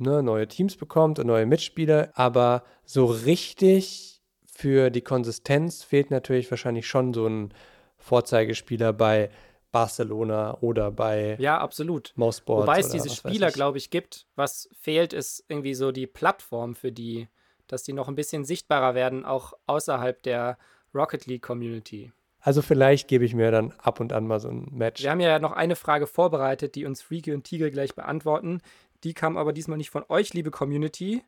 ne, 0.00 0.22
neue 0.22 0.48
Teams 0.48 0.76
bekommt 0.76 1.18
und 1.18 1.26
neue 1.26 1.46
Mitspieler, 1.46 2.10
aber 2.14 2.62
so 2.84 3.06
richtig 3.06 4.20
für 4.46 4.90
die 4.90 5.02
Konsistenz 5.02 5.82
fehlt 5.82 6.10
natürlich 6.10 6.50
wahrscheinlich 6.50 6.86
schon 6.86 7.14
so 7.14 7.26
ein 7.26 7.54
Vorzeigespieler 7.98 8.92
bei 8.92 9.30
Barcelona 9.70 10.58
oder 10.60 10.90
bei 10.90 11.36
Ja, 11.38 11.58
absolut. 11.58 12.12
Mousesports. 12.16 12.62
Wobei 12.66 12.80
es 12.80 12.88
diese 12.88 13.10
Spieler, 13.10 13.50
glaube 13.50 13.78
ich, 13.78 13.90
gibt. 13.90 14.26
Was 14.34 14.68
fehlt, 14.80 15.12
ist 15.12 15.44
irgendwie 15.48 15.74
so 15.74 15.92
die 15.92 16.06
Plattform 16.06 16.74
für 16.74 16.90
die, 16.90 17.28
dass 17.66 17.82
die 17.82 17.92
noch 17.92 18.08
ein 18.08 18.14
bisschen 18.14 18.44
sichtbarer 18.44 18.94
werden, 18.94 19.24
auch 19.24 19.52
außerhalb 19.66 20.22
der 20.22 20.58
Rocket 20.94 21.26
League 21.26 21.42
Community. 21.42 22.12
Also 22.40 22.62
vielleicht 22.62 23.08
gebe 23.08 23.24
ich 23.24 23.34
mir 23.34 23.50
dann 23.50 23.74
ab 23.78 24.00
und 24.00 24.12
an 24.12 24.26
mal 24.26 24.40
so 24.40 24.48
ein 24.48 24.68
Match. 24.70 25.02
Wir 25.02 25.10
haben 25.10 25.20
ja 25.20 25.38
noch 25.38 25.52
eine 25.52 25.76
Frage 25.76 26.06
vorbereitet, 26.06 26.76
die 26.76 26.86
uns 26.86 27.02
Freaky 27.02 27.32
und 27.34 27.44
Tigel 27.44 27.70
gleich 27.70 27.94
beantworten. 27.94 28.62
Die 29.04 29.14
kam 29.14 29.36
aber 29.36 29.52
diesmal 29.52 29.78
nicht 29.78 29.90
von 29.90 30.04
euch, 30.08 30.34
liebe 30.34 30.50
Community, 30.50 31.22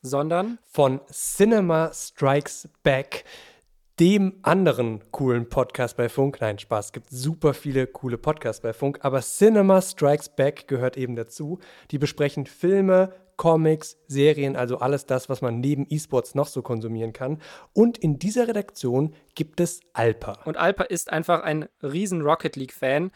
sondern 0.00 0.58
von 0.64 1.00
Cinema 1.08 1.92
Strikes 1.94 2.68
Back, 2.82 3.24
dem 4.00 4.40
anderen 4.42 5.00
coolen 5.12 5.48
Podcast 5.48 5.96
bei 5.96 6.08
Funk. 6.08 6.40
Nein, 6.40 6.58
Spaß, 6.58 6.86
es 6.86 6.92
gibt 6.92 7.10
super 7.10 7.54
viele 7.54 7.86
coole 7.86 8.18
Podcasts 8.18 8.60
bei 8.60 8.72
Funk, 8.72 8.98
aber 9.02 9.20
Cinema 9.20 9.80
Strikes 9.80 10.30
Back 10.30 10.66
gehört 10.66 10.96
eben 10.96 11.14
dazu. 11.14 11.60
Die 11.92 11.98
besprechen 11.98 12.46
Filme, 12.46 13.14
Comics, 13.36 13.98
Serien, 14.08 14.56
also 14.56 14.78
alles 14.78 15.06
das, 15.06 15.28
was 15.28 15.42
man 15.42 15.60
neben 15.60 15.86
E-Sports 15.88 16.34
noch 16.34 16.48
so 16.48 16.62
konsumieren 16.62 17.12
kann. 17.12 17.40
Und 17.72 17.98
in 17.98 18.18
dieser 18.18 18.48
Redaktion 18.48 19.14
gibt 19.36 19.60
es 19.60 19.80
Alpa. 19.92 20.40
und 20.44 20.56
Alpa 20.56 20.84
ist 20.84 21.12
einfach 21.12 21.42
ein 21.42 21.68
riesen 21.82 22.22
Rocket 22.22 22.56
League 22.56 22.72
Fan, 22.72 23.12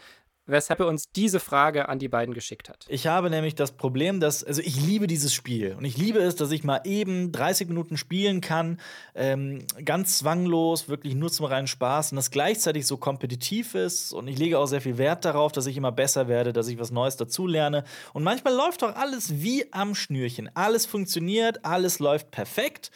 weshalb 0.46 0.80
er 0.80 0.86
uns 0.86 1.10
diese 1.10 1.40
Frage 1.40 1.88
an 1.88 1.98
die 1.98 2.08
beiden 2.08 2.34
geschickt 2.34 2.68
hat. 2.68 2.86
Ich 2.88 3.06
habe 3.06 3.30
nämlich 3.30 3.54
das 3.54 3.72
Problem, 3.72 4.20
dass, 4.20 4.44
also 4.44 4.62
ich 4.62 4.80
liebe 4.80 5.06
dieses 5.06 5.34
Spiel 5.34 5.74
und 5.76 5.84
ich 5.84 5.96
liebe 5.96 6.20
es, 6.20 6.36
dass 6.36 6.50
ich 6.50 6.64
mal 6.64 6.80
eben 6.84 7.32
30 7.32 7.68
Minuten 7.68 7.96
spielen 7.96 8.40
kann, 8.40 8.80
ähm, 9.14 9.66
ganz 9.84 10.18
zwanglos, 10.18 10.88
wirklich 10.88 11.14
nur 11.14 11.30
zum 11.30 11.46
reinen 11.46 11.66
Spaß 11.66 12.12
und 12.12 12.16
das 12.16 12.30
gleichzeitig 12.30 12.86
so 12.86 12.96
kompetitiv 12.96 13.74
ist 13.74 14.12
und 14.12 14.28
ich 14.28 14.38
lege 14.38 14.58
auch 14.58 14.66
sehr 14.66 14.80
viel 14.80 14.98
Wert 14.98 15.24
darauf, 15.24 15.52
dass 15.52 15.66
ich 15.66 15.76
immer 15.76 15.92
besser 15.92 16.28
werde, 16.28 16.52
dass 16.52 16.68
ich 16.68 16.78
was 16.78 16.90
Neues 16.90 17.16
dazulerne 17.16 17.84
und 18.12 18.22
manchmal 18.22 18.54
läuft 18.54 18.82
doch 18.82 18.94
alles 18.94 19.42
wie 19.42 19.72
am 19.72 19.94
Schnürchen. 19.94 20.50
Alles 20.54 20.86
funktioniert, 20.86 21.64
alles 21.64 21.98
läuft 21.98 22.30
perfekt 22.30 22.90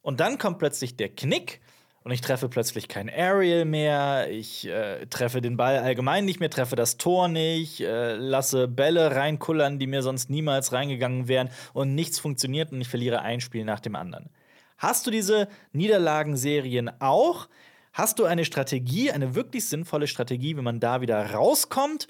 und 0.00 0.20
dann 0.20 0.38
kommt 0.38 0.58
plötzlich 0.58 0.96
der 0.96 1.10
Knick 1.10 1.60
und 2.08 2.14
ich 2.14 2.22
treffe 2.22 2.48
plötzlich 2.48 2.88
kein 2.88 3.10
Aerial 3.10 3.66
mehr, 3.66 4.30
ich 4.30 4.66
äh, 4.66 5.04
treffe 5.08 5.42
den 5.42 5.58
Ball 5.58 5.76
allgemein 5.76 6.24
nicht 6.24 6.40
mehr, 6.40 6.48
treffe 6.48 6.74
das 6.74 6.96
Tor 6.96 7.28
nicht, 7.28 7.82
äh, 7.82 8.14
lasse 8.14 8.66
Bälle 8.66 9.14
reinkullern, 9.14 9.78
die 9.78 9.86
mir 9.86 10.00
sonst 10.00 10.30
niemals 10.30 10.72
reingegangen 10.72 11.28
wären 11.28 11.50
und 11.74 11.94
nichts 11.94 12.18
funktioniert 12.18 12.72
und 12.72 12.80
ich 12.80 12.88
verliere 12.88 13.20
ein 13.20 13.42
Spiel 13.42 13.66
nach 13.66 13.80
dem 13.80 13.94
anderen. 13.94 14.30
Hast 14.78 15.06
du 15.06 15.10
diese 15.10 15.48
Niederlagenserien 15.72 16.90
auch? 16.98 17.46
Hast 17.92 18.18
du 18.18 18.24
eine 18.24 18.46
Strategie, 18.46 19.10
eine 19.10 19.34
wirklich 19.34 19.66
sinnvolle 19.66 20.06
Strategie, 20.06 20.56
wie 20.56 20.62
man 20.62 20.80
da 20.80 21.02
wieder 21.02 21.34
rauskommt? 21.34 22.08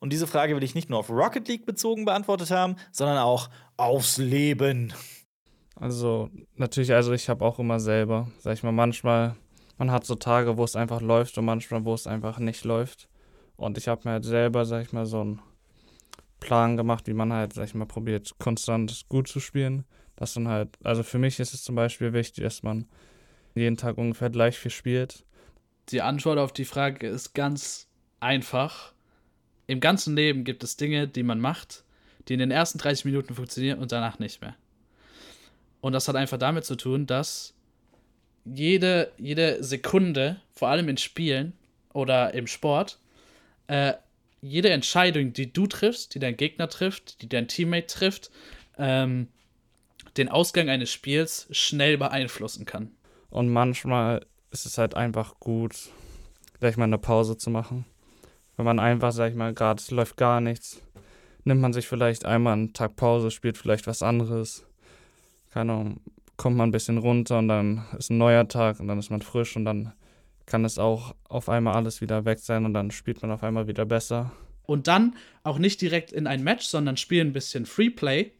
Und 0.00 0.12
diese 0.12 0.26
Frage 0.26 0.56
will 0.56 0.64
ich 0.64 0.74
nicht 0.74 0.90
nur 0.90 0.98
auf 0.98 1.08
Rocket 1.08 1.46
League 1.46 1.66
bezogen 1.66 2.04
beantwortet 2.04 2.50
haben, 2.50 2.74
sondern 2.90 3.18
auch 3.18 3.48
aufs 3.76 4.18
Leben. 4.18 4.92
Also 5.78 6.30
natürlich, 6.56 6.92
also 6.92 7.12
ich 7.12 7.28
habe 7.28 7.44
auch 7.44 7.58
immer 7.58 7.78
selber, 7.78 8.28
sag 8.38 8.54
ich 8.54 8.62
mal, 8.62 8.72
manchmal, 8.72 9.36
man 9.76 9.90
hat 9.90 10.06
so 10.06 10.14
Tage, 10.14 10.56
wo 10.56 10.64
es 10.64 10.74
einfach 10.74 11.02
läuft 11.02 11.36
und 11.36 11.44
manchmal, 11.44 11.84
wo 11.84 11.92
es 11.92 12.06
einfach 12.06 12.38
nicht 12.38 12.64
läuft. 12.64 13.08
Und 13.56 13.78
ich 13.78 13.86
habe 13.86 14.02
mir 14.04 14.12
halt 14.12 14.24
selber, 14.24 14.64
sag 14.64 14.82
ich 14.82 14.92
mal, 14.92 15.06
so 15.06 15.20
einen 15.20 15.42
Plan 16.40 16.76
gemacht, 16.76 17.06
wie 17.06 17.12
man 17.12 17.32
halt, 17.32 17.52
sag 17.52 17.64
ich 17.64 17.74
mal, 17.74 17.86
probiert, 17.86 18.32
konstant 18.38 19.06
gut 19.08 19.28
zu 19.28 19.38
spielen. 19.38 19.84
Das 20.16 20.32
dann 20.32 20.48
halt, 20.48 20.70
also 20.82 21.02
für 21.02 21.18
mich 21.18 21.38
ist 21.40 21.52
es 21.52 21.62
zum 21.62 21.74
Beispiel 21.74 22.14
wichtig, 22.14 22.44
dass 22.44 22.62
man 22.62 22.86
jeden 23.54 23.76
Tag 23.76 23.98
ungefähr 23.98 24.30
gleich 24.30 24.58
viel 24.58 24.70
spielt. 24.70 25.24
Die 25.90 26.00
Antwort 26.00 26.38
auf 26.38 26.52
die 26.52 26.64
Frage 26.64 27.06
ist 27.06 27.34
ganz 27.34 27.88
einfach. 28.18 28.94
Im 29.66 29.80
ganzen 29.80 30.16
Leben 30.16 30.44
gibt 30.44 30.64
es 30.64 30.76
Dinge, 30.76 31.06
die 31.06 31.22
man 31.22 31.40
macht, 31.40 31.84
die 32.28 32.34
in 32.34 32.38
den 32.38 32.50
ersten 32.50 32.78
30 32.78 33.04
Minuten 33.04 33.34
funktionieren 33.34 33.78
und 33.78 33.92
danach 33.92 34.18
nicht 34.18 34.40
mehr. 34.40 34.56
Und 35.80 35.92
das 35.92 36.08
hat 36.08 36.16
einfach 36.16 36.38
damit 36.38 36.64
zu 36.64 36.76
tun, 36.76 37.06
dass 37.06 37.54
jede, 38.44 39.12
jede 39.18 39.62
Sekunde, 39.62 40.40
vor 40.52 40.68
allem 40.68 40.88
in 40.88 40.96
Spielen 40.96 41.52
oder 41.92 42.34
im 42.34 42.46
Sport, 42.46 42.98
äh, 43.66 43.94
jede 44.40 44.70
Entscheidung, 44.70 45.32
die 45.32 45.52
du 45.52 45.66
triffst, 45.66 46.14
die 46.14 46.18
dein 46.18 46.36
Gegner 46.36 46.68
trifft, 46.68 47.22
die 47.22 47.28
dein 47.28 47.48
Teammate 47.48 47.86
trifft, 47.86 48.30
ähm, 48.78 49.28
den 50.16 50.28
Ausgang 50.28 50.68
eines 50.68 50.92
Spiels 50.92 51.48
schnell 51.50 51.98
beeinflussen 51.98 52.64
kann. 52.64 52.90
Und 53.30 53.48
manchmal 53.48 54.24
ist 54.50 54.66
es 54.66 54.78
halt 54.78 54.94
einfach 54.94 55.38
gut, 55.40 55.74
gleich 56.60 56.76
mal 56.76 56.84
eine 56.84 56.98
Pause 56.98 57.36
zu 57.36 57.50
machen. 57.50 57.84
Wenn 58.56 58.64
man 58.64 58.78
einfach, 58.78 59.12
sag 59.12 59.30
ich 59.30 59.36
mal, 59.36 59.52
gerade 59.52 59.82
läuft 59.90 60.16
gar 60.16 60.40
nichts, 60.40 60.80
nimmt 61.44 61.60
man 61.60 61.72
sich 61.72 61.86
vielleicht 61.86 62.24
einmal 62.24 62.54
einen 62.54 62.72
Tag 62.72 62.96
Pause, 62.96 63.30
spielt 63.30 63.58
vielleicht 63.58 63.86
was 63.86 64.02
anderes. 64.02 64.64
Keine 65.56 65.72
Ahnung, 65.72 66.00
kommt 66.36 66.58
man 66.58 66.68
ein 66.68 66.72
bisschen 66.72 66.98
runter 66.98 67.38
und 67.38 67.48
dann 67.48 67.86
ist 67.98 68.10
ein 68.10 68.18
neuer 68.18 68.46
Tag 68.46 68.78
und 68.78 68.88
dann 68.88 68.98
ist 68.98 69.08
man 69.08 69.22
frisch 69.22 69.56
und 69.56 69.64
dann 69.64 69.94
kann 70.44 70.66
es 70.66 70.78
auch 70.78 71.14
auf 71.30 71.48
einmal 71.48 71.76
alles 71.76 72.02
wieder 72.02 72.26
weg 72.26 72.40
sein 72.40 72.66
und 72.66 72.74
dann 72.74 72.90
spielt 72.90 73.22
man 73.22 73.30
auf 73.30 73.42
einmal 73.42 73.66
wieder 73.66 73.86
besser. 73.86 74.32
Und 74.64 74.86
dann 74.86 75.16
auch 75.44 75.56
nicht 75.56 75.80
direkt 75.80 76.12
in 76.12 76.26
ein 76.26 76.44
Match, 76.44 76.66
sondern 76.66 76.98
spielen 76.98 77.28
ein 77.28 77.32
bisschen 77.32 77.64
Freeplay, 77.64 78.32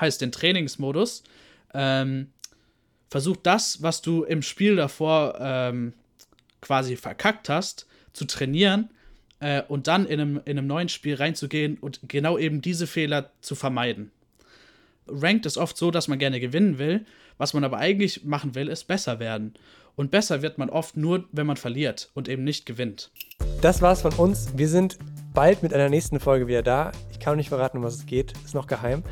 heißt 0.00 0.22
den 0.22 0.32
Trainingsmodus. 0.32 1.22
Ähm, 1.72 2.32
versuch 3.10 3.36
das, 3.36 3.80
was 3.80 4.02
du 4.02 4.24
im 4.24 4.42
Spiel 4.42 4.74
davor 4.74 5.36
ähm, 5.38 5.92
quasi 6.60 6.96
verkackt 6.96 7.48
hast, 7.48 7.86
zu 8.12 8.24
trainieren 8.24 8.90
äh, 9.38 9.62
und 9.68 9.86
dann 9.86 10.04
in 10.04 10.20
einem, 10.20 10.40
in 10.46 10.58
einem 10.58 10.66
neuen 10.66 10.88
Spiel 10.88 11.14
reinzugehen 11.14 11.78
und 11.78 12.00
genau 12.08 12.38
eben 12.38 12.60
diese 12.60 12.88
Fehler 12.88 13.30
zu 13.40 13.54
vermeiden. 13.54 14.10
Ranked 15.06 15.46
ist 15.46 15.58
oft 15.58 15.76
so, 15.76 15.90
dass 15.90 16.08
man 16.08 16.18
gerne 16.18 16.40
gewinnen 16.40 16.78
will. 16.78 17.04
Was 17.38 17.54
man 17.54 17.64
aber 17.64 17.78
eigentlich 17.78 18.24
machen 18.24 18.54
will, 18.54 18.68
ist 18.68 18.84
besser 18.84 19.18
werden. 19.18 19.54
Und 19.96 20.10
besser 20.10 20.42
wird 20.42 20.58
man 20.58 20.70
oft 20.70 20.96
nur, 20.96 21.24
wenn 21.32 21.46
man 21.46 21.56
verliert 21.56 22.10
und 22.14 22.28
eben 22.28 22.44
nicht 22.44 22.66
gewinnt. 22.66 23.10
Das 23.60 23.82
war's 23.82 24.02
von 24.02 24.12
uns. 24.14 24.56
Wir 24.56 24.68
sind 24.68 24.98
bald 25.32 25.62
mit 25.62 25.72
einer 25.72 25.88
nächsten 25.88 26.20
Folge 26.20 26.46
wieder 26.46 26.62
da. 26.62 26.92
Ich 27.10 27.18
kann 27.20 27.36
nicht 27.36 27.48
verraten, 27.48 27.78
um 27.78 27.84
was 27.84 27.94
es 27.96 28.06
geht. 28.06 28.32
Ist 28.44 28.54
noch 28.54 28.66
geheim. 28.66 29.02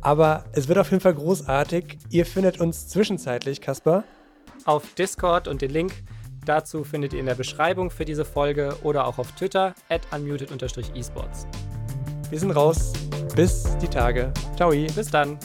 Aber 0.00 0.44
es 0.52 0.68
wird 0.68 0.78
auf 0.78 0.90
jeden 0.90 1.00
Fall 1.00 1.14
großartig. 1.14 1.98
Ihr 2.10 2.26
findet 2.26 2.60
uns 2.60 2.88
zwischenzeitlich, 2.88 3.60
Kasper. 3.60 4.04
Auf 4.64 4.94
Discord 4.94 5.48
und 5.48 5.62
den 5.62 5.70
Link 5.70 5.92
dazu 6.44 6.84
findet 6.84 7.12
ihr 7.12 7.20
in 7.20 7.26
der 7.26 7.34
Beschreibung 7.34 7.90
für 7.90 8.04
diese 8.04 8.24
Folge 8.24 8.76
oder 8.82 9.06
auch 9.06 9.18
auf 9.18 9.32
Twitter 9.32 9.74
at 9.88 10.02
unmuted-esports. 10.12 11.46
Wir 12.32 12.38
sind 12.38 12.52
raus. 12.52 12.94
Bis 13.36 13.64
die 13.82 13.88
Tage. 13.88 14.32
Ciao. 14.56 14.70
Bis 14.70 15.10
dann. 15.10 15.36